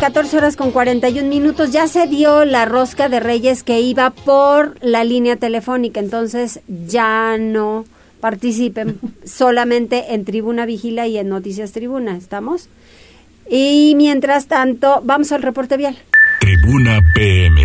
14 0.00 0.36
horas 0.36 0.54
con 0.54 0.70
41 0.70 1.28
minutos. 1.28 1.72
Ya 1.72 1.88
se 1.88 2.06
dio 2.06 2.44
la 2.44 2.64
rosca 2.64 3.08
de 3.08 3.18
Reyes 3.18 3.64
que 3.64 3.80
iba 3.80 4.10
por 4.10 4.76
la 4.80 5.02
línea 5.02 5.34
telefónica, 5.36 5.98
entonces 5.98 6.60
ya 6.86 7.36
no 7.36 7.84
participen 8.20 9.00
solamente 9.24 10.14
en 10.14 10.24
Tribuna 10.24 10.66
Vigila 10.66 11.08
y 11.08 11.18
en 11.18 11.28
Noticias 11.28 11.72
Tribuna. 11.72 12.16
¿Estamos? 12.16 12.68
Y 13.50 13.94
mientras 13.96 14.46
tanto, 14.46 15.00
vamos 15.02 15.32
al 15.32 15.42
reporte 15.42 15.76
vial. 15.76 15.98
Tribuna 16.40 17.00
PM. 17.14 17.60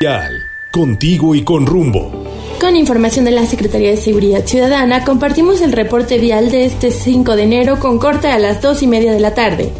Vial, 0.00 0.32
contigo 0.72 1.36
y 1.36 1.44
con 1.44 1.66
rumbo. 1.66 2.26
Con 2.60 2.74
información 2.74 3.24
de 3.24 3.30
la 3.30 3.46
Secretaría 3.46 3.90
de 3.90 3.96
Seguridad 3.96 4.44
Ciudadana, 4.44 5.04
compartimos 5.04 5.60
el 5.60 5.70
reporte 5.70 6.18
vial 6.18 6.50
de 6.50 6.64
este 6.64 6.90
5 6.90 7.36
de 7.36 7.44
enero 7.44 7.78
con 7.78 8.00
corte 8.00 8.26
a 8.26 8.40
las 8.40 8.60
2 8.60 8.82
y 8.82 8.86
media 8.88 9.12
de 9.12 9.20
la 9.20 9.34
tarde. 9.34 9.70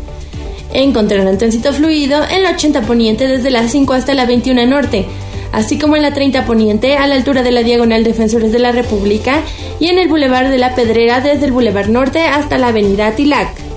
Encontrarán 0.72 1.38
tránsito 1.38 1.72
fluido 1.72 2.20
en 2.30 2.42
la 2.42 2.50
80 2.50 2.82
poniente 2.82 3.26
desde 3.26 3.50
las 3.50 3.70
5 3.72 3.92
hasta 3.94 4.14
la 4.14 4.26
21 4.26 4.66
norte, 4.66 5.06
así 5.52 5.78
como 5.78 5.96
en 5.96 6.02
la 6.02 6.12
30 6.12 6.44
poniente 6.44 6.96
a 6.96 7.06
la 7.06 7.14
altura 7.14 7.42
de 7.42 7.52
la 7.52 7.62
diagonal 7.62 8.04
Defensores 8.04 8.52
de 8.52 8.58
la 8.58 8.72
República 8.72 9.42
y 9.80 9.86
en 9.86 9.98
el 9.98 10.08
Boulevard 10.08 10.50
de 10.50 10.58
la 10.58 10.74
Pedrera 10.74 11.20
desde 11.20 11.46
el 11.46 11.52
Boulevard 11.52 11.88
Norte 11.88 12.20
hasta 12.20 12.58
la 12.58 12.68
Avenida 12.68 13.12
Tilac. 13.12 13.68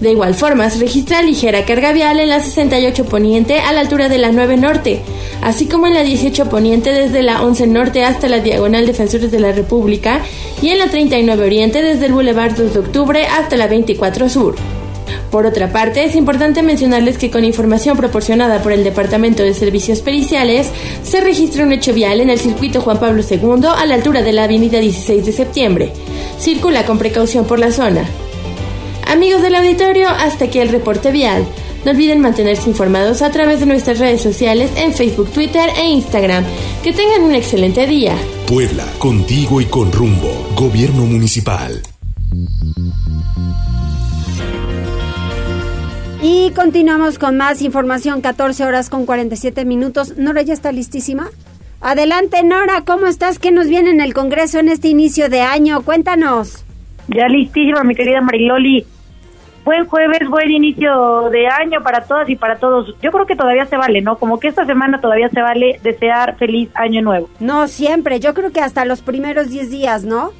De 0.00 0.10
igual 0.10 0.34
forma, 0.34 0.68
se 0.68 0.80
registra 0.80 1.22
ligera 1.22 1.64
carga 1.64 1.92
vial 1.92 2.18
en 2.18 2.28
la 2.28 2.40
68 2.40 3.04
poniente 3.04 3.60
a 3.60 3.72
la 3.72 3.80
altura 3.80 4.08
de 4.08 4.18
la 4.18 4.32
9 4.32 4.56
norte, 4.56 5.00
así 5.42 5.66
como 5.66 5.86
en 5.86 5.94
la 5.94 6.02
18 6.02 6.48
poniente 6.48 6.92
desde 6.92 7.22
la 7.22 7.40
11 7.42 7.68
norte 7.68 8.04
hasta 8.04 8.28
la 8.28 8.40
diagonal 8.40 8.84
Defensores 8.84 9.30
de 9.30 9.38
la 9.38 9.52
República 9.52 10.20
y 10.60 10.70
en 10.70 10.80
la 10.80 10.88
39 10.88 11.46
oriente 11.46 11.82
desde 11.82 12.06
el 12.06 12.14
Boulevard 12.14 12.56
2 12.56 12.74
de 12.74 12.80
Octubre 12.80 13.26
hasta 13.26 13.56
la 13.56 13.68
24 13.68 14.28
sur. 14.28 14.56
Por 15.32 15.46
otra 15.46 15.72
parte, 15.72 16.04
es 16.04 16.14
importante 16.14 16.62
mencionarles 16.62 17.16
que 17.16 17.30
con 17.30 17.42
información 17.42 17.96
proporcionada 17.96 18.62
por 18.62 18.70
el 18.70 18.84
Departamento 18.84 19.42
de 19.42 19.54
Servicios 19.54 20.00
Periciales, 20.02 20.68
se 21.02 21.22
registra 21.22 21.64
un 21.64 21.72
hecho 21.72 21.94
vial 21.94 22.20
en 22.20 22.28
el 22.28 22.38
circuito 22.38 22.82
Juan 22.82 23.00
Pablo 23.00 23.22
II 23.28 23.66
a 23.74 23.86
la 23.86 23.94
altura 23.94 24.20
de 24.20 24.32
la 24.34 24.44
avenida 24.44 24.78
16 24.78 25.24
de 25.24 25.32
septiembre. 25.32 25.92
Circula 26.38 26.84
con 26.84 26.98
precaución 26.98 27.46
por 27.46 27.58
la 27.58 27.72
zona. 27.72 28.04
Amigos 29.06 29.40
del 29.40 29.54
auditorio, 29.54 30.10
hasta 30.10 30.44
aquí 30.44 30.58
el 30.58 30.68
reporte 30.68 31.10
vial. 31.10 31.46
No 31.86 31.92
olviden 31.92 32.20
mantenerse 32.20 32.68
informados 32.68 33.22
a 33.22 33.30
través 33.30 33.60
de 33.60 33.66
nuestras 33.66 34.00
redes 34.00 34.20
sociales 34.20 34.70
en 34.76 34.92
Facebook, 34.92 35.30
Twitter 35.30 35.70
e 35.78 35.88
Instagram. 35.88 36.44
Que 36.84 36.92
tengan 36.92 37.22
un 37.22 37.34
excelente 37.34 37.86
día. 37.86 38.14
Puebla, 38.46 38.84
contigo 38.98 39.62
y 39.62 39.64
con 39.64 39.92
rumbo. 39.92 40.30
Gobierno 40.56 41.06
Municipal. 41.06 41.80
Y 46.24 46.52
continuamos 46.52 47.18
con 47.18 47.36
más 47.36 47.62
información, 47.62 48.20
14 48.20 48.64
horas 48.64 48.88
con 48.88 49.06
47 49.06 49.64
minutos. 49.64 50.16
Nora 50.16 50.42
ya 50.42 50.54
está 50.54 50.70
listísima. 50.70 51.30
Adelante, 51.80 52.44
Nora, 52.44 52.84
¿cómo 52.86 53.08
estás? 53.08 53.40
¿Qué 53.40 53.50
nos 53.50 53.66
viene 53.66 53.90
en 53.90 54.00
el 54.00 54.14
Congreso 54.14 54.60
en 54.60 54.68
este 54.68 54.86
inicio 54.86 55.28
de 55.28 55.40
año? 55.40 55.82
Cuéntanos. 55.82 56.64
Ya 57.08 57.26
listísima, 57.26 57.82
mi 57.82 57.96
querida 57.96 58.20
Mariloli. 58.20 58.86
Buen 59.64 59.86
jueves, 59.86 60.28
buen 60.28 60.48
inicio 60.48 61.28
de 61.30 61.48
año 61.48 61.82
para 61.82 62.04
todas 62.04 62.28
y 62.28 62.36
para 62.36 62.56
todos. 62.56 62.94
Yo 63.02 63.10
creo 63.10 63.26
que 63.26 63.34
todavía 63.34 63.66
se 63.66 63.76
vale, 63.76 64.00
¿no? 64.00 64.16
Como 64.16 64.38
que 64.38 64.46
esta 64.46 64.64
semana 64.64 65.00
todavía 65.00 65.28
se 65.28 65.40
vale 65.40 65.80
desear 65.82 66.36
feliz 66.36 66.70
año 66.74 67.02
nuevo. 67.02 67.30
No, 67.40 67.66
siempre. 67.66 68.20
Yo 68.20 68.32
creo 68.32 68.52
que 68.52 68.60
hasta 68.60 68.84
los 68.84 69.02
primeros 69.02 69.50
10 69.50 69.70
días, 69.70 70.04
¿no? 70.04 70.30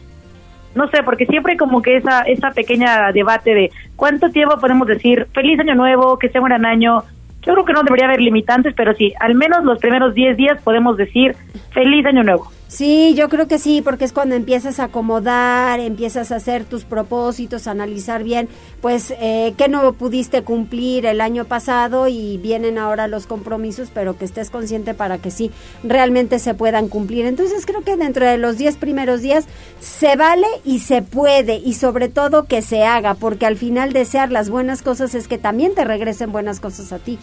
No 0.75 0.89
sé, 0.89 1.03
porque 1.03 1.27
siempre 1.27 1.57
como 1.57 1.83
que 1.83 1.97
esa, 1.97 2.23
esa 2.23 2.51
pequeña 2.51 3.13
debate 3.13 3.55
de 3.55 3.71
cuánto 3.97 4.31
tiempo 4.31 4.59
podemos 4.59 4.87
decir 4.87 5.27
feliz 5.33 5.59
año 5.61 5.75
nuevo, 5.75 6.19
que 6.19 6.29
sea 6.29 6.41
un 6.41 6.49
gran 6.49 6.65
año. 6.65 7.05
Yo 7.45 7.55
creo 7.55 7.65
que 7.65 7.73
no 7.73 7.83
debería 7.83 8.07
haber 8.07 8.21
limitantes, 8.21 8.73
pero 8.77 8.95
sí, 8.95 9.13
al 9.19 9.35
menos 9.35 9.65
los 9.65 9.79
primeros 9.79 10.15
10 10.15 10.37
días 10.37 10.63
podemos 10.63 10.97
decir 10.97 11.35
feliz 11.73 12.07
año 12.07 12.23
nuevo. 12.23 12.51
Sí, 12.73 13.13
yo 13.15 13.29
creo 13.29 13.49
que 13.49 13.59
sí, 13.59 13.83
porque 13.83 14.07
es 14.07 14.15
cuando 14.15 14.35
empiezas 14.35 14.81
a 14.81 14.85
acomodar, 14.85 15.79
empiezas 15.79 16.33
a 16.33 16.37
hacer 16.37 16.65
tus 16.65 16.85
propósitos, 16.85 17.67
analizar 17.67 18.25
bien, 18.25 18.49
pues, 18.81 19.13
eh, 19.21 19.53
qué 19.59 19.69
no 19.69 19.93
pudiste 19.93 20.41
cumplir 20.41 21.05
el 21.05 21.21
año 21.21 21.45
pasado 21.45 22.09
y 22.09 22.39
vienen 22.39 22.79
ahora 22.79 23.09
los 23.09 23.27
compromisos, 23.27 23.91
pero 23.93 24.17
que 24.17 24.25
estés 24.25 24.49
consciente 24.49 24.95
para 24.95 25.19
que 25.19 25.31
sí, 25.31 25.51
realmente 25.85 26.39
se 26.39 26.55
puedan 26.55 26.89
cumplir. 26.89 27.27
Entonces 27.27 27.67
creo 27.67 27.83
que 27.83 27.99
dentro 27.99 28.25
de 28.25 28.39
los 28.39 28.57
10 28.57 28.79
primeros 28.79 29.21
días 29.21 29.47
se 29.81 30.17
vale 30.17 30.47
y 30.65 30.79
se 30.79 31.03
puede 31.03 31.57
y 31.57 31.75
sobre 31.75 32.09
todo 32.09 32.47
que 32.47 32.63
se 32.63 32.85
haga, 32.85 33.13
porque 33.13 33.45
al 33.45 33.57
final 33.57 33.93
desear 33.93 34.33
las 34.33 34.49
buenas 34.49 34.81
cosas 34.81 35.15
es 35.15 35.29
que 35.29 35.37
también 35.37 35.75
te 35.75 35.85
regresen 35.85 36.33
buenas 36.33 36.59
cosas 36.59 36.91
a 36.95 36.99
ti. 36.99 37.19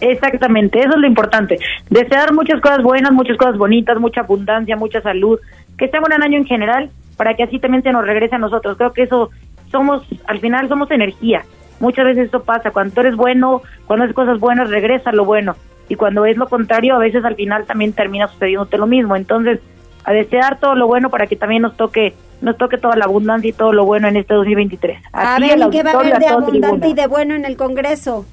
Exactamente, 0.00 0.80
eso 0.80 0.90
es 0.90 0.98
lo 0.98 1.06
importante. 1.06 1.58
Desear 1.90 2.32
muchas 2.32 2.60
cosas 2.60 2.82
buenas, 2.82 3.12
muchas 3.12 3.36
cosas 3.36 3.56
bonitas, 3.56 3.98
mucha 3.98 4.20
abundancia, 4.22 4.76
mucha 4.76 5.00
salud, 5.00 5.38
que 5.78 5.88
sea 5.88 6.00
un 6.00 6.06
gran 6.06 6.22
año 6.22 6.38
en 6.38 6.46
general, 6.46 6.90
para 7.16 7.34
que 7.34 7.42
así 7.42 7.58
también 7.58 7.82
se 7.82 7.92
nos 7.92 8.06
regrese 8.06 8.34
a 8.34 8.38
nosotros. 8.38 8.76
Creo 8.76 8.92
que 8.92 9.02
eso 9.02 9.30
somos, 9.70 10.06
al 10.26 10.40
final 10.40 10.68
somos 10.68 10.90
energía. 10.90 11.44
Muchas 11.80 12.06
veces 12.06 12.28
eso 12.28 12.42
pasa, 12.42 12.70
cuando 12.70 12.94
tú 12.94 13.00
eres 13.00 13.16
bueno, 13.16 13.62
cuando 13.86 14.04
haces 14.04 14.14
cosas 14.14 14.38
buenas, 14.38 14.70
regresa 14.70 15.12
lo 15.12 15.24
bueno. 15.24 15.56
Y 15.88 15.94
cuando 15.94 16.24
es 16.24 16.36
lo 16.36 16.48
contrario, 16.48 16.94
a 16.94 16.98
veces 16.98 17.24
al 17.24 17.36
final 17.36 17.64
también 17.64 17.92
termina 17.92 18.28
sucediéndote 18.28 18.78
lo 18.78 18.86
mismo. 18.86 19.14
Entonces, 19.14 19.60
a 20.04 20.12
desear 20.12 20.58
todo 20.58 20.74
lo 20.74 20.86
bueno 20.86 21.10
para 21.10 21.26
que 21.26 21.36
también 21.36 21.62
nos 21.62 21.76
toque 21.76 22.14
nos 22.40 22.58
toque 22.58 22.76
toda 22.76 22.96
la 22.96 23.06
abundancia 23.06 23.48
y 23.48 23.52
todo 23.52 23.72
lo 23.72 23.86
bueno 23.86 24.08
en 24.08 24.16
este 24.16 24.34
2023. 24.34 25.00
a 25.12 25.38
ver, 25.38 25.58
¿y 25.58 25.70
qué 25.70 25.82
va 25.82 25.92
a 25.92 25.94
haber 25.94 26.18
de 26.18 26.26
abundante 26.26 26.88
y 26.88 26.94
de 26.94 27.06
bueno 27.06 27.34
en 27.34 27.46
el 27.46 27.56
Congreso? 27.56 28.26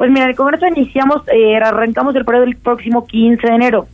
Pues 0.00 0.10
mira, 0.10 0.24
el 0.24 0.34
Congreso 0.34 0.66
iniciamos, 0.66 1.20
eh, 1.30 1.58
arrancamos 1.58 2.16
el 2.16 2.24
periodo 2.24 2.44
el 2.44 2.56
próximo 2.56 3.06
15 3.06 3.46
de 3.46 3.54
enero. 3.54 3.86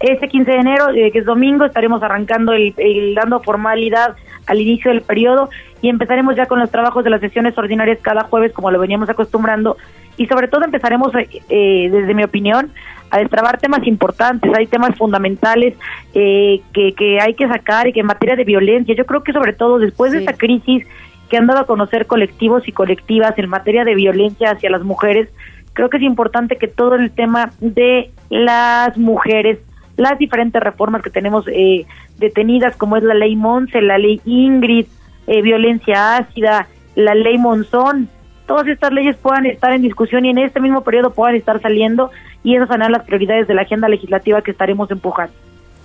Este 0.00 0.26
15 0.26 0.50
de 0.50 0.56
enero, 0.56 0.88
eh, 0.90 1.12
que 1.12 1.20
es 1.20 1.24
domingo, 1.24 1.64
estaremos 1.64 2.02
arrancando 2.02 2.52
el, 2.52 3.14
dando 3.14 3.38
formalidad 3.38 4.16
al 4.48 4.60
inicio 4.60 4.90
del 4.90 5.02
periodo 5.02 5.48
y 5.80 5.90
empezaremos 5.90 6.34
ya 6.34 6.46
con 6.46 6.58
los 6.58 6.72
trabajos 6.72 7.04
de 7.04 7.10
las 7.10 7.20
sesiones 7.20 7.56
ordinarias 7.56 8.00
cada 8.02 8.24
jueves 8.24 8.52
como 8.52 8.72
lo 8.72 8.80
veníamos 8.80 9.08
acostumbrando. 9.08 9.76
Y 10.16 10.26
sobre 10.26 10.48
todo 10.48 10.64
empezaremos, 10.64 11.12
eh, 11.14 11.88
desde 11.88 12.12
mi 12.12 12.24
opinión, 12.24 12.72
a 13.12 13.18
destrabar 13.18 13.58
temas 13.58 13.86
importantes, 13.86 14.52
hay 14.58 14.66
temas 14.66 14.96
fundamentales 14.98 15.76
que, 16.12 16.62
que 16.72 17.20
hay 17.20 17.34
que 17.34 17.46
sacar 17.46 17.86
y 17.86 17.92
que 17.92 18.00
en 18.00 18.06
materia 18.06 18.34
de 18.34 18.42
violencia, 18.42 18.92
yo 18.96 19.06
creo 19.06 19.22
que 19.22 19.32
sobre 19.32 19.52
todo 19.52 19.78
después 19.78 20.10
de 20.10 20.18
esta 20.18 20.32
crisis 20.32 20.84
que 21.28 21.36
han 21.36 21.46
dado 21.46 21.60
a 21.60 21.66
conocer 21.66 22.06
colectivos 22.06 22.66
y 22.68 22.72
colectivas 22.72 23.38
en 23.38 23.48
materia 23.48 23.84
de 23.84 23.94
violencia 23.94 24.50
hacia 24.50 24.70
las 24.70 24.82
mujeres, 24.82 25.28
creo 25.72 25.90
que 25.90 25.98
es 25.98 26.02
importante 26.02 26.56
que 26.56 26.68
todo 26.68 26.94
el 26.94 27.10
tema 27.10 27.52
de 27.60 28.10
las 28.30 28.96
mujeres, 28.96 29.58
las 29.96 30.18
diferentes 30.18 30.62
reformas 30.62 31.02
que 31.02 31.10
tenemos 31.10 31.46
eh, 31.48 31.86
detenidas, 32.18 32.76
como 32.76 32.96
es 32.96 33.02
la 33.02 33.14
ley 33.14 33.36
Monse, 33.36 33.80
la 33.82 33.98
ley 33.98 34.20
Ingrid, 34.24 34.86
eh, 35.26 35.42
violencia 35.42 36.16
ácida, 36.16 36.68
la 36.94 37.14
ley 37.14 37.38
Monzón, 37.38 38.08
todas 38.46 38.66
estas 38.68 38.92
leyes 38.92 39.16
puedan 39.16 39.46
estar 39.46 39.72
en 39.72 39.82
discusión 39.82 40.24
y 40.24 40.30
en 40.30 40.38
este 40.38 40.60
mismo 40.60 40.82
periodo 40.82 41.12
puedan 41.12 41.36
estar 41.36 41.60
saliendo 41.60 42.10
y 42.42 42.54
esas 42.54 42.68
serán 42.68 42.92
las 42.92 43.04
prioridades 43.04 43.48
de 43.48 43.54
la 43.54 43.62
agenda 43.62 43.88
legislativa 43.88 44.42
que 44.42 44.52
estaremos 44.52 44.90
empujando. 44.90 45.34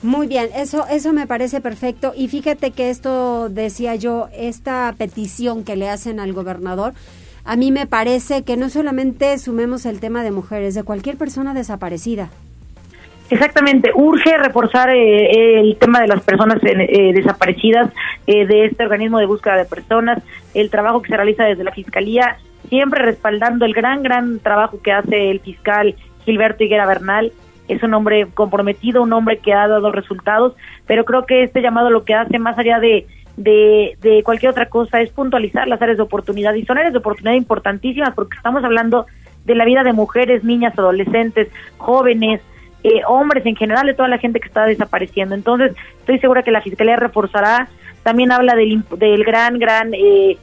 Muy 0.04 0.26
bien, 0.26 0.50
eso, 0.56 0.86
eso 0.90 1.14
me 1.14 1.28
parece 1.28 1.62
perfecto. 1.62 2.14
Y 2.16 2.28
fíjate 2.28 2.72
que 2.72 2.90
esto 2.90 3.50
decía 3.50 3.96
yo, 3.96 4.30
esta 4.36 4.94
petición 4.98 5.64
que 5.64 5.76
le 5.76 5.90
hacen 5.90 6.20
al 6.20 6.34
gobernador, 6.34 6.94
a 7.46 7.56
mí 7.56 7.72
me 7.72 7.86
parece 7.86 8.44
que 8.44 8.58
no 8.58 8.70
solamente 8.70 9.38
sumemos 9.38 9.86
el 9.86 10.00
tema 10.00 10.24
de 10.24 10.32
mujeres, 10.32 10.74
de 10.74 10.84
cualquier 10.84 11.18
persona 11.18 11.54
desaparecida. 11.54 12.30
Exactamente, 13.30 13.92
urge 13.96 14.38
reforzar 14.38 14.90
eh, 14.90 15.60
el 15.62 15.78
tema 15.78 16.02
de 16.02 16.08
las 16.08 16.22
personas 16.22 16.58
eh, 16.64 17.14
desaparecidas 17.14 17.90
eh, 18.28 18.46
de 18.46 18.66
este 18.66 18.84
organismo 18.84 19.20
de 19.20 19.26
búsqueda 19.26 19.56
de 19.56 19.66
personas, 19.66 20.22
el 20.54 20.70
trabajo 20.70 21.02
que 21.02 21.10
se 21.10 21.16
realiza 21.16 21.46
desde 21.46 21.64
la 21.64 21.72
Fiscalía, 21.72 22.38
siempre 22.68 23.02
respaldando 23.02 23.66
el 23.66 23.74
gran, 23.74 24.04
gran 24.04 24.40
trabajo 24.40 24.82
que 24.82 24.92
hace 24.92 25.32
el 25.32 25.40
fiscal 25.40 25.96
Gilberto 26.26 26.64
Higuera 26.64 26.86
Bernal 26.86 27.32
es 27.72 27.84
un 27.84 27.94
hombre 27.94 28.28
comprometido, 28.34 29.02
un 29.02 29.14
hombre 29.14 29.38
que 29.38 29.54
ha 29.54 29.68
dado 29.68 29.92
resultados, 29.92 30.54
pero 30.88 31.06
creo 31.06 31.26
que 31.26 31.44
este 31.44 31.62
llamado 31.62 31.90
lo 31.90 32.04
que 32.04 32.14
hace 32.14 32.38
más 32.40 32.58
allá 32.58 32.80
de, 32.80 33.08
de, 33.38 34.22
cualquier 34.24 34.52
otra 34.52 34.68
cosa 34.68 35.02
es 35.02 35.10
puntualizar 35.12 35.68
las 35.68 35.82
áreas 35.82 35.98
de 35.98 36.04
oportunidad 36.04 36.54
y 36.54 36.66
son 36.66 36.78
áreas 36.78 36.94
de 36.94 37.00
oportunidad 37.00 37.36
importantísimas 37.36 38.14
porque 38.14 38.38
estamos 38.38 38.64
hablando 38.64 39.06
de 39.46 39.56
la 39.56 39.66
vida 39.66 39.84
de 39.84 39.94
mujeres, 39.94 40.44
niñas, 40.44 40.78
adolescentes, 40.78 41.48
jóvenes, 41.78 42.42
eh, 42.84 43.02
hombres 43.08 43.46
en 43.46 43.56
general, 43.56 43.86
de 43.86 43.94
toda 43.94 44.08
la 44.08 44.18
gente 44.18 44.40
que 44.40 44.48
está 44.48 44.66
desapareciendo. 44.66 45.36
Entonces, 45.36 45.74
estoy 46.00 46.20
segura 46.20 46.44
que 46.44 46.52
la 46.52 46.62
Fiscalía 46.62 46.96
reforzará. 46.96 47.68
También 48.04 48.32
habla 48.32 48.56
del, 48.56 48.84
del 48.98 49.24
gran, 49.24 49.60
gran 49.60 49.94
eh, 49.94 50.38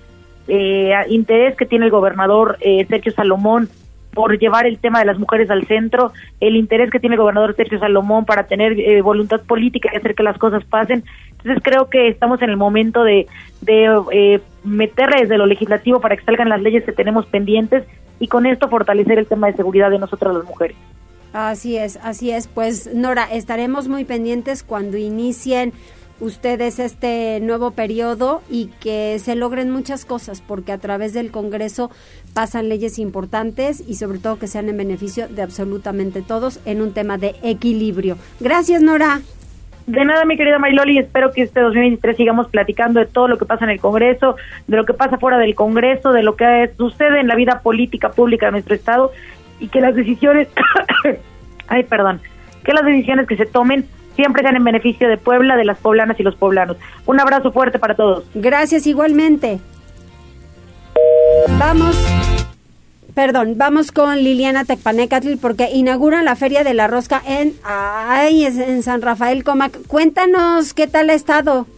eh, 0.47 0.95
interés 1.09 1.57
que 1.57 1.67
tiene 1.67 1.87
el 1.87 1.91
gobernador 1.91 2.59
Sergio 2.89 3.13
Salomón 3.13 3.69
por 4.13 4.39
llevar 4.39 4.67
el 4.67 4.79
tema 4.79 5.01
de 5.01 5.05
las 5.05 5.19
mujeres 5.19 5.51
al 5.51 5.67
centro, 5.67 6.13
el 6.41 6.57
interés 6.57 6.91
que 6.91 7.01
tiene 7.01 7.15
el 7.15 7.21
gobernador 7.21 7.55
Sergio 7.55 7.79
Salomón 7.79 8.25
para 8.25 8.47
tener 8.47 8.79
eh, 8.79 9.01
voluntad 9.03 9.41
política 9.43 9.91
y 9.93 9.97
hacer 9.97 10.15
que 10.15 10.23
las 10.23 10.39
cosas 10.39 10.65
pasen. 10.65 11.05
Entonces 11.31 11.63
creo 11.63 11.89
que 11.89 12.09
estamos 12.09 12.43
en 12.43 12.51
el 12.51 12.57
momento 12.57 13.05
de, 13.05 13.27
de 13.61 14.01
eh, 14.13 14.41
meterle 14.65 15.23
desde 15.23 15.39
lo 15.39 15.47
legislativo 15.47 16.01
para 16.01 16.17
que 16.17 16.25
salgan 16.25 16.49
las 16.49 16.61
leyes 16.61 16.85
que 16.85 16.93
tenemos 16.93 17.27
pendientes 17.27 17.85
y 18.21 18.27
con 18.27 18.47
esto 18.47 18.69
fortalecer 18.69 19.19
el 19.19 19.27
tema 19.27 19.47
de 19.47 19.55
seguridad 19.55 19.91
de 19.91 19.99
nosotras 19.99 20.35
las 20.35 20.45
mujeres. 20.45 20.77
Así 21.33 21.77
es, 21.77 21.99
así 22.03 22.31
es. 22.31 22.49
Pues 22.49 22.93
Nora, 22.95 23.25
estaremos 23.31 23.89
muy 23.89 24.05
pendientes 24.05 24.63
cuando 24.63 24.97
inicien 24.97 25.73
ustedes 26.21 26.79
este 26.79 27.39
nuevo 27.41 27.73
periodo 27.73 28.43
y 28.51 28.71
que 28.81 29.19
se 29.19 29.35
logren 29.35 29.71
muchas 29.71 30.05
cosas, 30.05 30.41
porque 30.41 30.73
a 30.73 30.79
través 30.79 31.13
del 31.13 31.31
Congreso 31.31 31.91
pasan 32.35 32.69
leyes 32.69 32.99
importantes 32.99 33.83
y 33.87 33.95
sobre 33.95 34.19
todo 34.19 34.39
que 34.39 34.47
sean 34.47 34.69
en 34.69 34.77
beneficio 34.77 35.29
de 35.29 35.43
absolutamente 35.43 36.23
todos 36.23 36.61
en 36.65 36.83
un 36.83 36.93
tema 36.93 37.19
de 37.19 37.37
equilibrio. 37.43 38.17
Gracias, 38.41 38.83
Nora. 38.83 39.21
De 39.87 40.05
nada, 40.05 40.27
mi 40.27 40.37
querida 40.37 40.59
Mariloli, 40.59 40.99
espero 40.99 41.33
que 41.33 41.41
este 41.41 41.61
2023 41.61 42.15
sigamos 42.15 42.49
platicando 42.49 43.01
de 43.01 43.07
todo 43.07 43.27
lo 43.27 43.39
que 43.39 43.47
pasa 43.47 43.65
en 43.65 43.71
el 43.71 43.81
Congreso, 43.81 44.37
de 44.67 44.77
lo 44.77 44.85
que 44.85 44.93
pasa 44.93 45.17
fuera 45.17 45.39
del 45.39 45.55
Congreso, 45.55 46.13
de 46.13 46.23
lo 46.23 46.37
que 46.37 46.71
sucede 46.77 47.21
en 47.21 47.27
la 47.27 47.35
vida 47.35 47.61
política 47.63 48.11
pública 48.11 48.47
de 48.47 48.53
nuestro 48.53 48.75
Estado 48.75 49.13
y 49.61 49.69
que 49.69 49.81
las 49.81 49.95
decisiones, 49.95 50.49
ay, 51.69 51.85
perdón, 51.85 52.21
que 52.65 52.75
las 52.75 52.85
decisiones 52.85 53.27
que 53.27 53.39
se 53.39 53.47
tomen 53.47 53.87
siempre 54.19 54.43
sean 54.43 54.57
en 54.57 54.65
beneficio 54.65 55.09
de 55.09 55.17
Puebla, 55.17 55.57
de 55.57 55.65
las 55.65 55.79
poblanas 55.79 56.19
y 56.19 56.25
los 56.25 56.35
poblanos. 56.35 56.77
Un 57.07 57.21
abrazo 57.21 57.53
fuerte 57.53 57.79
para 57.79 57.95
todos. 57.95 58.25
Gracias 58.35 58.85
igualmente. 58.89 59.61
Vamos. 61.57 61.97
Perdón, 63.15 63.55
vamos 63.57 63.93
con 63.93 64.17
Liliana 64.19 64.65
Tecpanecatl 64.65 65.37
porque 65.41 65.71
inaugura 65.73 66.23
la 66.23 66.35
Feria 66.35 66.65
de 66.65 66.75
la 66.75 66.89
Rosca 66.89 67.23
en, 67.27 67.55
ay, 67.63 68.45
en 68.45 68.83
San 68.83 69.03
Rafael 69.03 69.45
Comac. 69.45 69.87
Cuéntanos 69.87 70.75
qué 70.75 70.89
tal 70.89 71.11
ha 71.11 71.15
estado. 71.15 71.69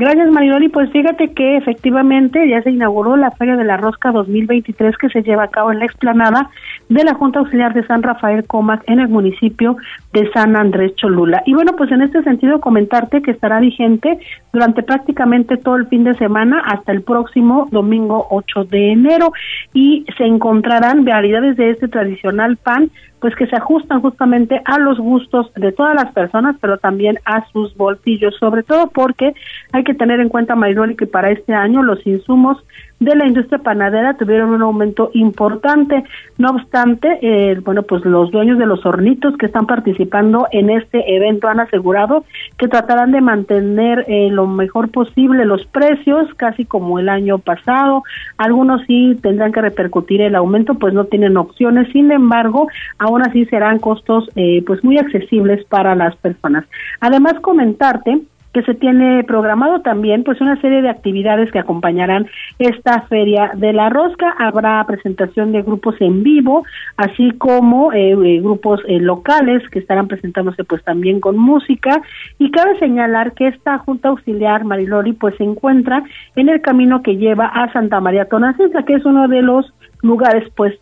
Gracias, 0.00 0.30
Mariloli. 0.30 0.70
Pues 0.70 0.90
fíjate 0.92 1.34
que 1.34 1.58
efectivamente 1.58 2.48
ya 2.48 2.62
se 2.62 2.70
inauguró 2.70 3.18
la 3.18 3.32
Feria 3.32 3.56
de 3.56 3.64
la 3.64 3.76
Rosca 3.76 4.12
2023 4.12 4.96
que 4.96 5.10
se 5.10 5.22
lleva 5.22 5.42
a 5.42 5.48
cabo 5.48 5.72
en 5.72 5.80
la 5.80 5.84
explanada 5.84 6.48
de 6.88 7.04
la 7.04 7.12
Junta 7.12 7.40
Auxiliar 7.40 7.74
de 7.74 7.86
San 7.86 8.02
Rafael 8.02 8.46
Comac 8.46 8.82
en 8.86 9.00
el 9.00 9.08
municipio 9.08 9.76
de 10.14 10.32
San 10.32 10.56
Andrés 10.56 10.94
Cholula. 10.96 11.42
Y 11.44 11.52
bueno, 11.52 11.72
pues 11.76 11.92
en 11.92 12.00
este 12.00 12.22
sentido 12.22 12.60
comentarte 12.60 13.20
que 13.20 13.30
estará 13.30 13.60
vigente 13.60 14.18
durante 14.54 14.82
prácticamente 14.82 15.58
todo 15.58 15.76
el 15.76 15.86
fin 15.88 16.04
de 16.04 16.14
semana 16.14 16.62
hasta 16.64 16.92
el 16.92 17.02
próximo 17.02 17.68
domingo 17.70 18.26
8 18.30 18.64
de 18.64 18.92
enero 18.92 19.34
y 19.74 20.06
se 20.16 20.24
encontrarán 20.24 21.04
variedades 21.04 21.58
de 21.58 21.72
este 21.72 21.88
tradicional 21.88 22.56
pan 22.56 22.90
pues 23.20 23.34
que 23.36 23.46
se 23.46 23.56
ajustan 23.56 24.00
justamente 24.00 24.60
a 24.64 24.78
los 24.78 24.98
gustos 24.98 25.52
de 25.54 25.72
todas 25.72 25.94
las 25.94 26.12
personas, 26.12 26.56
pero 26.60 26.78
también 26.78 27.18
a 27.24 27.46
sus 27.50 27.76
bolsillos, 27.76 28.34
sobre 28.38 28.62
todo 28.62 28.88
porque 28.88 29.34
hay 29.72 29.84
que 29.84 29.94
tener 29.94 30.20
en 30.20 30.28
cuenta, 30.28 30.56
Mayroli, 30.56 30.96
que 30.96 31.06
para 31.06 31.30
este 31.30 31.52
año 31.52 31.82
los 31.82 32.06
insumos 32.06 32.58
de 33.00 33.16
la 33.16 33.26
industria 33.26 33.58
panadera 33.58 34.14
tuvieron 34.14 34.50
un 34.50 34.62
aumento 34.62 35.10
importante. 35.14 36.04
No 36.36 36.50
obstante, 36.50 37.18
eh, 37.22 37.58
bueno, 37.64 37.82
pues 37.82 38.04
los 38.04 38.30
dueños 38.30 38.58
de 38.58 38.66
los 38.66 38.84
hornitos 38.84 39.36
que 39.38 39.46
están 39.46 39.66
participando 39.66 40.46
en 40.52 40.68
este 40.68 41.16
evento 41.16 41.48
han 41.48 41.60
asegurado 41.60 42.24
que 42.58 42.68
tratarán 42.68 43.10
de 43.10 43.22
mantener 43.22 44.04
eh, 44.06 44.28
lo 44.30 44.46
mejor 44.46 44.90
posible 44.90 45.46
los 45.46 45.64
precios, 45.66 46.32
casi 46.36 46.66
como 46.66 46.98
el 46.98 47.08
año 47.08 47.38
pasado. 47.38 48.02
Algunos 48.36 48.82
sí 48.86 49.18
tendrán 49.22 49.52
que 49.52 49.62
repercutir 49.62 50.20
el 50.20 50.34
aumento, 50.34 50.74
pues 50.74 50.92
no 50.92 51.06
tienen 51.06 51.38
opciones. 51.38 51.90
Sin 51.92 52.12
embargo, 52.12 52.68
aún 52.98 53.22
así 53.22 53.46
serán 53.46 53.78
costos 53.78 54.28
eh, 54.36 54.62
pues 54.66 54.84
muy 54.84 54.98
accesibles 54.98 55.64
para 55.64 55.94
las 55.94 56.14
personas. 56.16 56.66
Además, 57.00 57.34
comentarte 57.40 58.20
que 58.52 58.62
se 58.62 58.74
tiene 58.74 59.22
programado 59.24 59.80
también 59.80 60.24
pues 60.24 60.40
una 60.40 60.60
serie 60.60 60.82
de 60.82 60.88
actividades 60.88 61.52
que 61.52 61.58
acompañarán 61.58 62.26
esta 62.58 63.02
feria 63.02 63.52
de 63.54 63.72
la 63.72 63.88
rosca. 63.90 64.34
Habrá 64.38 64.84
presentación 64.86 65.52
de 65.52 65.62
grupos 65.62 65.94
en 66.00 66.22
vivo 66.22 66.64
así 66.96 67.30
como 67.38 67.92
eh, 67.92 68.12
eh, 68.12 68.40
grupos 68.40 68.80
eh, 68.86 68.98
locales 68.98 69.62
que 69.70 69.78
estarán 69.78 70.08
presentándose 70.08 70.64
pues 70.64 70.82
también 70.82 71.20
con 71.20 71.38
música. 71.38 72.02
Y 72.38 72.50
cabe 72.50 72.78
señalar 72.78 73.34
que 73.34 73.48
esta 73.48 73.78
junta 73.78 74.08
auxiliar 74.08 74.64
Marilori 74.64 75.12
pues 75.12 75.36
se 75.36 75.44
encuentra 75.44 76.02
en 76.36 76.48
el 76.48 76.60
camino 76.60 77.02
que 77.02 77.16
lleva 77.16 77.46
a 77.46 77.72
Santa 77.72 78.00
María 78.00 78.24
Tonacensa 78.24 78.82
que 78.82 78.94
es 78.94 79.04
uno 79.04 79.28
de 79.28 79.42
los 79.42 79.72
lugares 80.02 80.48
pues 80.56 80.78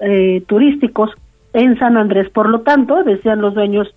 turísticos 0.46 1.10
en 1.52 1.78
San 1.78 1.96
Andrés. 1.96 2.30
Por 2.30 2.48
lo 2.48 2.60
tanto 2.60 3.02
decían 3.02 3.40
los 3.40 3.54
dueños 3.54 3.94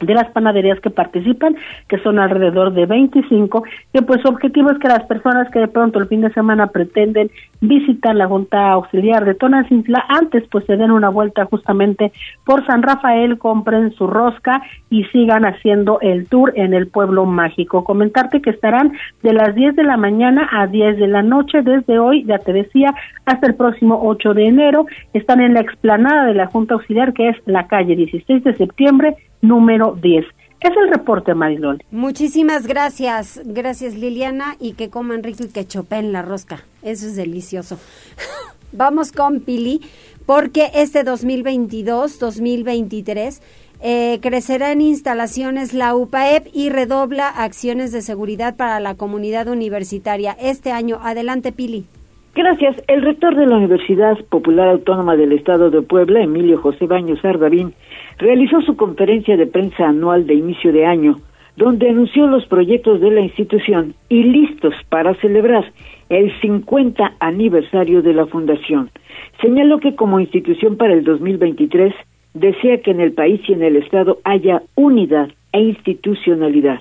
de 0.00 0.14
las 0.14 0.30
panaderías 0.30 0.80
que 0.80 0.90
participan, 0.90 1.56
que 1.88 1.98
son 1.98 2.18
alrededor 2.18 2.72
de 2.72 2.86
25, 2.86 3.64
que 3.92 4.02
pues 4.02 4.22
su 4.22 4.28
objetivo 4.28 4.70
es 4.70 4.78
que 4.78 4.88
las 4.88 5.04
personas 5.04 5.50
que 5.50 5.60
de 5.60 5.68
pronto 5.68 5.98
el 5.98 6.08
fin 6.08 6.22
de 6.22 6.32
semana 6.32 6.68
pretenden 6.68 7.30
visitar 7.60 8.14
la 8.14 8.26
Junta 8.26 8.72
Auxiliar 8.72 9.24
de 9.24 9.34
Tonacintla, 9.34 10.04
antes 10.08 10.44
pues 10.50 10.64
se 10.64 10.76
den 10.76 10.90
una 10.90 11.10
vuelta 11.10 11.44
justamente 11.44 12.12
por 12.44 12.64
San 12.66 12.82
Rafael, 12.82 13.38
compren 13.38 13.92
su 13.92 14.06
rosca 14.06 14.62
y 14.88 15.04
sigan 15.04 15.44
haciendo 15.44 16.00
el 16.00 16.28
tour 16.28 16.52
en 16.56 16.74
el 16.74 16.88
pueblo 16.88 17.26
mágico. 17.26 17.84
Comentarte 17.84 18.40
que 18.40 18.50
estarán 18.50 18.92
de 19.22 19.32
las 19.32 19.54
10 19.54 19.76
de 19.76 19.84
la 19.84 19.96
mañana 19.96 20.48
a 20.50 20.66
10 20.66 20.98
de 20.98 21.08
la 21.08 21.22
noche 21.22 21.62
desde 21.62 21.98
hoy, 21.98 22.24
ya 22.24 22.38
te 22.38 22.52
decía, 22.52 22.94
hasta 23.26 23.46
el 23.46 23.54
próximo 23.54 24.00
8 24.02 24.34
de 24.34 24.46
enero. 24.46 24.86
Están 25.12 25.40
en 25.40 25.54
la 25.54 25.60
explanada 25.60 26.26
de 26.26 26.34
la 26.34 26.46
Junta 26.46 26.74
Auxiliar, 26.74 27.12
que 27.12 27.28
es 27.28 27.36
la 27.46 27.66
calle 27.66 27.96
16 27.96 28.44
de 28.44 28.54
septiembre, 28.54 29.16
número 29.42 29.96
10. 30.00 30.24
Es 30.60 30.70
el 30.76 30.90
reporte, 30.90 31.34
Marilol. 31.34 31.82
Muchísimas 31.90 32.66
gracias. 32.66 33.40
Gracias, 33.44 33.94
Liliana. 33.94 34.56
Y 34.60 34.74
que 34.74 34.90
coman 34.90 35.22
rico 35.22 35.44
y 35.44 35.48
que 35.48 35.66
chopen 35.66 36.12
la 36.12 36.20
rosca. 36.22 36.60
Eso 36.82 37.06
es 37.06 37.16
delicioso. 37.16 37.78
Vamos 38.72 39.10
con 39.10 39.40
Pili, 39.40 39.80
porque 40.26 40.68
este 40.74 41.02
2022-2023 41.04 43.40
eh, 43.82 44.18
crecerá 44.20 44.72
en 44.72 44.82
instalaciones 44.82 45.72
la 45.72 45.96
UPAEP 45.96 46.48
y 46.52 46.68
redobla 46.68 47.28
acciones 47.28 47.92
de 47.92 48.02
seguridad 48.02 48.54
para 48.56 48.78
la 48.78 48.94
comunidad 48.94 49.48
universitaria. 49.48 50.36
Este 50.38 50.70
año, 50.70 50.98
adelante, 51.02 51.52
Pili. 51.52 51.86
Gracias. 52.34 52.76
El 52.86 53.02
rector 53.02 53.34
de 53.34 53.46
la 53.46 53.56
Universidad 53.56 54.16
Popular 54.28 54.68
Autónoma 54.68 55.16
del 55.16 55.32
Estado 55.32 55.70
de 55.70 55.82
Puebla, 55.82 56.22
Emilio 56.22 56.60
José 56.60 56.86
Baños 56.86 57.24
Ardavín, 57.24 57.74
realizó 58.20 58.60
su 58.60 58.76
conferencia 58.76 59.36
de 59.36 59.46
prensa 59.46 59.88
anual 59.88 60.26
de 60.26 60.34
inicio 60.34 60.72
de 60.72 60.84
año, 60.84 61.16
donde 61.56 61.88
anunció 61.88 62.26
los 62.26 62.46
proyectos 62.46 63.00
de 63.00 63.10
la 63.10 63.22
institución 63.22 63.94
y 64.08 64.22
listos 64.22 64.74
para 64.88 65.14
celebrar 65.16 65.64
el 66.10 66.30
50 66.40 67.14
aniversario 67.18 68.02
de 68.02 68.12
la 68.12 68.26
fundación. 68.26 68.90
Señaló 69.40 69.78
que 69.78 69.94
como 69.94 70.20
institución 70.20 70.76
para 70.76 70.92
el 70.92 71.02
2023 71.02 71.94
desea 72.34 72.78
que 72.82 72.90
en 72.90 73.00
el 73.00 73.12
país 73.12 73.40
y 73.48 73.54
en 73.54 73.62
el 73.62 73.76
Estado 73.76 74.18
haya 74.24 74.62
unidad 74.74 75.30
e 75.52 75.60
institucionalidad. 75.60 76.80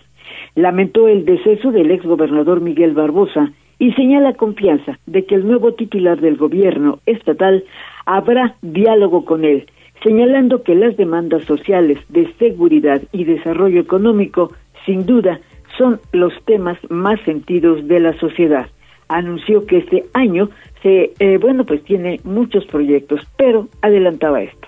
Lamentó 0.56 1.08
el 1.08 1.26
deceso 1.26 1.72
del 1.72 1.92
exgobernador 1.92 2.60
Miguel 2.60 2.94
Barbosa 2.94 3.52
y 3.80 3.94
señala 3.94 4.34
confianza 4.34 5.00
de 5.06 5.26
que 5.26 5.36
el 5.36 5.48
nuevo 5.48 5.74
titular 5.74 6.20
del 6.20 6.36
gobierno 6.36 7.00
estatal 7.06 7.64
habrá 8.06 8.56
diálogo 8.62 9.24
con 9.24 9.46
él 9.46 9.68
señalando 10.04 10.64
que 10.64 10.76
las 10.76 10.96
demandas 10.98 11.44
sociales 11.46 12.00
de 12.10 12.32
seguridad 12.40 13.02
y 13.12 13.24
desarrollo 13.26 13.82
económico, 13.82 14.54
sin 14.86 15.06
duda, 15.06 15.40
son 15.78 16.00
los 16.12 16.34
temas 16.46 16.78
más 16.90 17.20
sentidos 17.22 17.88
de 17.88 18.00
la 18.00 18.18
sociedad. 18.20 18.68
Anunció 19.08 19.66
que 19.66 19.80
este 19.80 20.06
año 20.14 20.50
se, 20.84 21.14
eh, 21.20 21.38
bueno, 21.38 21.66
pues 21.66 21.84
tiene 21.84 22.20
muchos 22.24 22.66
proyectos, 22.66 23.22
pero 23.38 23.68
adelantaba 23.82 24.42
esto. 24.42 24.68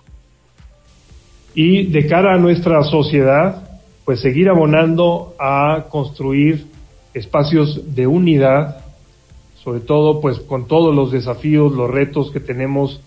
Y 1.53 1.88
de 1.88 2.07
cara 2.07 2.34
a 2.34 2.38
nuestra 2.38 2.84
sociedad, 2.84 3.69
pues 4.05 4.21
seguir 4.21 4.49
abonando 4.49 5.36
a 5.39 5.86
construir 5.89 6.65
espacios 7.13 7.93
de 7.93 8.07
unidad, 8.07 8.84
sobre 9.55 9.82
todo 9.82 10.21
pues 10.21 10.39
con 10.39 10.67
todos 10.67 10.95
los 10.95 11.11
desafíos, 11.11 11.73
los 11.73 11.89
retos 11.89 12.32
que 12.32 12.39
tenemos 12.39 13.01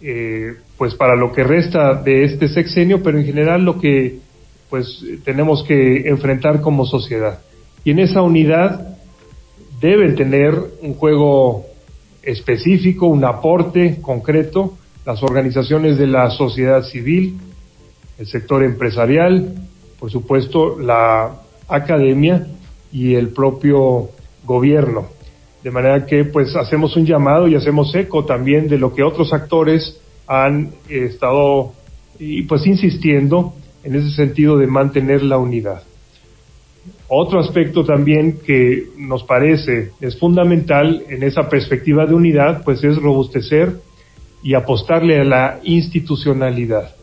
eh, 0.00 0.54
pues 0.76 0.94
para 0.94 1.16
lo 1.16 1.32
que 1.32 1.44
resta 1.44 1.94
de 1.94 2.24
este 2.24 2.48
sexenio, 2.48 3.02
pero 3.02 3.18
en 3.18 3.24
general 3.24 3.64
lo 3.64 3.78
que 3.78 4.18
pues 4.68 5.04
tenemos 5.24 5.62
que 5.64 6.08
enfrentar 6.08 6.60
como 6.60 6.84
sociedad. 6.84 7.40
Y 7.84 7.92
en 7.92 8.00
esa 8.00 8.22
unidad 8.22 8.96
deben 9.80 10.14
tener 10.16 10.54
un 10.82 10.94
juego 10.94 11.66
específico, 12.22 13.06
un 13.06 13.24
aporte 13.24 13.98
concreto, 14.02 14.76
las 15.04 15.22
organizaciones 15.22 15.96
de 15.98 16.08
la 16.08 16.30
sociedad 16.30 16.82
civil, 16.82 17.38
el 18.18 18.26
sector 18.26 18.64
empresarial, 18.64 19.54
por 20.00 20.10
supuesto 20.10 20.78
la 20.78 21.36
academia 21.68 22.46
y 22.92 23.14
el 23.14 23.28
propio 23.28 24.10
gobierno. 24.44 25.15
De 25.66 25.72
manera 25.72 26.06
que 26.06 26.24
pues 26.24 26.54
hacemos 26.54 26.96
un 26.96 27.04
llamado 27.04 27.48
y 27.48 27.56
hacemos 27.56 27.92
eco 27.92 28.24
también 28.24 28.68
de 28.68 28.78
lo 28.78 28.94
que 28.94 29.02
otros 29.02 29.32
actores 29.32 30.00
han 30.28 30.70
estado 30.88 31.72
y 32.20 32.44
pues 32.44 32.64
insistiendo 32.68 33.52
en 33.82 33.96
ese 33.96 34.10
sentido 34.10 34.58
de 34.58 34.68
mantener 34.68 35.24
la 35.24 35.38
unidad. 35.38 35.82
Otro 37.08 37.40
aspecto 37.40 37.84
también 37.84 38.38
que 38.46 38.84
nos 38.96 39.24
parece 39.24 39.90
es 40.00 40.16
fundamental 40.20 41.02
en 41.08 41.24
esa 41.24 41.48
perspectiva 41.48 42.06
de 42.06 42.14
unidad, 42.14 42.62
pues 42.62 42.84
es 42.84 43.02
robustecer 43.02 43.72
y 44.44 44.54
apostarle 44.54 45.18
a 45.18 45.24
la 45.24 45.58
institucionalidad. 45.64 46.94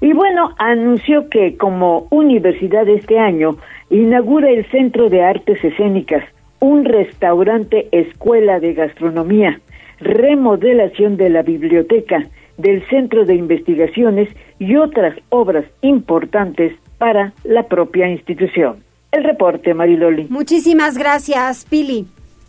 Y 0.00 0.12
bueno, 0.14 0.50
anunció 0.58 1.28
que 1.30 1.56
como 1.56 2.08
universidad 2.10 2.88
este 2.88 3.20
año 3.20 3.56
inaugura 3.88 4.50
el 4.50 4.68
Centro 4.72 5.08
de 5.08 5.22
Artes 5.22 5.62
Escénicas, 5.62 6.24
un 6.62 6.84
restaurante 6.84 7.88
escuela 7.90 8.60
de 8.60 8.72
gastronomía, 8.72 9.60
remodelación 9.98 11.16
de 11.16 11.28
la 11.28 11.42
biblioteca, 11.42 12.28
del 12.56 12.86
Centro 12.88 13.24
de 13.24 13.34
Investigaciones 13.34 14.28
y 14.60 14.76
otras 14.76 15.18
obras 15.30 15.64
importantes 15.80 16.72
para 16.98 17.32
la 17.42 17.64
propia 17.64 18.08
institución. 18.08 18.76
El 19.10 19.24
reporte, 19.24 19.74
Mariloli. 19.74 20.28
Muchísimas 20.30 20.96
gracias, 20.96 21.66
Pili. 21.68 22.06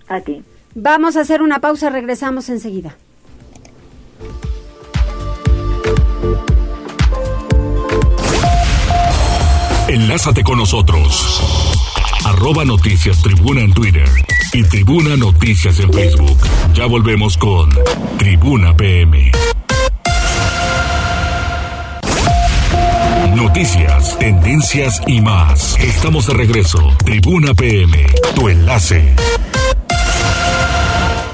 A 0.08 0.22
ti. 0.22 0.44
Vamos 0.76 1.18
a 1.18 1.22
hacer 1.22 1.42
una 1.42 1.60
pausa, 1.60 1.90
regresamos 1.90 2.50
enseguida. 2.50 2.96
Enlázate 9.88 10.44
con 10.44 10.60
nosotros. 10.60 11.93
Arroba 12.26 12.64
Noticias 12.64 13.22
Tribuna 13.22 13.62
en 13.62 13.74
Twitter 13.74 14.08
y 14.54 14.64
Tribuna 14.64 15.18
Noticias 15.18 15.80
en 15.80 15.92
Facebook. 15.92 16.38
Ya 16.74 16.86
volvemos 16.86 17.38
con 17.38 17.70
Tribuna 18.18 18.76
PM. 18.76 19.32
Noticias, 23.36 24.18
tendencias 24.20 25.02
y 25.06 25.20
más. 25.20 25.78
Estamos 25.80 26.28
de 26.28 26.34
regreso. 26.34 26.80
Tribuna 27.04 27.54
PM, 27.54 28.06
tu 28.36 28.48
enlace. 28.48 29.14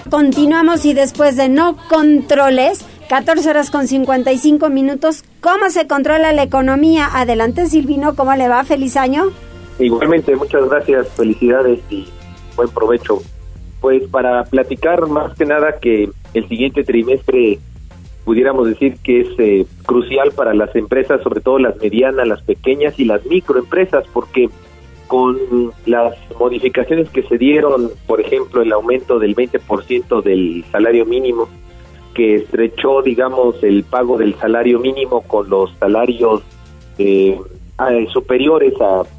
Continuamos 0.10 0.86
y 0.86 0.94
después 0.96 1.36
de 1.36 1.50
no 1.50 1.78
controles, 1.88 2.80
14 3.10 3.48
horas 3.48 3.70
con 3.70 3.88
55 3.88 4.70
minutos, 4.70 5.24
¿cómo 5.40 5.70
se 5.70 5.86
controla 5.86 6.34
la 6.34 6.42
economía? 6.42 7.10
Adelante 7.14 7.68
Silvino, 7.68 8.16
¿cómo 8.16 8.34
le 8.34 8.48
va? 8.48 8.64
Feliz 8.64 8.98
año. 8.98 9.26
Igualmente, 9.80 10.36
muchas 10.36 10.70
gracias, 10.70 11.10
felicidades 11.16 11.80
y 11.90 12.08
buen 12.56 12.70
provecho. 12.70 13.22
Pues 13.80 14.04
para 14.10 14.44
platicar 14.44 15.08
más 15.08 15.34
que 15.38 15.46
nada 15.46 15.80
que 15.80 16.10
el 16.34 16.48
siguiente 16.50 16.84
trimestre 16.84 17.60
pudiéramos 18.26 18.68
decir 18.68 18.98
que 19.02 19.22
es 19.22 19.28
eh, 19.40 19.66
crucial 19.86 20.32
para 20.32 20.54
las 20.54 20.76
empresas, 20.76 21.24
sobre 21.24 21.40
todo 21.40 21.60
las 21.60 21.78
medianas, 21.78 22.28
las 22.28 22.44
pequeñas 22.44 23.00
y 23.00 23.06
las 23.06 23.26
microempresas, 23.26 24.04
porque 24.14 24.50
con 25.08 25.40
las 25.86 26.14
modificaciones 26.38 27.10
que 27.10 27.24
se 27.24 27.38
dieron, 27.38 27.90
por 28.06 28.22
ejemplo, 28.22 28.62
el 28.62 28.72
aumento 28.72 29.18
del 29.18 29.36
20% 29.36 30.22
del 30.22 30.64
salario 30.72 31.06
mínimo, 31.06 31.48
que 32.14 32.36
estrechó, 32.36 33.02
digamos, 33.02 33.64
el 33.64 33.84
pago 33.84 34.18
del 34.18 34.36
salario 34.36 34.80
mínimo 34.80 35.22
con 35.22 35.50
los 35.50 35.72
salarios 35.80 36.44
eh, 36.98 37.40
superiores 38.12 38.74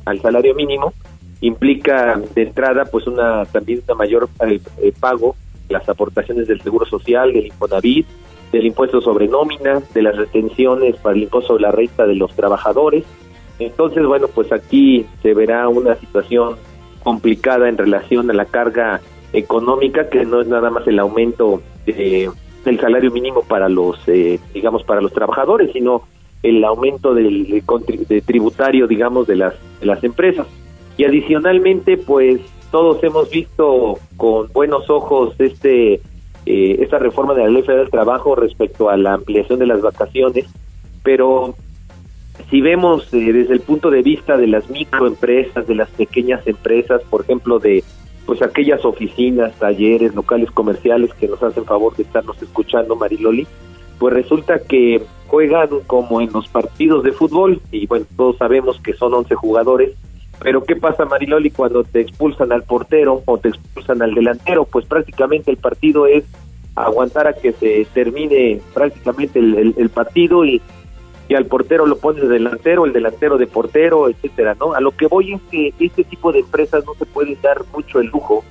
al 0.05 0.21
salario 0.21 0.55
mínimo, 0.55 0.93
implica 1.41 2.21
de 2.35 2.43
entrada, 2.43 2.85
pues, 2.85 3.07
una 3.07 3.45
también 3.47 3.83
una 3.87 3.95
mayor 3.95 4.29
eh, 4.47 4.93
pago, 4.99 5.37
las 5.69 5.89
aportaciones 5.89 6.49
del 6.49 6.61
Seguro 6.61 6.85
Social, 6.87 7.33
del 7.33 7.47
Infonavit, 7.47 8.07
del 8.53 8.67
impuesto 8.67 9.01
sobre 9.01 9.29
nómina, 9.29 9.81
de 9.95 10.03
las 10.03 10.17
retenciones 10.17 10.97
para 10.97 11.17
el 11.17 11.23
impuesto 11.23 11.49
sobre 11.49 11.63
la 11.63 11.73
renta 11.73 12.07
de 12.07 12.17
los 12.17 12.35
trabajadores. 12.35 13.05
Entonces, 13.59 14.05
bueno, 14.05 14.29
pues 14.29 14.53
aquí 14.53 15.07
se 15.23 15.35
verá 15.35 15.69
una 15.69 15.95
situación 15.97 16.57
complicada 17.03 17.69
en 17.69 17.79
relación 17.79 18.31
a 18.31 18.35
la 18.35 18.47
carga 18.47 19.01
económica, 19.33 20.09
que 20.09 20.25
no 20.25 20.41
es 20.41 20.49
nada 20.49 20.71
más 20.71 20.87
el 20.89 20.99
aumento 20.99 21.63
de, 21.87 22.31
del 22.65 22.81
salario 22.81 23.11
mínimo 23.11 23.43
para 23.43 23.69
los, 23.69 23.97
eh, 24.09 24.41
digamos, 24.53 24.83
para 24.83 25.01
los 25.01 25.13
trabajadores, 25.13 25.73
sino 25.73 26.03
el 26.43 26.64
aumento 26.64 27.14
del 27.14 27.62
de 28.09 28.20
tributario, 28.22 28.86
digamos, 28.86 29.26
de 29.26 29.36
las, 29.36 29.55
de 29.80 29.86
las 29.86 30.03
empresas. 30.05 30.47
Y 30.97 31.05
adicionalmente, 31.05 31.97
pues 31.97 32.41
todos 32.70 33.03
hemos 33.03 33.30
visto 33.30 33.99
con 34.16 34.49
buenos 34.53 34.88
ojos 34.91 35.34
este 35.38 36.01
eh, 36.47 36.76
esta 36.80 36.99
reforma 36.99 37.34
de 37.34 37.43
la 37.43 37.49
Ley 37.49 37.62
Federal 37.62 37.84
del 37.84 37.91
Trabajo 37.91 38.34
respecto 38.34 38.88
a 38.88 38.97
la 38.97 39.12
ampliación 39.12 39.59
de 39.59 39.66
las 39.66 39.82
vacaciones, 39.82 40.47
pero 41.03 41.55
si 42.49 42.61
vemos 42.61 43.12
eh, 43.12 43.32
desde 43.32 43.53
el 43.53 43.61
punto 43.61 43.91
de 43.91 44.03
vista 44.03 44.36
de 44.36 44.47
las 44.47 44.68
microempresas, 44.70 45.66
de 45.66 45.74
las 45.74 45.91
pequeñas 45.91 46.47
empresas, 46.47 47.03
por 47.11 47.22
ejemplo, 47.22 47.59
de 47.59 47.84
pues 48.24 48.43
aquellas 48.43 48.84
oficinas, 48.84 49.59
talleres, 49.59 50.14
locales 50.14 50.51
comerciales 50.51 51.12
que 51.14 51.28
nos 51.28 51.43
hacen 51.43 51.64
favor 51.64 51.95
de 51.97 52.05
estarnos 52.05 52.41
escuchando, 52.41 52.97
Mariloli, 52.97 53.47
pues 54.01 54.12
resulta 54.14 54.59
que 54.59 55.01
juegan 55.28 55.68
como 55.86 56.20
en 56.20 56.32
los 56.32 56.48
partidos 56.48 57.05
de 57.05 57.12
fútbol 57.12 57.61
y 57.70 57.86
bueno, 57.86 58.07
todos 58.16 58.36
sabemos 58.38 58.80
que 58.80 58.94
son 58.94 59.14
11 59.14 59.36
jugadores 59.36 59.92
pero 60.40 60.64
¿qué 60.64 60.74
pasa, 60.74 61.05
Mariloli, 61.05 61.51
cuando 61.51 61.84
te 61.84 62.01
expulsan 62.01 62.51
al 62.51 62.62
portero 62.62 63.22
o 63.26 63.38
te 63.38 63.51
expulsan 63.51 64.01
al 64.01 64.14
delantero? 64.14 64.64
Pues 64.64 64.86
prácticamente 64.86 65.51
el 65.51 65.59
partido 65.59 66.07
es 66.07 66.24
aguantar 66.74 67.26
a 67.28 67.34
que 67.34 67.53
se 67.53 67.86
termine 67.92 68.61
prácticamente 68.72 69.38
el, 69.38 69.90
partido 69.90 70.46
y, 70.46 70.62
y, 71.28 71.34
al 71.34 71.44
portero 71.44 71.84
lo 71.84 71.98
pones 71.98 72.22
de 72.22 72.28
delantero, 72.28 72.86
el 72.86 72.94
delantero 72.94 73.36
de 73.36 73.46
portero, 73.46 74.09
etcétera, 74.09 74.57
¿no? 74.59 74.72
A 74.72 74.80
lo 74.80 74.92
que 74.92 75.09
voy 75.09 75.34
es 75.34 75.42
que 75.51 75.74
este 75.78 76.05
tipo 76.05 76.32
de 76.32 76.40
empresas 76.40 76.86
no 76.86 76.94
se 76.94 77.05
pueden 77.05 77.36
dar 77.42 77.62
mucho 77.74 78.01
el 78.01 78.07
lujo 78.07 78.42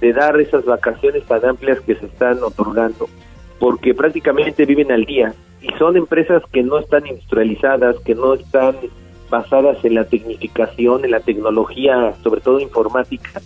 de 0.00 0.12
dar 0.12 0.40
esas 0.40 0.64
vacaciones 0.64 1.24
tan 1.26 1.44
amplias 1.44 1.80
que 1.80 1.94
se 1.94 2.06
están 2.06 2.42
otorgando, 2.42 3.08
porque 3.58 3.94
prácticamente 3.94 4.64
viven 4.64 4.92
al 4.92 5.04
día 5.04 5.34
y 5.60 5.68
son 5.78 5.96
empresas 5.96 6.42
que 6.52 6.62
no 6.62 6.78
están 6.78 7.06
industrializadas, 7.06 7.96
que 8.00 8.14
no 8.14 8.34
están 8.34 8.76
basadas 9.28 9.84
en 9.84 9.94
la 9.94 10.04
tecnificación, 10.04 11.04
en 11.04 11.10
la 11.10 11.20
tecnología, 11.20 12.14
sobre 12.22 12.40
todo 12.40 12.60
informática. 12.60 13.40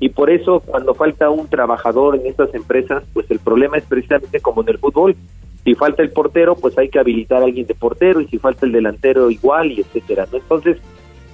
Y 0.00 0.10
por 0.10 0.30
eso 0.30 0.60
cuando 0.60 0.94
falta 0.94 1.30
un 1.30 1.48
trabajador 1.48 2.16
en 2.16 2.26
estas 2.26 2.54
empresas, 2.54 3.04
pues 3.12 3.30
el 3.30 3.38
problema 3.40 3.76
es 3.76 3.84
precisamente 3.84 4.40
como 4.40 4.62
en 4.62 4.68
el 4.68 4.78
fútbol. 4.78 5.16
Si 5.64 5.74
falta 5.74 6.02
el 6.02 6.10
portero, 6.10 6.54
pues 6.54 6.78
hay 6.78 6.88
que 6.88 6.98
habilitar 6.98 7.42
a 7.42 7.46
alguien 7.46 7.66
de 7.66 7.74
portero 7.74 8.20
y 8.20 8.28
si 8.28 8.38
falta 8.38 8.64
el 8.64 8.72
delantero 8.72 9.30
igual 9.30 9.72
y 9.72 9.80
etcétera. 9.80 10.26
¿no? 10.30 10.38
Entonces, 10.38 10.78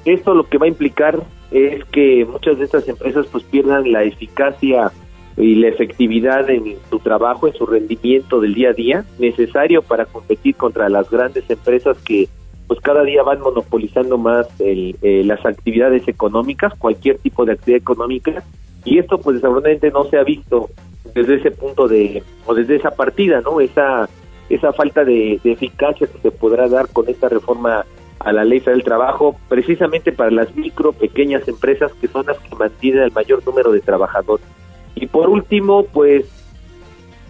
esto 0.04 0.34
lo 0.34 0.48
que 0.48 0.58
va 0.58 0.66
a 0.66 0.70
implicar 0.70 1.22
es 1.50 1.84
que 1.86 2.24
muchas 2.24 2.58
de 2.58 2.64
estas 2.64 2.88
empresas 2.88 3.26
pues 3.30 3.44
pierdan 3.44 3.92
la 3.92 4.02
eficacia 4.02 4.90
y 5.36 5.56
la 5.56 5.68
efectividad 5.68 6.48
en 6.48 6.76
su 6.90 6.98
trabajo, 7.00 7.46
en 7.48 7.54
su 7.54 7.66
rendimiento 7.66 8.40
del 8.40 8.54
día 8.54 8.70
a 8.70 8.72
día, 8.72 9.04
necesario 9.18 9.82
para 9.82 10.06
competir 10.06 10.54
contra 10.54 10.88
las 10.88 11.10
grandes 11.10 11.48
empresas 11.50 11.98
que 11.98 12.28
pues 12.66 12.80
cada 12.80 13.02
día 13.04 13.22
van 13.22 13.40
monopolizando 13.40 14.16
más 14.16 14.48
el, 14.60 14.96
eh, 15.02 15.22
las 15.24 15.44
actividades 15.44 16.08
económicas, 16.08 16.72
cualquier 16.78 17.18
tipo 17.18 17.44
de 17.44 17.52
actividad 17.52 17.80
económica, 17.80 18.42
y 18.84 18.98
esto 18.98 19.18
pues 19.18 19.36
desafortunadamente 19.36 19.90
no 19.90 20.04
se 20.04 20.16
ha 20.16 20.24
visto 20.24 20.70
desde 21.14 21.36
ese 21.36 21.50
punto 21.50 21.88
de, 21.88 22.22
o 22.46 22.54
desde 22.54 22.76
esa 22.76 22.90
partida, 22.90 23.40
¿no? 23.40 23.60
Esa, 23.60 24.08
esa 24.48 24.72
falta 24.72 25.04
de, 25.04 25.40
eficacia 25.44 26.06
que 26.06 26.18
se 26.18 26.30
podrá 26.30 26.68
dar 26.68 26.88
con 26.88 27.08
esta 27.08 27.28
reforma 27.28 27.84
a 28.20 28.32
la 28.32 28.44
ley 28.44 28.60
del 28.60 28.82
trabajo, 28.82 29.36
precisamente 29.48 30.12
para 30.12 30.30
las 30.30 30.54
micro, 30.56 30.92
pequeñas 30.92 31.46
empresas 31.46 31.92
que 32.00 32.08
son 32.08 32.26
las 32.26 32.38
que 32.38 32.54
mantienen 32.56 33.04
el 33.04 33.12
mayor 33.12 33.44
número 33.44 33.70
de 33.72 33.80
trabajadores. 33.80 34.46
Y 34.94 35.06
por 35.06 35.28
último, 35.28 35.84
pues 35.92 36.26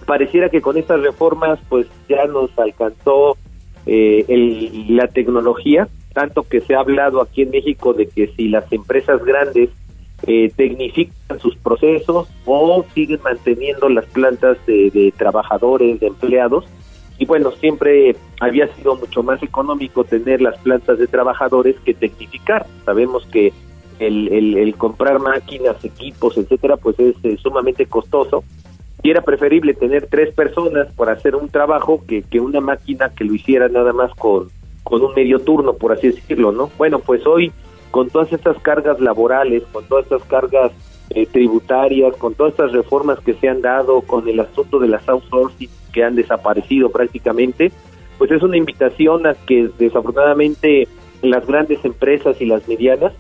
pareciera 0.07 0.49
que 0.49 0.61
con 0.61 0.77
estas 0.77 1.01
reformas 1.01 1.59
pues 1.69 1.87
ya 2.09 2.27
nos 2.27 2.57
alcanzó 2.59 3.37
eh, 3.87 4.25
el, 4.29 4.97
la 4.97 5.09
tecnología, 5.09 5.89
tanto 6.13 6.43
que 6.43 6.61
se 6.61 6.75
ha 6.75 6.81
hablado 6.81 7.21
aquí 7.21 7.43
en 7.43 7.51
México 7.51 7.93
de 7.93 8.07
que 8.07 8.29
si 8.29 8.49
las 8.49 8.71
empresas 8.73 9.25
grandes 9.25 9.71
eh, 10.27 10.51
tecnifican 10.57 11.39
sus 11.41 11.57
procesos 11.57 12.29
o 12.47 12.85
siguen 12.95 13.21
manteniendo 13.23 13.89
las 13.89 14.07
plantas 14.07 14.57
de, 14.67 15.13
trabajadores, 15.17 16.01
de 16.01 16.07
empleados, 16.07 16.65
y 17.19 17.27
bueno, 17.27 17.53
siempre 17.53 18.17
había 18.41 18.67
sido 18.75 18.97
mucho 18.97 19.23
más 19.23 19.43
económico 19.43 20.05
tener 20.05 20.41
las 20.41 20.59
plantas 20.59 20.99
de 20.99 21.07
trabajadores 21.07 21.77
que 21.85 21.95
tecnificar. 21.95 22.67
Sabemos 22.85 23.25
que 23.27 23.53
el, 23.99 24.57
el, 24.57 24.75
comprar 24.77 25.19
máquinas, 25.19 25.85
equipos, 25.85 26.37
etcétera, 26.37 26.77
pues 26.77 26.97
es 26.99 27.17
sumamente 27.41 27.87
costoso 27.87 28.45
y 29.05 29.11
era 29.11 29.21
preferible 29.21 29.75
tener 29.75 30.07
tres 30.07 30.35
personas 30.35 30.91
para 30.95 31.13
hacer 31.13 31.37
un 31.37 31.51
trabajo 31.51 32.03
que, 32.09 32.23
que 32.23 32.41
una 32.41 32.63
máquina 32.63 33.11
que 33.11 33.25
lo 33.25 33.35
hiciera 33.35 33.69
nada 33.69 33.93
más 33.93 34.11
con, 34.15 34.49
con 34.83 35.03
un 35.03 35.13
medio 35.15 35.41
turno, 35.41 35.75
por 35.75 35.93
así 35.93 36.09
decirlo, 36.09 36.53
¿no? 36.53 36.71
Bueno, 36.79 37.01
pues 37.01 37.27
hoy, 37.27 37.53
con 37.91 38.09
todas 38.09 38.33
estas 38.33 38.57
cargas 38.61 38.99
laborales, 39.01 39.63
con 39.73 39.85
todas 39.85 40.05
estas 40.05 40.25
cargas 40.25 40.73
eh, 41.11 41.27
tributarias, 41.27 42.17
con 42.17 42.35
todas 42.35 42.53
estas 42.53 42.73
reformas 42.73 43.21
que 43.21 43.35
se 43.35 43.47
han 43.47 43.61
dado, 43.61 44.01
con 44.01 44.27
el 44.27 44.41
asunto 44.41 44.79
de 44.79 44.89
las 44.89 45.07
outsourcing 45.07 45.69
que 45.93 46.03
han 46.03 46.15
desaparecido 46.15 46.89
prácticamente, 46.89 47.73
pues 48.17 48.31
es 48.31 48.43
una 48.43 48.57
invitación 48.57 49.27
a 49.27 49.35
que 49.35 49.69
desafortunadamente 49.79 50.89
las 51.21 51.47
grandes 51.47 51.85
empresas 51.85 52.41
y 52.41 52.47
las 52.47 52.67
medianas 52.69 53.13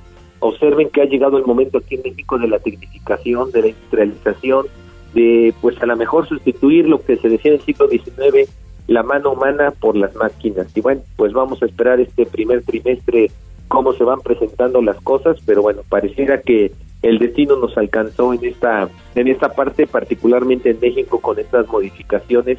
observen 0.45 0.90
que 0.90 1.01
ha 1.01 1.07
llegado 1.07 1.38
el 1.38 1.47
momento 1.47 1.78
aquí 1.78 1.95
en 1.95 2.03
México 2.03 2.38
de 2.38 2.49
la 2.49 2.59
tecnificación, 2.59 3.51
de 3.51 3.62
la 3.62 3.68
industrialización, 3.68 4.66
de 5.14 5.55
pues 5.62 5.80
a 5.82 5.86
lo 5.86 5.97
mejor 5.97 6.28
sustituir 6.28 6.86
lo 6.86 7.01
que 7.03 7.16
se 7.16 7.30
decía 7.30 7.53
en 7.53 7.59
el 7.59 7.64
siglo 7.64 7.88
XIX, 7.88 8.51
la 8.86 9.03
mano 9.03 9.32
humana 9.32 9.70
por 9.70 9.97
las 9.97 10.14
máquinas. 10.16 10.66
Y 10.76 10.82
bueno, 10.82 11.01
pues 11.16 11.32
vamos 11.32 11.62
a 11.62 11.66
esperar 11.66 11.99
este 11.99 12.26
primer 12.26 12.62
trimestre 12.62 13.30
cómo 13.68 13.95
se 13.95 14.05
van 14.05 14.20
presentando 14.20 14.82
las 14.82 15.01
cosas, 15.01 15.38
pero 15.47 15.62
bueno, 15.62 15.80
pareciera 15.88 16.42
que 16.42 16.72
el 17.01 17.18
destino 17.18 17.57
nos 17.57 17.76
alcanzó 17.78 18.34
en 18.34 18.45
esta 18.45 18.88
en 19.14 19.28
esta 19.28 19.51
parte 19.55 19.86
particularmente 19.86 20.70
en 20.70 20.80
México 20.80 21.20
con 21.20 21.38
estas 21.38 21.68
modificaciones 21.68 22.59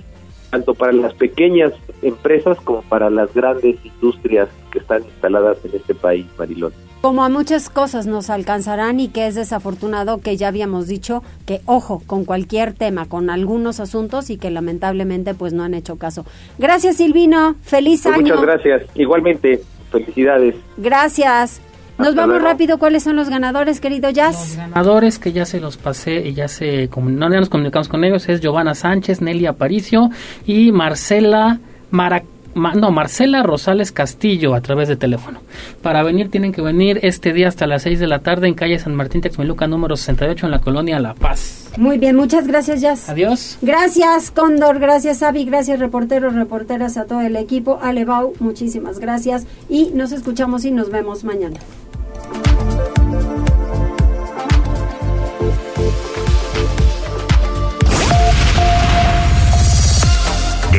tanto 0.50 0.74
para 0.74 0.92
las 0.92 1.14
pequeñas 1.14 1.74
empresas 2.02 2.60
como 2.62 2.82
para 2.84 3.10
las 3.10 3.34
grandes 3.34 3.78
industrias 3.84 4.50
que 4.72 4.80
están 4.80 5.04
instaladas 5.04 5.58
en 5.66 5.76
este 5.76 5.94
país, 5.94 6.26
Marilón. 6.38 6.74
Como 7.06 7.24
a 7.24 7.30
muchas 7.30 7.70
cosas 7.70 8.08
nos 8.08 8.32
alcanzarán 8.32 9.00
y 9.00 9.10
que 9.10 9.28
es 9.28 9.36
desafortunado 9.36 10.22
que 10.22 10.38
ya 10.38 10.48
habíamos 10.48 10.88
dicho 10.88 11.22
que 11.46 11.62
ojo 11.68 12.02
con 12.08 12.26
cualquier 12.26 12.74
tema, 12.74 13.06
con 13.06 13.30
algunos 13.30 13.80
asuntos 13.80 14.32
y 14.32 14.38
que 14.38 14.50
lamentablemente 14.50 15.36
pues 15.36 15.54
no 15.54 15.62
han 15.62 15.76
hecho 15.76 15.98
caso. 15.98 16.26
Gracias 16.58 16.96
Silvino, 16.98 17.58
feliz 17.62 18.02
pues 18.02 18.16
año. 18.16 18.24
Muchas 18.36 18.42
gracias, 18.42 18.82
igualmente, 18.96 19.62
felicidades. 19.92 20.56
Gracias. 20.78 21.62
Nos 22.00 22.08
Hasta 22.10 22.22
vamos 22.22 22.38
luego. 22.38 22.48
rápido. 22.52 22.80
¿Cuáles 22.80 23.04
son 23.04 23.16
los 23.16 23.30
ganadores, 23.30 23.80
querido 23.80 24.10
Jazz? 24.10 24.58
ganadores 24.58 25.20
que 25.20 25.32
ya 25.32 25.46
se 25.46 25.60
los 25.60 25.78
pasé 25.78 26.28
y 26.28 26.34
ya 26.34 26.48
se 26.48 26.90
no 27.08 27.32
ya 27.32 27.40
nos 27.40 27.50
comunicamos 27.50 27.88
con 27.88 28.04
ellos 28.04 28.28
es 28.30 28.42
Giovanna 28.42 28.74
Sánchez, 28.74 29.22
Nelly 29.22 29.46
Aparicio 29.46 30.10
y 30.48 30.72
Marcela 30.72 31.60
Mara- 31.92 32.24
Ma- 32.24 32.30
no, 32.56 32.92
Marcela 32.92 33.44
Rosales 33.44 33.92
Castillo 33.92 34.56
a 34.56 34.62
través 34.62 34.88
de 34.88 34.96
teléfono. 34.96 35.40
Para 35.82 36.04
venir 36.04 36.32
tienen 36.32 36.52
que 36.52 36.62
venir 36.62 37.00
este 37.04 37.34
día 37.34 37.48
hasta 37.48 37.68
las 37.68 37.84
6 37.84 38.00
de 38.00 38.08
la 38.08 38.20
tarde 38.20 38.48
en 38.48 38.54
calle 38.54 38.80
San 38.80 38.96
Martín 38.96 39.22
Texmeluca 39.22 39.68
número 39.68 39.98
68 39.98 40.46
en 40.46 40.52
la 40.52 40.60
colonia 40.60 41.00
La 41.00 41.14
Paz. 41.14 41.70
Muy 41.78 41.98
bien, 41.98 42.16
muchas 42.16 42.48
gracias, 42.48 42.82
Jazz. 42.82 43.10
Adiós. 43.10 43.58
Gracias, 43.62 44.32
Cóndor. 44.32 44.80
Gracias, 44.80 45.22
Avi. 45.24 45.46
Gracias, 45.46 45.80
reporteros, 45.80 46.34
reporteras, 46.34 46.98
a 46.98 47.06
todo 47.06 47.22
el 47.22 47.36
equipo. 47.36 47.80
Alebau, 47.82 48.34
muchísimas 48.40 49.00
gracias. 49.00 49.46
Y 49.70 49.92
nos 49.94 50.12
escuchamos 50.12 50.66
y 50.66 50.72
nos 50.72 50.90
vemos 50.90 51.24
mañana. 51.24 51.60